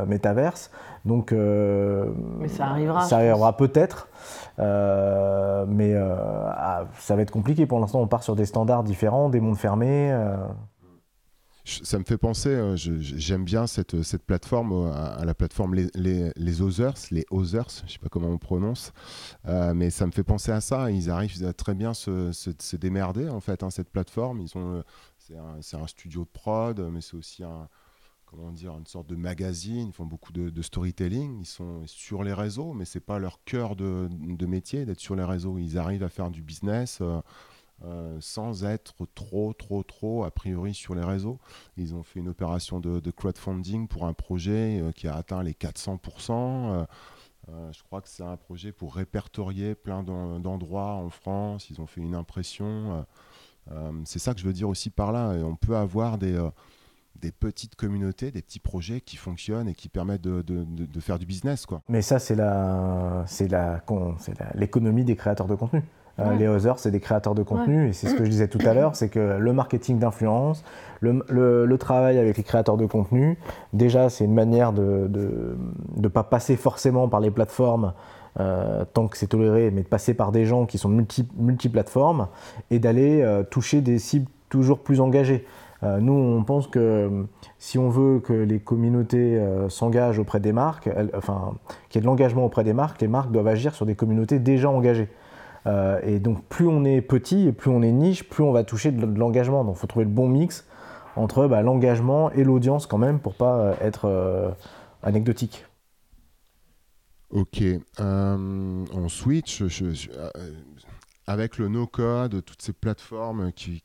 métaverse, 0.07 0.71
donc 1.05 1.31
mais 1.33 2.47
ça 2.47 2.65
arrivera. 2.65 3.01
Ça 3.01 3.17
arrivera 3.17 3.55
peut-être, 3.55 4.07
mais 4.57 5.95
ah, 5.95 6.85
ça 6.97 7.15
va 7.15 7.21
être 7.21 7.31
compliqué. 7.31 7.67
Pour 7.67 7.79
l'instant, 7.79 8.01
on 8.01 8.07
part 8.07 8.23
sur 8.23 8.35
des 8.35 8.45
standards 8.45 8.83
différents, 8.83 9.29
des 9.29 9.39
mondes 9.39 9.57
fermés 9.57 10.11
ça 11.65 11.97
me 11.97 12.03
fait 12.03 12.17
penser, 12.17 12.49
euh, 12.49 12.75
j'aime 12.75 13.45
bien 13.45 13.67
cette, 13.67 13.95
plateforme, 14.23 14.73
euh, 14.73 14.91
à, 14.91 15.23
la 15.23 15.33
plateforme 15.33 15.75
Les, 15.75 15.87
les, 15.95 16.31
les 16.35 16.61
Others, 16.61 16.95
les 17.11 17.25
Others, 17.31 17.69
je 17.79 17.83
ne 17.83 17.89
sais 17.89 17.99
pas 17.99 18.09
comment 18.09 18.27
on 18.27 18.37
prononce, 18.37 18.91
euh, 19.47 19.73
mais 19.73 19.89
ça 19.89 20.05
me 20.05 20.11
fait 20.11 20.25
penser 20.25 20.51
à 20.51 20.59
ça. 20.59 20.91
Ils 20.91 21.09
arrivent 21.09 21.45
à 21.45 21.53
très 21.53 21.73
bien 21.73 21.93
se, 21.93 22.75
démerder, 22.75 23.29
en 23.29 23.39
fait, 23.39 23.63
hein, 23.63 23.69
cette 23.69 23.89
plateforme. 23.89 24.45
Ont, 24.55 24.83
c'est 25.19 25.37
un, 25.77 25.87
studio 25.87 26.25
de 26.25 26.29
prod, 26.29 26.79
mais 26.91 26.99
c'est 26.99 27.15
aussi 27.15 27.43
comment 28.25 28.51
dire, 28.51 28.75
une 28.77 28.87
sorte 28.87 29.07
de 29.07 29.15
magazine. 29.15 29.87
Ils 29.87 29.93
font 29.93 30.05
beaucoup 30.05 30.33
de, 30.33 30.61
storytelling. 30.61 31.39
Ils 31.39 31.45
sont 31.45 31.83
sur 31.85 32.23
les 32.23 32.33
réseaux, 32.33 32.73
mais 32.73 32.83
c'est 32.83 32.99
pas 32.99 33.19
leur 33.19 33.41
cœur 33.45 33.77
de 33.77 34.45
métier 34.45 34.85
d'être 34.85 34.99
sur 34.99 35.15
les 35.15 35.23
réseaux. 35.23 35.57
Ils 35.57 35.77
arrivent 35.77 36.03
à 36.03 36.09
faire 36.09 36.29
du 36.29 36.41
business 36.41 37.01
sans 38.19 38.63
être 38.63 39.05
trop, 39.13 39.53
trop, 39.53 39.83
trop, 39.83 40.23
a 40.23 40.31
priori, 40.31 40.73
sur 40.73 40.95
les 40.95 41.03
réseaux. 41.03 41.39
Ils 41.77 41.95
ont 41.95 42.03
fait 42.03 42.19
une 42.19 42.29
opération 42.29 42.79
de, 42.79 43.11
crowdfunding 43.11 43.87
pour 43.87 44.05
un 44.05 44.13
projet 44.13 44.81
qui 44.95 45.07
a 45.07 45.15
atteint 45.15 45.43
les 45.43 45.53
400%. 45.53 46.85
je 47.47 47.83
crois 47.83 48.01
que 48.01 48.07
c'est 48.07 48.23
un 48.23 48.37
projet 48.37 48.71
pour 48.71 48.95
répertorier 48.95 49.75
plein 49.75 50.03
d'endroits 50.03 50.93
en 50.93 51.09
France. 51.09 51.69
Ils 51.69 51.81
ont 51.81 51.87
fait 51.87 52.01
une 52.01 52.15
impression. 52.15 53.05
c'est 54.05 54.19
ça 54.19 54.33
que 54.33 54.39
je 54.39 54.45
veux 54.45 54.53
dire 54.53 54.69
aussi 54.69 54.89
par 54.89 55.11
là. 55.11 55.31
On 55.43 55.55
peut 55.55 55.75
avoir 55.75 56.17
des 56.17 56.39
des 57.23 57.31
petites 57.31 57.75
communautés, 57.75 58.31
des 58.31 58.41
petits 58.41 58.59
projets 58.59 59.01
qui 59.01 59.17
fonctionnent 59.17 59.69
et 59.69 59.73
qui 59.73 59.89
permettent 59.89 60.21
de, 60.21 60.99
faire 60.99 61.19
du 61.19 61.25
business. 61.25 61.65
Quoi. 61.65 61.81
Mais 61.87 62.01
ça, 62.01 62.19
c'est 62.19 62.35
l'économie 64.55 65.05
des 65.05 65.15
créateurs 65.15 65.47
de 65.47 65.55
contenu. 65.55 65.81
Euh, 66.19 66.35
les 66.35 66.47
others, 66.47 66.77
c'est 66.77 66.91
des 66.91 66.99
créateurs 66.99 67.33
de 67.33 67.41
contenu, 67.41 67.89
et 67.89 67.93
c'est 67.93 68.07
ce 68.07 68.13
que 68.13 68.23
je 68.23 68.29
disais 68.29 68.47
tout 68.47 68.59
à 68.65 68.73
l'heure, 68.73 68.95
c'est 68.95 69.09
que 69.09 69.37
le 69.39 69.53
marketing 69.53 69.97
d'influence, 69.97 70.63
le, 71.01 71.75
travail 71.77 72.19
avec 72.19 72.37
les 72.37 72.43
créateurs 72.43 72.77
de 72.77 72.85
contenu, 72.85 73.37
déjà, 73.73 74.09
c'est 74.09 74.25
une 74.25 74.33
manière 74.33 74.73
de 74.73 75.57
ne 75.97 76.07
pas 76.07 76.23
passer 76.23 76.55
forcément 76.55 77.07
par 77.07 77.19
les 77.19 77.31
plateformes 77.31 77.93
euh, 78.39 78.83
tant 78.93 79.07
que 79.07 79.17
c'est 79.17 79.27
toléré, 79.27 79.69
mais 79.69 79.83
de 79.83 79.87
passer 79.87 80.15
par 80.15 80.31
des 80.31 80.45
gens 80.45 80.65
qui 80.65 80.79
sont 80.79 80.89
multi, 80.89 81.27
multiplateformes 81.37 82.27
et 82.71 82.79
d'aller 82.79 83.21
euh, 83.21 83.43
toucher 83.43 83.81
des 83.81 83.99
cibles 83.99 84.29
toujours 84.49 84.79
plus 84.79 85.01
engagées. 85.01 85.45
Euh, 85.83 85.99
nous, 85.99 86.13
on 86.13 86.43
pense 86.43 86.65
que 86.65 87.27
si 87.59 87.77
on 87.77 87.89
veut 87.89 88.19
que 88.21 88.33
les 88.33 88.59
communautés 88.59 89.39
s'engagent 89.69 90.17
auprès 90.17 90.39
des 90.39 90.51
marques, 90.51 90.89
enfin, 91.15 91.53
qu'il 91.89 91.99
y 91.99 92.01
ait 92.01 92.01
de 92.01 92.07
l'engagement 92.07 92.45
auprès 92.45 92.63
des 92.63 92.73
marques, 92.73 93.01
les 93.01 93.07
marques 93.07 93.31
doivent 93.31 93.47
agir 93.47 93.75
sur 93.75 93.85
des 93.85 93.95
communautés 93.95 94.39
déjà 94.39 94.69
engagées. 94.69 95.09
Et 95.65 96.19
donc, 96.19 96.43
plus 96.45 96.67
on 96.67 96.83
est 96.83 97.01
petit 97.01 97.47
et 97.47 97.51
plus 97.51 97.69
on 97.69 97.81
est 97.81 97.91
niche, 97.91 98.27
plus 98.27 98.43
on 98.43 98.51
va 98.51 98.63
toucher 98.63 98.91
de, 98.91 99.05
l'engagement. 99.05 99.63
Donc, 99.63 99.75
il 99.77 99.79
faut 99.79 99.87
trouver 99.87 100.05
le 100.05 100.11
bon 100.11 100.27
mix 100.27 100.65
entre 101.15 101.47
bah, 101.47 101.61
l'engagement 101.61 102.31
et 102.31 102.43
l'audience 102.43 102.85
quand 102.85 102.97
même 102.97 103.19
pour 103.19 103.35
pas 103.35 103.75
être 103.81 104.55
anecdotique. 105.03 105.65
Ok. 107.29 107.63
on 107.99 109.07
switch. 109.09 109.63
Avec 111.25 111.57
le 111.57 111.69
no-code, 111.69 112.43
toutes 112.43 112.61
ces 112.61 112.73
plateformes 112.73 113.53
qui, 113.53 113.81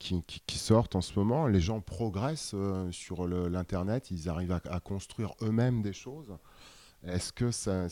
sortent 0.49 0.97
en 0.97 1.01
ce 1.01 1.17
moment, 1.17 1.47
les 1.47 1.61
gens 1.61 1.81
progressent 1.81 2.55
euh, 2.55 2.91
sur 2.91 3.29
l'Internet, 3.29 4.11
ils 4.11 4.29
arrivent 4.29 4.59
à, 4.69 4.81
construire 4.81 5.35
eux-mêmes 5.43 5.81
des 5.81 5.93
choses. 5.93 6.37
Est-ce 7.07 7.33
que 7.33 7.53
ça, 7.53 7.87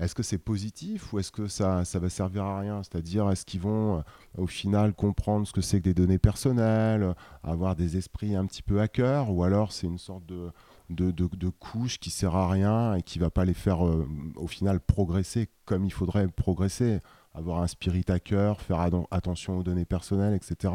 est-ce 0.00 0.14
que 0.14 0.22
c'est 0.22 0.38
positif 0.38 1.12
ou 1.12 1.18
est-ce 1.18 1.30
que 1.30 1.46
ça, 1.46 1.84
ça 1.84 1.98
va 1.98 2.08
servir 2.08 2.44
à 2.44 2.60
rien? 2.60 2.82
C'est-à-dire, 2.82 3.30
est-ce 3.30 3.44
qu'ils 3.44 3.60
vont 3.60 3.98
euh, 3.98 4.02
au 4.38 4.46
final 4.46 4.94
comprendre 4.94 5.46
ce 5.46 5.52
que 5.52 5.60
c'est 5.60 5.78
que 5.78 5.84
des 5.84 5.94
données 5.94 6.18
personnelles, 6.18 7.14
avoir 7.42 7.76
des 7.76 7.96
esprits 7.96 8.34
un 8.34 8.46
petit 8.46 8.62
peu 8.62 8.80
hackers, 8.80 9.30
ou 9.30 9.44
alors 9.44 9.72
c'est 9.72 9.86
une 9.86 9.98
sorte 9.98 10.24
de, 10.24 10.50
de, 10.88 11.10
de, 11.10 11.48
couche 11.48 11.98
qui 11.98 12.10
sert 12.10 12.34
à 12.34 12.48
rien 12.48 12.94
et 12.94 13.02
qui 13.02 13.18
va 13.18 13.30
pas 13.30 13.44
les 13.44 13.54
faire 13.54 13.86
euh, 13.86 14.08
au 14.36 14.46
final 14.46 14.80
progresser 14.80 15.48
comme 15.66 15.84
il 15.84 15.92
faudrait 15.92 16.26
progresser? 16.28 17.00
Avoir 17.34 17.62
un 17.62 17.66
spirit 17.66 18.04
hacker, 18.08 18.60
faire 18.60 18.86
attention 19.10 19.56
aux 19.56 19.62
données 19.62 19.86
personnelles, 19.86 20.34
etc. 20.34 20.74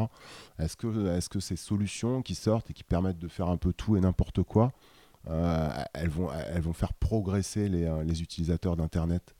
Est-ce 0.57 0.75
que, 0.75 1.15
est 1.15 1.29
que 1.29 1.39
ces 1.39 1.55
solutions 1.55 2.23
qui 2.23 2.33
sortent 2.33 2.71
et 2.71 2.73
qui 2.73 2.83
permettent 2.83 3.19
de 3.19 3.27
faire 3.27 3.49
un 3.49 3.57
peu 3.57 3.73
tout 3.73 3.95
et 3.95 3.99
n'importe 3.99 4.41
quoi, 4.41 4.71
euh, 5.29 5.69
elles, 5.93 6.09
vont, 6.09 6.29
elles 6.53 6.61
vont 6.61 6.73
faire 6.73 6.93
progresser 6.93 7.67
les, 7.67 7.85
euh, 7.85 8.03
les 8.03 8.21
utilisateurs 8.21 8.77
d'Internet 8.77 9.35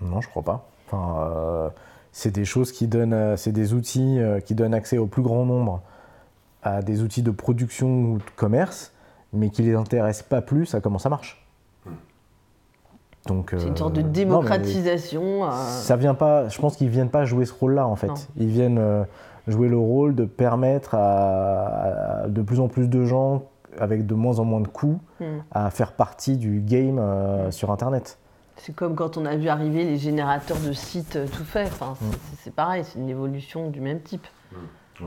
Non, 0.00 0.20
je 0.20 0.28
crois 0.28 0.42
pas. 0.42 0.68
Enfin, 0.86 1.20
euh, 1.20 1.70
c'est 2.12 2.30
des 2.30 2.44
choses 2.44 2.72
qui 2.72 2.88
donnent, 2.88 3.36
c'est 3.36 3.52
des 3.52 3.74
outils 3.74 4.18
qui 4.44 4.54
donnent 4.54 4.74
accès 4.74 4.98
au 4.98 5.06
plus 5.06 5.22
grand 5.22 5.44
nombre 5.44 5.82
à 6.62 6.82
des 6.82 7.02
outils 7.02 7.22
de 7.22 7.30
production 7.30 7.88
ou 7.88 8.18
de 8.18 8.30
commerce, 8.36 8.92
mais 9.32 9.50
qui 9.50 9.62
les 9.62 9.74
intéressent 9.74 10.26
pas 10.28 10.42
plus 10.42 10.74
à 10.74 10.80
comment 10.80 10.98
ça 10.98 11.08
marche 11.08 11.44
c'est 13.50 13.66
une 13.68 13.76
sorte 13.76 13.92
de 13.92 14.00
démocratisation. 14.00 15.50
Ça 15.52 15.96
vient 15.96 16.14
pas. 16.14 16.48
Je 16.48 16.58
pense 16.58 16.76
qu'ils 16.76 16.88
viennent 16.88 17.10
pas 17.10 17.26
jouer 17.26 17.44
ce 17.44 17.52
rôle-là 17.52 17.86
en 17.86 17.94
fait. 17.94 18.30
Ils 18.38 18.48
viennent 18.48 18.80
jouer 19.46 19.68
le 19.68 19.76
rôle 19.76 20.14
de 20.14 20.24
permettre 20.24 20.94
à, 20.94 22.24
de 22.26 22.40
plus 22.40 22.58
en 22.58 22.68
plus 22.68 22.88
de 22.88 23.04
gens 23.04 23.42
avec 23.80 24.06
de 24.06 24.14
moins 24.14 24.38
en 24.38 24.44
moins 24.44 24.60
de 24.60 24.68
coûts 24.68 25.00
hmm. 25.20 25.38
à 25.50 25.70
faire 25.70 25.92
partie 25.92 26.36
du 26.36 26.60
game 26.60 26.98
hmm. 26.98 27.50
sur 27.50 27.70
Internet. 27.70 28.18
C'est 28.56 28.74
comme 28.74 28.96
quand 28.96 29.16
on 29.16 29.24
a 29.24 29.36
vu 29.36 29.48
arriver 29.48 29.84
les 29.84 29.98
générateurs 29.98 30.58
de 30.58 30.72
sites 30.72 31.18
tout 31.32 31.44
faits. 31.44 31.70
Enfin, 31.72 31.94
c'est 32.42 32.50
hmm. 32.50 32.54
pareil, 32.54 32.84
c'est 32.84 32.98
une 32.98 33.08
évolution 33.08 33.70
du 33.70 33.80
même 33.80 34.00
type. 34.00 34.26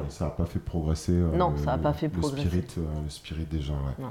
ça 0.09 0.25
n'a 0.25 0.31
pas 0.31 0.45
fait 0.45 0.59
progresser. 0.59 1.13
non, 1.13 1.55
ça 1.57 1.65
n'a 1.65 1.77
pas 1.77 1.93
fait 1.93 2.09
progresser. 2.09 2.47
Spirit, 2.47 2.87
le 3.03 3.09
spirit 3.09 3.45
des 3.45 3.61
gens. 3.61 3.77
Ouais. 3.99 4.05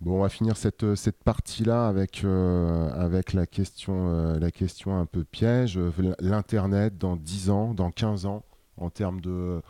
Bon, 0.00 0.18
on 0.18 0.22
va 0.22 0.28
finir 0.28 0.56
cette, 0.56 0.84
euh, 0.84 0.94
cette 0.94 1.24
partie-là 1.24 1.88
avec, 1.88 2.22
euh, 2.22 2.88
avec 2.92 3.32
la, 3.32 3.46
question, 3.46 4.10
euh, 4.10 4.38
la 4.38 4.52
question 4.52 4.96
un 4.96 5.06
peu 5.06 5.24
piège. 5.24 5.78
L'Internet 6.20 6.96
dans 6.98 7.16
10 7.16 7.50
ans, 7.50 7.74
dans 7.74 7.90
15 7.90 8.26
ans, 8.26 8.44
en 8.76 8.90
termes 8.90 9.20
de, 9.20 9.60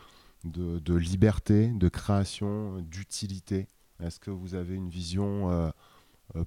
de, 0.43 0.95
liberté, 0.95 1.67
de 1.67 1.89
création, 1.89 2.79
d'utilité. 2.81 3.67
Est-ce 4.01 4.19
que 4.19 4.31
vous 4.31 4.55
avez 4.55 4.75
une 4.75 4.89
vision 4.89 5.71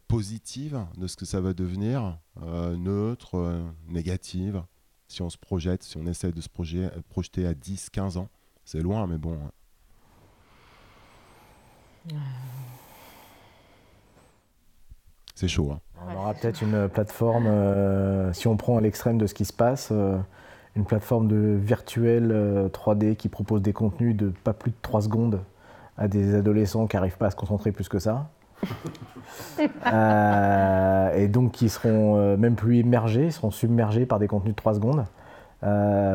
positive 0.09 0.87
de 0.97 1.07
ce 1.07 1.17
que 1.17 1.25
ça 1.25 1.41
va 1.41 1.53
devenir, 1.53 2.19
neutre, 2.41 3.63
négative? 3.89 4.63
Si 5.09 5.21
on 5.21 5.29
se 5.29 5.37
projette, 5.37 5.83
si 5.83 5.99
on 5.99 6.07
essaie 6.07 6.33
de 6.33 6.41
se 6.41 6.49
projeter 6.49 7.47
à 7.47 7.55
10, 7.55 7.91
15 7.91 8.17
ans, 8.17 8.31
c'est 8.65 8.81
loin, 8.81 9.07
mais 9.07 9.19
bon. 9.19 9.35
Hein. 9.35 9.51
C'est 15.35 15.49
chaud. 15.49 15.73
Hein. 15.73 15.81
On 16.09 16.15
aura 16.17 16.35
peut-être 16.35 16.63
une 16.63 16.89
plateforme, 16.89 17.47
euh, 17.47 18.33
si 18.33 18.47
on 18.49 18.57
prend 18.57 18.77
à 18.77 18.81
l'extrême 18.81 19.19
de 19.19 19.27
ce 19.27 19.35
qui 19.35 19.45
se 19.45 19.53
passe, 19.53 19.89
euh, 19.93 20.19
une 20.77 20.85
plateforme 20.85 21.29
de 21.29 21.59
virtuel 21.61 22.71
3D 22.73 23.05
euh, 23.05 23.15
qui 23.15 23.29
propose 23.29 23.63
des 23.63 23.73
contenus 23.73 24.17
de 24.17 24.33
pas 24.45 24.53
plus 24.53 24.71
de 24.71 24.77
3 24.83 25.03
secondes 25.03 25.41
à 25.99 26.09
des 26.09 26.35
adolescents 26.35 26.87
qui 26.87 26.97
n'arrivent 26.97 27.19
pas 27.19 27.27
à 27.27 27.31
se 27.31 27.37
concentrer 27.37 27.73
plus 27.73 27.89
que 27.89 27.99
ça. 27.99 28.29
et 31.17 31.29
donc 31.29 31.53
qui 31.53 31.69
seront 31.69 32.37
même 32.37 32.55
plus 32.55 32.79
immergés, 32.79 33.31
seront 33.31 33.51
submergés 33.51 34.07
par 34.07 34.19
des 34.19 34.29
contenus 34.29 34.53
de 34.53 34.57
3 34.57 34.75
secondes. 34.75 35.05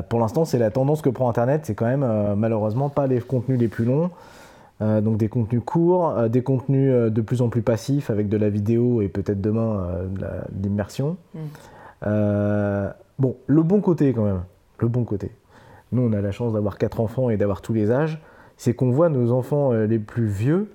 pour 0.09 0.19
l'instant, 0.19 0.45
c'est 0.45 0.57
la 0.57 0.71
tendance 0.71 1.01
que 1.01 1.09
prend 1.09 1.29
Internet, 1.29 1.65
c'est 1.65 1.75
quand 1.75 1.85
même 1.85 2.35
malheureusement 2.35 2.89
pas 2.89 3.05
les 3.05 3.19
contenus 3.19 3.59
les 3.59 3.67
plus 3.67 3.85
longs, 3.85 4.09
euh, 4.81 5.01
donc 5.01 5.17
des 5.17 5.27
contenus 5.27 5.61
courts, 5.65 6.09
euh, 6.09 6.27
des 6.27 6.43
contenus 6.43 6.91
euh, 6.93 7.09
de 7.09 7.21
plus 7.21 7.41
en 7.41 7.49
plus 7.49 7.63
passifs 7.63 8.11
avec 8.11 8.29
de 8.29 8.37
la 8.37 8.49
vidéo 8.49 9.01
et 9.01 9.07
peut-être 9.07 9.41
demain 9.41 9.87
de 10.11 10.27
l'immersion. 10.61 11.17
Mm. 11.33 11.39
Bon, 13.19 13.37
le 13.47 13.63
bon 13.63 13.81
côté 13.81 14.13
quand 14.13 14.23
même, 14.23 14.43
le 14.79 14.87
bon 14.87 15.03
côté. 15.03 15.31
Nous, 15.91 16.01
on 16.01 16.13
a 16.13 16.21
la 16.21 16.31
chance 16.31 16.53
d'avoir 16.53 16.77
quatre 16.77 16.99
enfants 16.99 17.29
et 17.29 17.37
d'avoir 17.37 17.61
tous 17.61 17.73
les 17.73 17.91
âges. 17.91 18.19
C'est 18.57 18.73
qu'on 18.73 18.91
voit 18.91 19.09
nos 19.09 19.31
enfants 19.31 19.71
les 19.71 19.99
plus 19.99 20.25
vieux, 20.25 20.73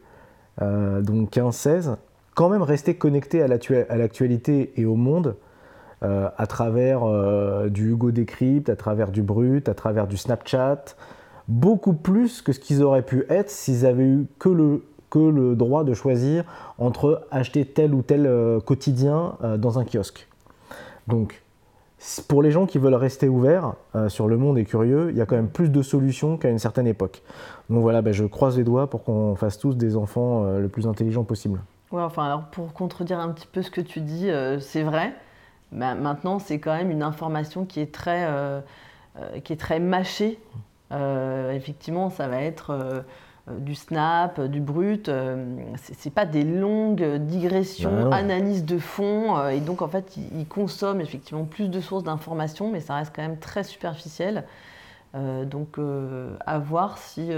donc 0.61 1.33
15-16, 1.33 1.97
quand 2.35 2.49
même 2.49 2.63
rester 2.63 2.95
connectés 2.95 3.43
à 3.43 3.49
l'actualité 3.49 4.73
et 4.77 4.87
au 4.87 4.95
monde 4.95 5.35
à 6.01 6.47
travers 6.47 7.03
du 7.69 7.91
Hugo 7.91 8.13
Decrypt, 8.13 8.69
à 8.69 8.77
travers 8.77 9.11
du 9.11 9.23
Brut, 9.23 9.69
à 9.69 9.75
travers 9.75 10.07
du 10.07 10.17
Snapchat, 10.17 10.85
beaucoup 11.49 11.95
plus 11.95 12.43
que 12.43 12.53
ce 12.53 12.61
qu'ils 12.61 12.83
auraient 12.83 13.03
pu 13.03 13.25
être 13.29 13.51
s'ils 13.51 13.87
avaient 13.87 14.05
eu 14.05 14.27
que 14.39 14.49
le, 14.49 14.83
que 15.11 15.19
le 15.19 15.55
droit 15.55 15.85
de 15.85 15.95
choisir 15.95 16.45
entre 16.79 17.27
acheter 17.31 17.65
tel 17.65 17.95
ou 17.95 18.03
tel 18.03 18.27
euh, 18.27 18.61
quotidien 18.61 19.37
euh, 19.45 19.57
dans 19.57 19.79
un 19.79 19.85
kiosque. 19.85 20.29
Donc, 21.07 21.42
pour 22.29 22.43
les 22.43 22.51
gens 22.51 22.67
qui 22.67 22.79
veulent 22.79 22.95
rester 22.95 23.29
ouverts 23.29 23.75
euh, 23.95 24.09
sur 24.09 24.29
le 24.29 24.37
monde 24.37 24.59
et 24.59 24.65
curieux, 24.65 25.11
il 25.11 25.17
y 25.17 25.21
a 25.21 25.27
quand 25.27 25.37
même 25.37 25.49
plus 25.49 25.71
de 25.71 25.83
solutions 25.83 26.37
qu'à 26.37 26.49
une 26.49 26.59
certaine 26.59 26.87
époque. 26.87 27.23
Donc 27.71 27.83
voilà, 27.83 28.03
ben, 28.03 28.13
je 28.13 28.25
croise 28.25 28.57
les 28.57 28.65
doigts 28.65 28.89
pour 28.89 29.05
qu'on 29.05 29.35
fasse 29.35 29.59
tous 29.59 29.77
des 29.77 29.97
enfants 29.97 30.45
le 30.45 30.69
plus 30.69 30.87
intelligents 30.87 31.25
possible. 31.25 31.61
Ouais, 31.91 32.03
enfin, 32.03 32.25
alors 32.25 32.45
pour 32.45 32.73
contredire 32.73 33.21
un 33.21 33.29
petit 33.31 33.47
peu 33.47 33.63
ce 33.63 33.71
que 33.71 33.81
tu 33.81 34.01
dis, 34.01 34.31
c'est 34.61 34.83
vrai. 34.83 35.15
Mais 35.71 35.95
maintenant, 35.95 36.39
c'est 36.39 36.59
quand 36.59 36.77
même 36.77 36.91
une 36.91 37.03
information 37.03 37.65
qui 37.65 37.81
est 37.81 37.95
très, 37.95 38.29
qui 39.45 39.53
est 39.53 39.61
très 39.61 39.79
mâchée 39.79 40.39
euh, 40.93 41.53
effectivement, 41.53 42.11
ça 42.11 42.29
va 42.29 42.43
être 42.43 42.71
euh, 42.71 43.01
euh, 43.01 43.03
du 43.51 43.75
snap, 43.75 44.41
du 44.41 44.61
brut. 44.61 45.11
c'est 45.77 46.13
pas 46.13 46.27
des 46.27 46.45
longues 46.45 47.17
digressions, 47.17 48.09
bah 48.09 48.17
analyses 48.17 48.65
de 48.65 48.79
fond. 48.79 49.49
et 49.49 49.61
donc, 49.61 49.83
en 49.83 49.89
fait, 49.89 50.17
ils, 50.17 50.47
consomment 50.47 51.01
effectivement 51.01 51.45
plus 51.45 51.69
de 51.69 51.81
sources 51.81 52.05
d'informations, 52.05 52.71
mais 52.71 52.81
ça 52.81 52.95
reste 52.95 53.13
quand 53.15 53.23
même 53.23 53.39
très 53.39 53.65
superficiel. 53.65 54.45
donc, 55.15 55.77
à 56.47 56.59
voir 56.59 56.99
si. 56.99 57.31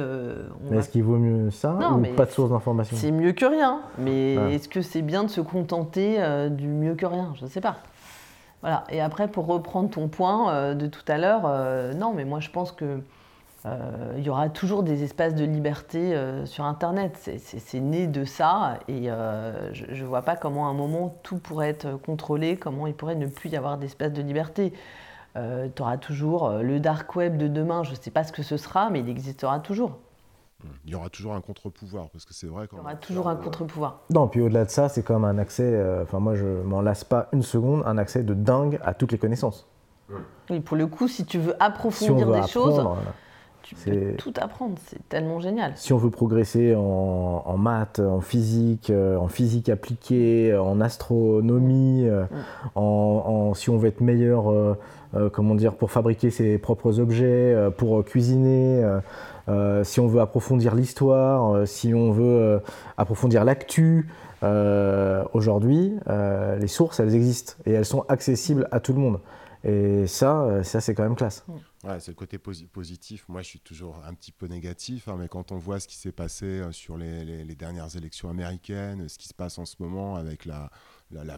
est-ce 0.72 0.90
qu'il 0.90 1.05
vaut 1.05 1.16
mieux 1.16 1.50
ça 1.50 1.78
ou 1.92 2.14
pas 2.14 2.26
de 2.26 2.30
sources 2.30 2.50
d'informations? 2.50 2.96
C'est 2.98 3.12
mieux 3.12 3.32
que 3.32 3.46
rien. 3.46 3.80
Mais 3.98 4.34
est-ce 4.55 4.68
que 4.68 4.82
c'est 4.82 5.02
bien 5.02 5.24
de 5.24 5.30
se 5.30 5.40
contenter 5.40 6.18
du 6.50 6.68
mieux 6.68 6.96
que 6.96 7.07
rien? 7.07 7.32
Je 7.36 7.44
ne 7.44 7.48
sais 7.50 7.62
pas. 7.62 7.78
Voilà. 8.61 8.84
Et 8.90 9.00
après, 9.00 9.28
pour 9.28 9.46
reprendre 9.46 9.88
ton 9.88 10.09
point 10.09 10.74
de 10.74 10.86
tout 10.86 11.05
à 11.09 11.16
l'heure, 11.16 11.94
non, 11.96 12.12
mais 12.14 12.26
moi 12.26 12.40
je 12.40 12.50
pense 12.50 12.72
que 12.72 13.00
il 13.65 14.23
y 14.23 14.29
aura 14.29 14.51
toujours 14.51 14.83
des 14.83 15.03
espaces 15.03 15.35
de 15.35 15.45
liberté 15.45 16.15
sur 16.45 16.65
Internet. 16.65 17.31
C'est 17.39 17.81
né 17.81 18.07
de 18.07 18.25
ça 18.25 18.79
et 18.89 19.07
je 19.73 20.03
ne 20.03 20.07
vois 20.07 20.23
pas 20.23 20.37
comment 20.37 20.67
à 20.67 20.71
un 20.71 20.75
moment 20.75 21.19
tout 21.23 21.39
pourrait 21.39 21.71
être 21.71 21.97
contrôlé, 21.97 22.57
comment 22.57 22.87
il 22.87 22.95
pourrait 22.95 23.15
ne 23.15 23.27
plus 23.27 23.51
y 23.51 23.57
avoir 23.57 23.79
d'espace 23.79 24.12
de 24.12 24.23
liberté. 24.23 24.75
Euh, 25.37 25.69
tu 25.75 25.83
auras 25.83 25.97
toujours 25.97 26.47
euh, 26.47 26.62
le 26.62 26.79
dark 26.79 27.17
web 27.17 27.37
de 27.37 27.49
demain, 27.49 27.83
je 27.83 27.91
ne 27.91 27.97
sais 27.97 28.11
pas 28.11 28.23
ce 28.23 28.33
que 28.33 28.43
ce 28.43 28.57
sera, 28.57 28.91
mais 28.91 29.01
il 29.01 29.09
existera 29.09 29.59
toujours. 29.59 29.99
Il 30.87 30.93
y 30.93 30.95
aura 30.95 31.11
toujours 31.11 31.35
un 31.35 31.43
contre-pouvoir, 31.43 32.09
parce 32.11 32.25
que 32.25 32.33
c'est 32.33 32.47
vrai. 32.47 32.67
Il 32.73 32.77
y 32.77 32.81
aura 32.81 32.95
toujours 32.95 33.29
un 33.29 33.37
contre-pouvoir. 33.37 34.01
Non, 34.11 34.29
puis 34.29 34.41
au-delà 34.41 34.65
de 34.65 34.71
ça, 34.71 34.89
c'est 34.89 35.03
comme 35.03 35.25
un 35.25 35.37
accès, 35.37 35.65
euh, 35.65 36.05
enfin 36.05 36.21
moi 36.21 36.37
je 36.37 36.47
m'en 36.47 36.81
lasse 36.81 37.05
pas 37.05 37.29
une 37.33 37.43
seconde, 37.43 37.83
un 37.85 37.99
accès 37.99 38.23
de 38.23 38.33
dingue 38.33 38.79
à 38.83 38.95
toutes 38.95 39.12
les 39.12 39.19
connaissances. 39.19 39.69
Oui, 40.49 40.61
pour 40.61 40.77
le 40.77 40.87
coup, 40.87 41.09
si 41.09 41.27
tu 41.27 41.39
veux 41.39 41.61
approfondir 41.62 42.31
des 42.31 42.47
choses, 42.47 42.83
tu 43.65 43.75
peux 43.75 44.15
tout 44.17 44.33
apprendre, 44.41 44.75
c'est 44.87 45.09
tellement 45.09 45.41
génial. 45.41 45.73
Si 45.75 45.93
on 45.93 45.99
veut 45.99 46.11
progresser 46.11 46.75
en, 46.77 47.57
maths, 47.59 47.99
en 47.99 48.21
physique, 48.21 48.91
en 48.91 49.29
physique 49.29 49.69
appliquée, 49.69 50.57
en 50.57 50.81
astronomie, 50.81 52.05
mm. 52.05 52.77
en, 52.77 53.55
si 53.55 53.71
on 53.71 53.79
veut 53.79 53.89
être 53.89 54.01
meilleur 54.01 54.77
euh, 55.17 55.31
comment 55.31 55.55
dire, 55.55 55.75
pour 55.75 55.93
fabriquer 55.93 56.31
ses 56.31 56.59
propres 56.59 56.99
objets, 56.99 57.55
euh, 57.55 57.71
pour 57.71 58.01
euh, 58.01 58.03
cuisiner, 58.03 58.85
si 59.83 60.01
on 60.01 60.07
veut 60.07 60.21
approfondir 60.21 60.75
l'histoire, 60.75 61.69
si 61.69 61.93
on 61.93 62.12
veut 62.12 62.62
approfondir 62.97 63.45
l'actu. 63.45 64.09
Aujourd'hui, 65.35 65.93
les 66.07 66.67
sources, 66.67 66.99
elles 67.01 67.15
existent 67.15 67.53
et 67.67 67.73
elles 67.73 67.85
sont 67.85 68.05
accessibles 68.09 68.69
à 68.71 68.81
tout 68.81 68.95
le 68.95 69.01
monde. 69.01 69.21
Et 69.62 70.07
ça, 70.07 70.62
ça 70.62 70.81
c'est 70.81 70.95
quand 70.95 71.03
même 71.03 71.15
classe. 71.15 71.45
C'est 71.99 72.12
le 72.12 72.14
côté 72.14 72.39
positif. 72.39 73.28
Moi, 73.28 73.43
je 73.43 73.49
suis 73.49 73.61
toujours 73.61 74.03
un 74.05 74.14
petit 74.14 74.32
peu 74.32 74.47
négatif, 74.47 75.09
hein, 75.09 75.16
mais 75.18 75.28
quand 75.28 75.53
on 75.53 75.59
voit 75.59 75.80
ce 75.80 75.87
qui 75.87 75.97
s'est 75.97 76.12
passé 76.12 76.62
sur 76.72 76.97
les, 76.97 77.45
dernières 77.55 77.97
élections 77.97 78.30
américaines, 78.30 79.09
ce 79.09 79.18
qui 79.18 79.28
se 79.28 79.35
passe 79.35 79.59
en 79.59 79.64
ce 79.64 79.76
moment 79.78 80.16
avec 80.16 80.45
la, 80.45 80.70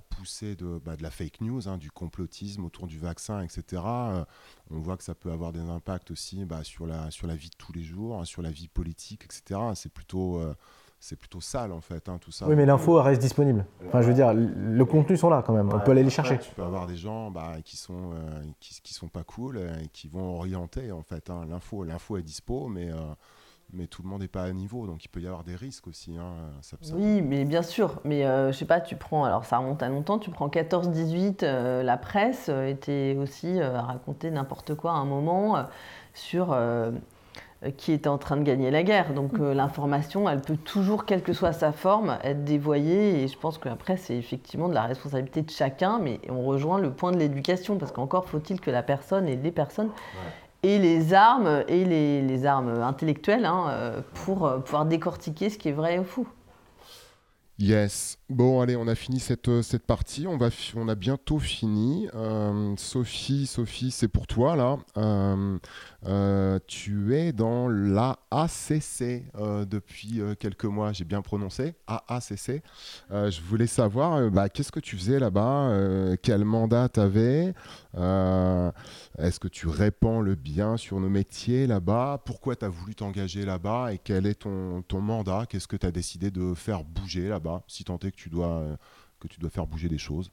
poussée 0.08 0.54
de, 0.56 0.78
bah, 0.78 0.96
de, 0.96 1.02
la 1.02 1.10
fake 1.10 1.40
news, 1.40 1.68
hein, 1.68 1.78
du 1.78 1.90
complotisme 1.90 2.64
autour 2.64 2.86
du 2.86 2.98
vaccin, 2.98 3.42
etc. 3.42 3.82
Euh, 3.84 4.24
on 4.70 4.78
voit 4.78 4.96
que 4.96 5.04
ça 5.04 5.14
peut 5.14 5.32
avoir 5.32 5.52
des 5.52 5.60
impacts 5.60 6.10
aussi 6.10 6.44
bah, 6.44 6.64
sur, 6.64 6.86
la, 6.86 7.10
sur 7.10 7.26
la 7.26 7.36
vie 7.36 7.50
de 7.50 7.56
tous 7.56 7.72
les 7.72 7.82
jours, 7.82 8.20
hein, 8.20 8.24
sur 8.24 8.42
la 8.42 8.50
vie 8.50 8.68
politique, 8.68 9.24
etc. 9.24 9.60
C'est 9.74 9.92
plutôt, 9.92 10.40
euh, 10.40 10.54
c'est 10.98 11.16
plutôt 11.16 11.40
sale 11.40 11.72
en 11.72 11.80
fait, 11.80 12.08
hein, 12.08 12.18
tout 12.20 12.32
ça. 12.32 12.46
Oui, 12.48 12.56
mais 12.56 12.66
l'info 12.66 13.00
reste 13.02 13.20
disponible. 13.20 13.64
Enfin, 13.86 14.02
je 14.02 14.08
veux 14.08 14.14
dire, 14.14 14.32
le 14.34 14.84
contenu 14.84 15.16
sont 15.16 15.30
là 15.30 15.42
quand 15.46 15.52
même. 15.52 15.70
on 15.72 15.80
peut 15.80 15.92
aller 15.92 16.02
les 16.02 16.10
chercher. 16.10 16.38
tu 16.38 16.50
peux 16.54 16.62
avoir 16.62 16.86
des 16.86 16.96
gens 16.96 17.30
bah, 17.30 17.56
qui 17.64 17.76
sont 17.76 18.12
euh, 18.12 18.42
qui, 18.60 18.80
qui, 18.82 18.94
sont 18.94 19.08
pas 19.08 19.22
cool 19.22 19.58
et 19.58 19.88
qui 19.92 20.08
vont 20.08 20.36
orienter 20.36 20.92
en 20.92 21.02
fait. 21.02 21.30
L'info, 21.48 21.84
l'info 21.84 22.16
est 22.16 22.22
dispo, 22.22 22.68
mais 22.68 22.90
mais 23.72 23.86
tout 23.86 24.02
le 24.02 24.08
monde 24.08 24.20
n'est 24.20 24.28
pas 24.28 24.44
à 24.44 24.52
niveau, 24.52 24.86
donc 24.86 25.04
il 25.04 25.08
peut 25.08 25.20
y 25.20 25.26
avoir 25.26 25.44
des 25.44 25.56
risques 25.56 25.86
aussi. 25.86 26.16
Hein, 26.16 26.34
oui, 26.94 27.20
mais 27.22 27.44
bien 27.44 27.62
sûr. 27.62 28.00
Mais 28.04 28.24
euh, 28.24 28.52
je 28.52 28.58
sais 28.58 28.64
pas, 28.64 28.80
tu 28.80 28.96
prends, 28.96 29.24
alors 29.24 29.44
ça 29.44 29.58
remonte 29.58 29.82
à 29.82 29.88
longtemps, 29.88 30.18
tu 30.18 30.30
prends 30.30 30.48
14-18, 30.48 31.40
euh, 31.42 31.82
la 31.82 31.96
presse 31.96 32.46
euh, 32.48 32.68
était 32.68 33.16
aussi 33.18 33.60
à 33.60 33.82
raconter 33.82 34.30
n'importe 34.30 34.74
quoi 34.74 34.92
à 34.92 34.94
un 34.94 35.04
moment 35.04 35.66
sur 36.14 36.56
qui 37.76 37.92
était 37.92 38.08
en 38.08 38.18
train 38.18 38.36
de 38.36 38.42
gagner 38.42 38.70
la 38.70 38.82
guerre. 38.82 39.14
Donc 39.14 39.38
l'information, 39.38 40.28
elle 40.28 40.40
peut 40.40 40.56
toujours, 40.56 41.04
quelle 41.04 41.22
que 41.22 41.32
soit 41.32 41.52
sa 41.52 41.72
forme, 41.72 42.18
être 42.22 42.44
dévoyée. 42.44 43.22
Et 43.22 43.28
je 43.28 43.38
pense 43.38 43.58
qu'après, 43.58 43.96
c'est 43.96 44.16
effectivement 44.16 44.68
de 44.68 44.74
la 44.74 44.84
responsabilité 44.84 45.42
de 45.42 45.50
chacun, 45.50 45.98
mais 45.98 46.20
on 46.28 46.44
rejoint 46.44 46.78
le 46.78 46.90
point 46.90 47.12
de 47.12 47.18
l'éducation, 47.18 47.78
parce 47.78 47.92
qu'encore 47.92 48.28
faut-il 48.28 48.60
que 48.60 48.70
la 48.70 48.82
personne 48.82 49.28
et 49.28 49.36
les 49.36 49.52
personnes 49.52 49.90
et 50.62 50.78
les 50.78 51.14
armes, 51.14 51.64
et 51.68 51.84
les, 51.84 52.46
armes 52.46 52.80
intellectuelles 52.82 53.44
hein, 53.44 53.66
euh, 53.68 54.00
pour 54.24 54.46
euh, 54.46 54.58
pouvoir 54.58 54.84
décortiquer 54.84 55.50
ce 55.50 55.58
qui 55.58 55.68
est 55.68 55.72
vrai 55.72 55.98
ou 55.98 56.04
fou. 56.04 56.26
Yes. 57.58 58.18
Bon, 58.28 58.60
allez, 58.60 58.74
on 58.74 58.88
a 58.88 58.96
fini 58.96 59.20
cette, 59.20 59.46
euh, 59.46 59.62
cette 59.62 59.86
partie. 59.86 60.26
On, 60.26 60.36
va 60.36 60.48
on 60.74 60.88
a 60.88 60.96
bientôt 60.96 61.38
fini. 61.38 62.08
Sophie, 62.76 63.46
Sophie, 63.46 63.92
c'est 63.92 64.08
pour 64.08 64.26
toi 64.26 64.56
là. 64.56 64.78
tu 66.66 67.14
es 67.14 67.32
dans 67.32 67.68
l'AACC 67.68 69.30
depuis 69.70 70.20
quelques 70.40 70.64
mois. 70.64 70.92
J'ai 70.92 71.04
bien 71.04 71.22
prononcé 71.22 71.74
AACC. 71.86 72.62
je 73.10 73.40
voulais 73.42 73.68
savoir, 73.68 74.28
bah, 74.32 74.48
qu'est-ce 74.48 74.72
que 74.72 74.80
tu 74.80 74.96
faisais 74.96 75.20
là-bas? 75.20 76.16
Quel 76.20 76.44
mandat 76.44 76.88
tu 76.88 77.00
avais 77.00 77.54
est-ce 79.18 79.40
que 79.40 79.48
tu 79.48 79.68
répands 79.68 80.20
le 80.20 80.34
bien 80.34 80.76
sur 80.76 81.00
nos 81.00 81.08
métiers 81.08 81.66
là-bas? 81.66 82.22
Pourquoi 82.24 82.56
tu 82.56 82.64
as 82.64 82.68
voulu 82.68 82.94
t'engager 82.94 83.44
là-bas? 83.44 83.94
Et 83.94 83.98
quel 83.98 84.26
est 84.26 84.34
ton, 84.34 84.82
ton 84.82 85.00
mandat? 85.00 85.46
Qu'est-ce 85.48 85.68
que 85.68 85.76
tu 85.76 85.86
as 85.86 85.90
décidé 85.90 86.30
de 86.30 86.54
faire 86.54 86.84
bouger 86.84 87.28
là-bas 87.28 87.62
Si 87.66 87.84
tant 87.84 87.98
est 88.00 88.10
que 88.10 88.15
tu 88.16 88.28
dois, 88.28 88.64
que 89.20 89.28
tu 89.28 89.40
dois 89.40 89.50
faire 89.50 89.66
bouger 89.66 89.88
des 89.88 89.98
choses 89.98 90.32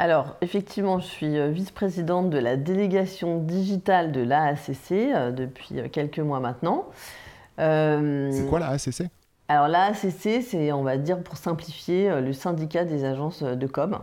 alors, 0.00 0.36
effectivement, 0.42 1.00
je 1.00 1.06
suis 1.06 1.36
euh, 1.38 1.48
vice-présidente 1.50 2.30
de 2.30 2.38
la 2.38 2.56
délégation 2.56 3.42
digitale 3.42 4.12
de 4.12 4.20
l'AACC 4.20 4.92
euh, 4.92 5.32
depuis 5.32 5.80
euh, 5.80 5.88
quelques 5.88 6.20
mois 6.20 6.38
maintenant. 6.38 6.86
c'est 7.56 8.46
quoi 8.48 8.60
l'AACC 8.60 9.10
Alors, 9.48 9.66
l'AACC, 9.66 10.44
c'est, 10.44 10.70
on 10.70 10.84
va 10.84 10.98
dire, 10.98 11.20
pour 11.20 11.36
simplifier, 11.36 12.20
le 12.20 12.32
syndicat 12.32 12.84
des 12.84 13.04
agences 13.04 13.42
de 13.42 13.66
com. 13.66 13.98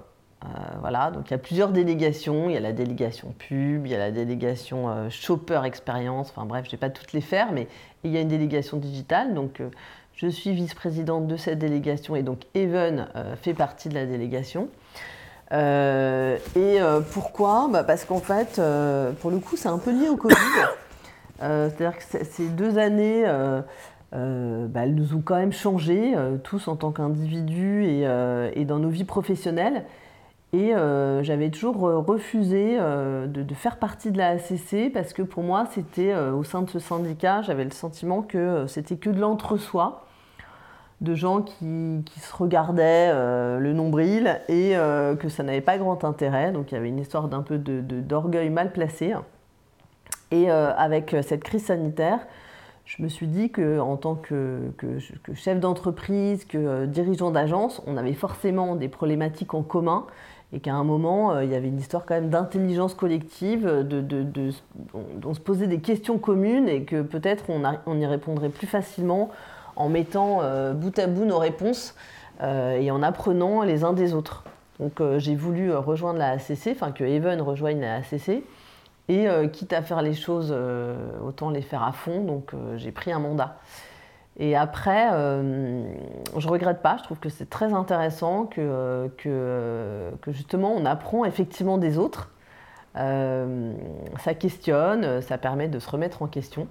Euh, 0.46 0.48
voilà, 0.82 1.12
donc 1.12 1.30
il 1.30 1.32
y 1.32 1.34
a 1.34 1.40
plusieurs 1.40 1.72
délégations. 1.72 2.50
Il 2.50 2.54
y 2.54 2.58
a 2.58 2.60
la 2.60 2.74
délégation 2.74 3.34
pub, 3.38 3.86
il 3.86 3.92
y 3.92 3.96
a 3.96 3.98
la 3.98 4.12
délégation 4.12 4.90
euh, 4.90 5.10
shopper 5.10 5.62
expérience. 5.66 6.30
Enfin 6.30 6.46
bref, 6.46 6.66
je 6.66 6.70
ne 6.70 6.72
vais 6.72 6.78
pas 6.78 6.90
toutes 6.90 7.14
les 7.14 7.22
faire, 7.22 7.52
mais 7.52 7.68
il 8.04 8.12
y 8.12 8.18
a 8.18 8.22
une 8.22 8.28
délégation 8.28 8.78
digitale. 8.78 9.34
Donc 9.34 9.60
euh, 9.60 9.70
je 10.18 10.28
suis 10.28 10.54
vice-présidente 10.54 11.28
de 11.28 11.38
cette 11.38 11.60
délégation 11.60 12.16
et 12.16 12.24
donc 12.24 12.40
Even 12.56 13.08
fait 13.42 13.54
partie 13.54 13.90
de 13.90 13.96
la 13.96 14.06
délégation. 14.06 14.70
et 15.52 16.80
pourquoi? 17.12 17.68
Bah, 17.72 17.84
Parce 17.84 18.06
qu'en 18.06 18.20
fait, 18.20 18.62
pour 19.20 19.32
le 19.32 19.40
coup, 19.40 19.58
c'est 19.58 19.70
un 19.70 19.78
peu 19.78 19.92
lié 19.92 20.10
au 20.10 20.16
Covid. 20.16 20.36
C'est-à-dire 21.40 21.98
que 21.98 22.24
ces 22.24 22.48
deux 22.48 22.78
années, 22.78 23.26
bah, 24.12 24.82
elles 24.84 24.96
nous 24.96 25.16
ont 25.16 25.22
quand 25.24 25.36
même 25.36 25.52
changé, 25.52 26.16
tous 26.44 26.68
en 26.70 26.78
tant 26.78 26.92
qu'individus 26.92 27.86
et, 27.86 28.66
dans 28.66 28.80
nos 28.80 28.90
vies 28.90 29.04
professionnelles. 29.04 29.84
Et 30.56 30.74
euh, 30.74 31.22
j'avais 31.22 31.50
toujours 31.50 31.86
euh, 31.86 32.00
refusé 32.00 32.78
euh, 32.80 33.28
de, 33.28 33.54
faire 33.54 33.78
partie 33.78 34.12
de 34.12 34.18
la 34.18 34.30
ACC 34.30 34.90
parce 34.94 35.12
que 35.12 35.22
pour 35.22 35.44
moi, 35.44 35.68
c'était 35.72 36.16
au 36.16 36.46
sein 36.46 36.62
de 36.62 36.70
ce 36.70 36.80
syndicat, 36.80 37.42
j'avais 37.42 37.66
le 37.66 37.72
sentiment 37.72 38.22
que 38.22 38.66
c'était 38.68 38.96
que 38.96 39.10
de 39.10 39.20
l'entre-soi, 39.20 40.05
de 41.02 41.14
gens 41.14 41.42
qui, 41.42 42.04
se 42.20 42.34
regardaient 42.36 43.12
le 43.60 43.74
nombril 43.74 44.40
et 44.48 44.76
que 45.20 45.30
ça 45.30 45.44
n'avait 45.44 45.62
pas 45.62 45.78
grand 45.78 46.04
intérêt. 46.04 46.52
Donc 46.52 46.72
il 46.72 46.76
y 46.76 46.78
avait 46.78 46.90
une 46.90 47.00
histoire 47.00 47.28
d'un 47.28 47.42
peu 47.42 47.58
d'orgueil 47.58 48.50
mal 48.50 48.72
placé. 48.72 49.14
Et 50.32 50.50
avec 50.50 51.16
cette 51.22 51.44
crise 51.44 51.66
sanitaire, 51.66 52.20
je 52.86 53.04
me 53.04 53.10
suis 53.10 53.28
dit 53.28 53.52
qu'en 53.52 53.98
tant 53.98 54.16
que, 54.16 54.72
que 54.78 55.34
chef 55.34 55.60
d'entreprise, 55.60 56.46
que 56.46 56.86
dirigeant 56.86 57.32
d'agence, 57.32 57.82
on 57.88 57.98
avait 57.98 58.14
forcément 58.14 58.76
des 58.76 58.88
problématiques 58.88 59.54
en 59.54 59.64
commun 59.64 60.06
et 60.54 60.60
qu'à 60.60 60.74
un 60.74 60.84
moment, 60.84 61.34
euh, 61.34 61.44
il 61.44 61.52
y 61.52 61.56
avait 61.56 61.68
une 61.68 61.80
histoire 61.80 62.06
quand 62.06 62.16
même 62.16 62.30
d'intelligence 62.30 62.94
collective, 62.94 63.66
de, 63.66 64.02
de, 64.02 64.52
on, 65.26 65.34
se 65.34 65.40
posait 65.40 65.68
des 65.68 65.80
questions 65.80 66.18
communes 66.18 66.70
et 66.70 66.84
que 66.84 67.02
peut-être 67.02 67.50
on, 67.50 67.64
on, 67.86 68.00
y 68.00 68.06
répondrait 68.06 68.50
plus 68.50 68.68
facilement 68.68 69.32
en 69.76 69.90
mettant 69.90 70.40
euh, 70.42 70.74
bout 70.74 70.98
à 71.00 71.08
bout 71.08 71.26
nos 71.26 71.38
réponses 71.38 71.96
euh, 72.42 72.80
et 72.80 72.92
en 72.92 73.04
apprenant 73.04 73.64
les 73.64 73.84
uns 73.84 73.94
des 73.94 74.14
autres. 74.14 74.44
Donc 74.80 75.02
j'ai 75.20 75.36
voulu 75.36 75.74
rejoindre 75.74 76.20
la 76.20 76.32
ACC, 76.32 76.72
enfin 76.72 76.92
que 76.92 77.06
Even 77.06 77.40
rejoigne 77.40 77.80
la 77.80 77.96
ACC, 77.96 78.44
et 79.08 79.28
quitte 79.54 79.72
à 79.72 79.82
faire 79.82 80.02
les 80.02 80.14
choses, 80.14 80.54
autant 81.26 81.50
les 81.50 81.62
faire 81.62 81.82
à 81.82 81.94
fond, 81.94 82.26
donc 82.26 82.52
j'ai 82.76 82.92
pris 82.92 83.14
un 83.14 83.20
mandat. 83.20 83.56
Et 84.38 84.56
après, 84.56 85.10
euh, 85.14 85.86
je 86.38 86.46
ne 86.46 86.52
regrette 86.52 86.82
pas, 86.82 86.98
je 86.98 87.04
trouve 87.04 87.20
que 87.20 87.30
c'est 87.30 87.50
très 87.50 87.74
intéressant 87.74 88.46
que, 88.46 89.10
que, 89.18 90.12
justement 90.28 90.74
on 90.74 90.86
apprend 90.86 91.24
effectivement 91.24 91.78
des 91.78 91.98
autres. 91.98 92.32
Euh, 92.98 93.74
ça 94.20 94.34
questionne, 94.34 95.22
ça 95.22 95.38
permet 95.38 95.68
de 95.68 95.80
se 95.80 95.90
remettre 95.90 96.22
en 96.22 96.28
question. 96.28 96.68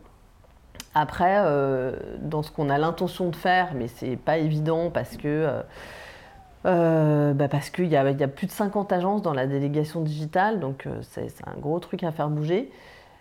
Après, 0.95 1.38
euh, 1.38 1.97
dans 2.20 2.42
ce 2.42 2.51
qu'on 2.51 2.70
a 2.70 2.78
l'intention 2.78 3.28
de 3.28 3.36
faire, 3.36 3.72
mais 3.74 3.88
c'est 3.88 4.16
pas 4.16 4.38
évident 4.38 4.90
parce 4.90 5.16
que 5.16 5.49
bah 6.64 7.49
parce 7.49 7.68
qu'il 7.70 7.88
y, 7.88 7.97
a, 7.97 8.28
plus 8.28 8.47
de 8.47 8.53
50 8.53 8.92
agences 8.92 9.20
dans 9.20 9.34
la 9.34 9.47
délégation 9.47 10.01
digitale, 10.01 10.61
donc 10.61 10.88
c'est 11.03 11.28
un 11.47 11.59
gros 11.61 11.78
truc 11.78 12.03
à 12.05 12.12
faire 12.12 12.30
bouger. 12.30 12.70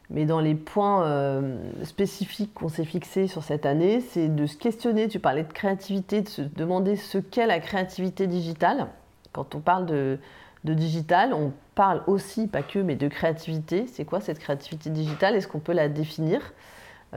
Mais 0.09 0.25
dans 0.25 0.39
les 0.39 0.55
points 0.55 1.05
euh, 1.05 1.57
spécifiques 1.83 2.53
qu'on 2.53 2.69
s'est 2.69 2.85
fixés 2.85 3.27
sur 3.27 3.43
cette 3.43 3.65
année, 3.65 4.01
c'est 4.01 4.27
de 4.27 4.45
se 4.45 4.57
questionner, 4.57 5.07
tu 5.07 5.19
parlais 5.19 5.43
de 5.43 5.51
créativité, 5.51 6.21
de 6.21 6.29
se 6.29 6.41
demander 6.41 6.95
ce 6.95 7.17
qu'est 7.17 7.47
la 7.47 7.59
créativité 7.59 8.27
digitale. 8.27 8.87
Quand 9.31 9.55
on 9.55 9.59
parle 9.59 9.85
de 9.85 10.19
digital. 10.63 11.33
On 11.33 11.51
parle 11.75 12.03
aussi, 12.07 12.47
pas 12.47 12.61
que, 12.61 12.79
mais 12.79 12.95
de 12.95 13.07
créativité. 13.07 13.85
C'est 13.87 14.05
quoi 14.05 14.21
cette 14.21 14.39
créativité 14.39 14.89
digitale? 14.89 15.35
Est-ce 15.35 15.47
qu'on 15.47 15.59
peut 15.59 15.73
la 15.73 15.89
définir? 15.89 16.53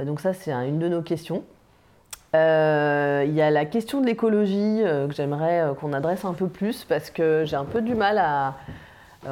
Donc 0.05 0.21
ça, 0.21 0.33
c'est 0.33 0.53
une 0.53 0.79
de 0.79 0.89
nos 0.89 1.03
questions. 1.03 1.45
Il 2.35 3.33
y 3.33 3.41
a 3.41 3.51
la 3.51 3.65
question 3.65 4.03
de 4.03 4.07
l'écologie 4.07 4.83
que 4.83 5.15
j'aimerais 5.15 5.73
qu'on 5.81 5.95
adresse 5.95 6.25
un 6.27 6.35
peu 6.35 6.49
plus 6.49 6.85
parce 6.85 7.11
que 7.11 7.45
j'ai 7.47 7.57
un 7.57 7.65
peu 7.65 7.81
du 7.81 7.95
mal 7.95 8.19
à, 8.19 8.49
euh, 8.49 8.53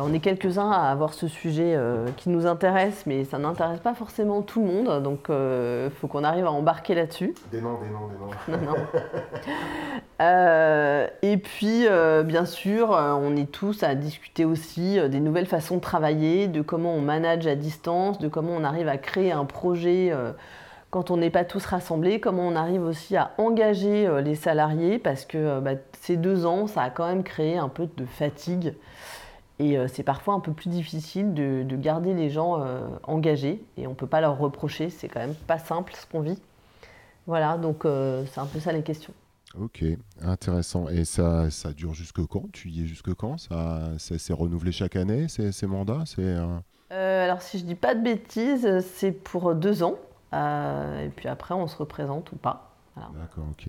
on 0.00 0.12
est 0.12 0.20
quelques-uns 0.20 0.70
à 0.70 0.90
avoir 0.90 1.14
ce 1.14 1.28
sujet 1.28 1.74
euh, 1.76 2.08
qui 2.16 2.28
nous 2.28 2.46
intéresse, 2.46 3.04
mais 3.06 3.24
ça 3.24 3.38
n'intéresse 3.38 3.80
pas 3.80 3.94
forcément 3.94 4.42
tout 4.42 4.60
le 4.60 4.66
monde, 4.66 5.02
donc 5.02 5.26
il 5.28 5.34
euh, 5.34 5.90
faut 5.90 6.08
qu'on 6.08 6.24
arrive 6.24 6.46
à 6.46 6.50
embarquer 6.50 6.94
là-dessus. 6.94 7.34
Des 7.52 7.60
noms, 7.60 7.78
des 7.80 7.88
noms, 7.88 8.08
des 8.08 8.16
noms. 8.18 8.66
Non, 8.66 8.74
et 11.22 11.36
puis, 11.36 11.86
bien 12.24 12.44
sûr, 12.44 12.90
on 12.90 13.36
est 13.36 13.50
tous 13.50 13.82
à 13.82 13.94
discuter 13.94 14.44
aussi 14.44 14.98
des 15.08 15.20
nouvelles 15.20 15.46
façons 15.46 15.76
de 15.76 15.80
travailler, 15.80 16.48
de 16.48 16.62
comment 16.62 16.94
on 16.94 17.00
manage 17.00 17.46
à 17.46 17.54
distance, 17.54 18.18
de 18.18 18.28
comment 18.28 18.52
on 18.52 18.64
arrive 18.64 18.88
à 18.88 18.96
créer 18.96 19.32
un 19.32 19.44
projet 19.44 20.12
quand 20.90 21.10
on 21.10 21.16
n'est 21.16 21.30
pas 21.30 21.44
tous 21.44 21.64
rassemblés, 21.66 22.20
comment 22.20 22.46
on 22.46 22.56
arrive 22.56 22.84
aussi 22.84 23.16
à 23.16 23.32
engager 23.38 24.08
les 24.22 24.34
salariés, 24.34 24.98
parce 24.98 25.24
que 25.24 25.60
bah, 25.60 25.72
ces 26.00 26.16
deux 26.16 26.46
ans, 26.46 26.66
ça 26.66 26.82
a 26.82 26.90
quand 26.90 27.06
même 27.06 27.24
créé 27.24 27.58
un 27.58 27.68
peu 27.68 27.88
de 27.96 28.04
fatigue. 28.04 28.74
Et 29.58 29.78
euh, 29.78 29.86
c'est 29.86 30.02
parfois 30.02 30.34
un 30.34 30.40
peu 30.40 30.52
plus 30.52 30.68
difficile 30.68 31.32
de, 31.32 31.64
garder 31.76 32.14
les 32.14 32.30
gens 32.30 32.60
euh, 32.60 32.88
engagés 33.04 33.64
et 33.76 33.86
on 33.86 33.90
ne 33.90 33.94
peut 33.94 34.06
pas 34.06 34.20
leur 34.20 34.38
reprocher, 34.38 34.90
c'est 34.90 35.08
quand 35.08 35.20
même 35.20 35.34
pas 35.34 35.58
simple 35.58 35.92
ce 35.94 36.06
qu'on 36.06 36.20
vit. 36.20 36.38
Voilà, 37.26 37.56
donc 37.56 37.84
euh, 37.84 38.24
c'est 38.32 38.40
un 38.40 38.46
peu 38.46 38.58
ça 38.58 38.72
les 38.72 38.82
questions. 38.82 39.14
Ok, 39.58 39.84
intéressant. 40.20 40.88
Et 40.88 41.04
ça, 41.04 41.48
ça 41.50 41.72
dure 41.72 41.94
jusque 41.94 42.24
quand? 42.26 42.50
Tu 42.52 42.70
y 42.70 42.82
es 42.82 42.86
jusque 42.86 43.14
quand? 43.14 43.38
Ça, 43.38 43.92
C'est 43.98 44.32
renouvelé 44.32 44.72
chaque 44.72 44.96
année, 44.96 45.28
ces, 45.28 45.52
ces 45.52 45.66
mandats? 45.68 46.02
C'est, 46.06 46.36
Alors 46.90 47.40
si 47.40 47.60
je 47.60 47.64
dis 47.64 47.76
pas 47.76 47.94
de 47.94 48.02
bêtises, 48.02 48.80
c'est 48.80 49.12
pour 49.12 49.54
deux 49.54 49.84
ans. 49.84 49.96
et 50.32 51.08
puis 51.14 51.28
après, 51.28 51.54
on 51.54 51.68
se 51.68 51.76
représente 51.76 52.32
ou 52.32 52.36
pas. 52.36 52.74
D'accord, 52.96 53.46
ok. 53.52 53.68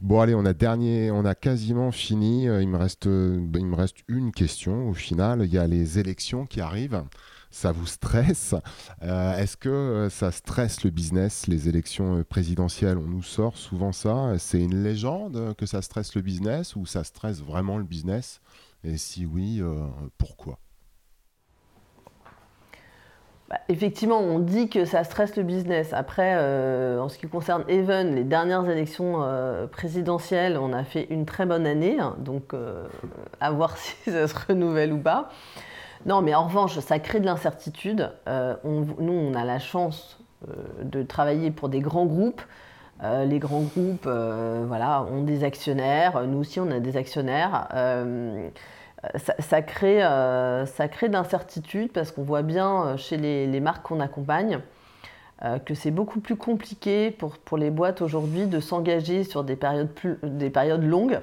Bon, 0.00 0.20
allez, 0.20 0.34
on 0.34 0.44
a 0.44 0.52
dernier, 0.52 1.10
on 1.10 1.24
a 1.24 1.34
quasiment 1.34 1.90
fini. 1.90 2.48
Euh, 2.48 2.62
il 2.62 2.68
me 2.68 2.76
reste, 2.76 3.06
euh, 3.06 3.46
il 3.54 3.66
me 3.66 3.74
reste 3.74 3.98
une 4.08 4.32
question 4.32 4.88
au 4.88 4.94
final. 4.94 5.42
Il 5.44 5.52
y 5.52 5.58
a 5.58 5.66
les 5.66 5.98
élections 5.98 6.46
qui 6.46 6.60
arrivent. 6.60 7.04
Ça 7.50 7.72
vous 7.72 7.86
stresse? 7.86 8.54
Euh, 9.02 9.36
Est-ce 9.36 9.56
que 9.56 10.08
ça 10.10 10.30
stresse 10.30 10.84
le 10.84 10.90
business, 10.90 11.46
les 11.48 11.68
élections 11.68 12.22
présidentielles? 12.22 12.98
On 12.98 13.08
nous 13.08 13.22
sort 13.22 13.56
souvent 13.56 13.92
ça. 13.92 14.38
C'est 14.38 14.60
une 14.60 14.82
légende 14.82 15.54
que 15.56 15.66
ça 15.66 15.82
stresse 15.82 16.14
le 16.14 16.22
business 16.22 16.76
ou 16.76 16.86
ça 16.86 17.02
stresse 17.04 17.42
vraiment 17.42 17.76
le 17.78 17.84
business? 17.84 18.40
Et 18.84 18.96
si 18.96 19.26
oui, 19.26 19.60
pourquoi? 20.16 20.58
Bah, 23.50 23.58
effectivement, 23.68 24.20
on 24.20 24.38
dit 24.38 24.68
que 24.68 24.84
ça 24.84 25.02
stresse 25.02 25.34
le 25.34 25.42
business. 25.42 25.92
Après, 25.92 26.36
euh, 26.36 27.00
en 27.00 27.08
ce 27.08 27.18
qui 27.18 27.26
concerne 27.26 27.64
Even, 27.68 28.14
les 28.14 28.22
dernières 28.22 28.70
élections 28.70 29.24
euh, 29.24 29.66
présidentielles, 29.66 30.56
on 30.56 30.72
a 30.72 30.84
fait 30.84 31.08
une 31.10 31.26
très 31.26 31.46
bonne 31.46 31.66
année, 31.66 31.98
hein, 31.98 32.14
donc 32.18 32.54
euh, 32.54 32.86
à 33.40 33.50
voir 33.50 33.76
si 33.76 33.96
ça 34.08 34.28
se 34.28 34.34
renouvelle 34.46 34.92
ou 34.92 34.98
pas. 34.98 35.30
Non, 36.06 36.22
mais 36.22 36.32
en 36.32 36.44
revanche, 36.44 36.78
ça 36.78 37.00
crée 37.00 37.18
de 37.18 37.26
l'incertitude. 37.26 38.12
nous, 38.64 39.12
on 39.12 39.34
a 39.34 39.44
la 39.44 39.58
chance 39.58 40.18
de 40.82 41.02
travailler 41.02 41.50
pour 41.50 41.68
des 41.68 41.80
grands 41.80 42.06
groupes. 42.06 42.40
les 43.02 43.38
grands 43.38 43.60
groupes 43.60 44.08
voilà, 44.08 45.02
ont 45.02 45.22
des 45.22 45.44
actionnaires, 45.44 46.26
nous 46.26 46.38
aussi 46.38 46.58
on 46.58 46.70
a 46.70 46.80
des 46.80 46.96
actionnaires 46.96 47.68
ça, 49.38 49.62
crée, 49.62 50.04
euh, 50.04 50.66
crée 50.90 51.08
parce 51.88 52.12
qu'on 52.12 52.22
voit 52.22 52.42
bien 52.42 52.84
euh, 52.84 52.96
chez 52.96 53.16
les, 53.16 53.60
marques 53.60 53.86
qu'on 53.86 54.00
accompagne 54.00 54.60
euh, 55.42 55.58
que 55.58 55.74
c'est 55.74 55.90
beaucoup 55.90 56.20
plus 56.20 56.36
compliqué 56.36 57.10
pour, 57.10 57.38
pour 57.38 57.56
les 57.56 57.70
boîtes 57.70 58.02
aujourd'hui 58.02 58.46
de 58.46 58.60
s'engager 58.60 59.24
sur 59.24 59.42
des 59.42 59.56
périodes, 59.56 59.88
plus, 59.88 60.18
des 60.22 60.50
périodes 60.50 60.84
longues. 60.84 61.20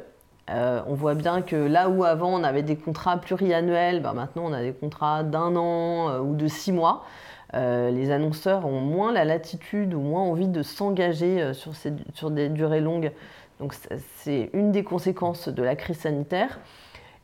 on 0.49 0.93
voit 0.95 1.13
bien 1.13 1.43
que 1.43 1.55
là 1.55 1.87
où 1.89 2.03
avant 2.03 2.33
on 2.33 2.43
avait 2.43 2.63
des 2.63 2.77
contrats 2.77 3.17
pluriannuels, 3.17 4.01
ben 4.01 4.13
maintenant 4.13 4.45
on 4.45 4.53
a 4.53 4.61
des 4.61 4.73
contrats 4.73 5.21
d'un 5.23 5.55
an 5.55 6.19
ou 6.19 6.35
de 6.35 6.47
six 6.47 6.71
mois. 6.71 7.05
les 7.53 8.09
annonceurs 8.09 8.65
ont 8.65 8.81
moins 8.81 9.11
la 9.11 9.23
latitude 9.23 9.93
ou 9.93 9.99
moins 9.99 10.23
envie 10.23 10.47
de 10.47 10.63
s'engager 10.63 11.53
sur, 11.53 11.73
sur 12.15 12.31
des 12.31 12.49
durées 12.49 12.81
longues. 12.81 13.11
Donc 13.59 13.75
c'est 14.15 14.49
une 14.53 14.71
des 14.71 14.83
conséquences 14.83 15.47
de 15.47 15.61
la 15.61 15.75
crise 15.75 15.99
sanitaire. 15.99 16.59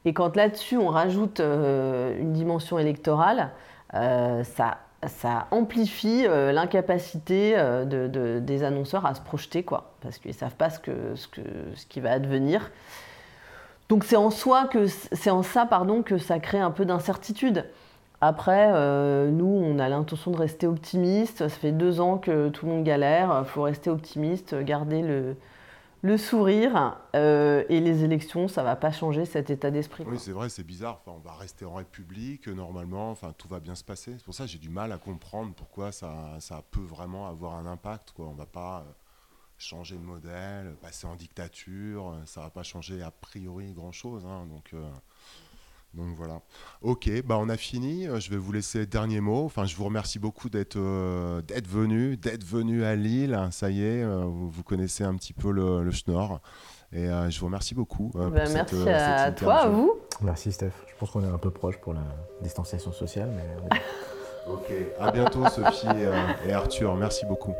Et 0.05 0.13
quand 0.13 0.35
là-dessus 0.35 0.77
on 0.77 0.89
rajoute 0.89 1.39
euh, 1.39 2.19
une 2.19 2.33
dimension 2.33 2.77
électorale, 2.77 3.51
euh, 3.93 4.43
ça, 4.43 4.79
ça, 5.07 5.47
amplifie 5.51 6.25
euh, 6.27 6.51
l'incapacité 6.51 7.55
de, 7.55 8.39
des 8.39 8.63
annonceurs 8.63 9.05
à 9.05 9.13
se 9.15 9.21
projeter, 9.21 9.63
quoi, 9.63 9.93
parce 10.01 10.17
qu'ils 10.17 10.31
ne 10.31 10.35
savent 10.35 10.55
pas 10.55 10.69
ce, 10.69 10.79
ce, 11.15 11.27
que, 11.27 11.41
ce 11.75 11.85
qui 11.85 11.99
va 11.99 12.11
advenir. 12.11 12.71
Donc 13.89 14.03
c'est 14.03 14.15
en 14.15 14.31
soi 14.31 14.65
que 14.65 14.87
c'est 14.87 15.29
en 15.29 15.43
ça 15.43 15.65
pardon 15.65 16.01
que 16.01 16.17
ça 16.17 16.39
crée 16.39 16.59
un 16.59 16.71
peu 16.71 16.85
d'incertitude. 16.85 17.65
Après, 18.21 18.69
nous, 19.29 19.45
on 19.45 19.77
a 19.79 19.89
l'intention 19.89 20.31
de 20.31 20.37
rester 20.37 20.65
optimiste. 20.65 21.39
Ça 21.39 21.49
fait 21.49 21.73
deux 21.73 21.99
ans 21.99 22.17
que 22.17 22.47
tout 22.47 22.65
le 22.65 22.71
monde 22.71 22.85
galère. 22.85 23.41
Il 23.43 23.45
faut 23.45 23.63
rester 23.63 23.89
optimiste, 23.89 24.55
garder 24.55 25.01
le, 25.01 25.35
le 26.03 26.17
sourire 26.17 26.97
euh, 27.15 27.63
et 27.69 27.79
les 27.79 28.03
élections, 28.03 28.49
ça 28.49 28.61
va 28.61 28.75
pas 28.75 28.91
changer 28.91 29.23
cet 29.23 29.49
état 29.49 29.71
d'esprit. 29.71 30.03
Oui, 30.05 30.19
c'est 30.19 30.33
vrai, 30.33 30.49
c'est 30.49 30.65
bizarre. 30.65 30.99
Enfin, 31.01 31.17
on 31.17 31.21
va 31.21 31.33
rester 31.33 31.63
en 31.63 31.75
République, 31.75 32.49
normalement, 32.49 33.09
enfin, 33.09 33.33
tout 33.37 33.47
va 33.47 33.61
bien 33.61 33.73
se 33.73 33.85
passer. 33.85 34.11
C'est 34.17 34.25
pour 34.25 34.33
ça 34.33 34.43
que 34.43 34.49
j'ai 34.49 34.59
du 34.59 34.69
mal 34.69 34.91
à 34.91 34.97
comprendre 34.97 35.53
pourquoi 35.55 35.93
ça, 35.93 36.35
ça, 36.39 36.61
peut 36.71 36.81
vraiment 36.81 37.27
avoir 37.27 37.55
un 37.55 37.65
impact. 37.65 38.11
Quoi. 38.11 38.25
On 38.27 38.33
va 38.33 38.45
pas 38.45 38.79
euh, 38.79 38.91
changer 39.57 39.95
de 39.95 40.03
modèle, 40.03 40.75
passer 40.81 41.07
en 41.07 41.15
dictature, 41.15 42.19
ça 42.25 42.41
va 42.41 42.49
pas 42.49 42.63
changer 42.63 43.01
a 43.01 43.11
priori 43.11 43.71
grand-chose. 43.71 44.25
Hein. 44.25 44.45
donc, 44.47 44.71
euh, 44.73 44.89
donc 45.93 46.15
voilà. 46.15 46.41
Ok, 46.81 47.09
bah 47.25 47.37
on 47.39 47.49
a 47.49 47.57
fini. 47.57 48.07
Euh, 48.07 48.19
je 48.19 48.31
vais 48.31 48.37
vous 48.37 48.51
laisser 48.51 48.85
dernier 48.85 49.21
mot. 49.21 49.45
Enfin, 49.45 49.65
je 49.65 49.75
vous 49.75 49.85
remercie 49.85 50.19
beaucoup 50.19 50.49
d'être 50.49 50.77
euh, 50.77 51.41
d'être 51.41 51.67
venu, 51.67 52.17
d'être 52.17 52.43
venu 52.43 52.83
à 52.83 52.95
Lille. 52.95 53.39
Ça 53.51 53.69
y 53.69 53.83
est, 53.83 54.03
euh, 54.03 54.23
vous, 54.25 54.63
connaissez 54.63 55.03
un 55.03 55.15
petit 55.15 55.33
peu 55.33 55.51
le, 55.51 55.83
le 55.83 55.91
Schnorr. 55.91 56.39
Et 56.91 57.07
je 57.07 57.39
vous 57.39 57.47
remercie 57.47 57.73
beaucoup. 57.73 58.11
Bah, 58.13 58.29
merci 58.31 58.87
à 58.87 59.31
toi, 59.31 59.55
à 59.55 59.67
vous. 59.67 59.93
Merci 60.21 60.51
Steph. 60.51 60.73
Je 60.87 60.93
pense 60.99 61.09
qu'on 61.09 61.23
est 61.23 61.27
un 61.27 61.39
peu 61.39 61.49
proche 61.49 61.77
pour 61.77 61.93
la 61.93 62.03
distanciation 62.41 62.91
sociale. 62.91 63.31
Mais... 63.35 63.79
ok, 64.47 64.71
à 64.99 65.11
bientôt 65.11 65.43
Sophie 65.49 65.87
et 66.45 66.53
Arthur. 66.53 66.95
Merci 66.95 67.25
beaucoup. 67.25 67.55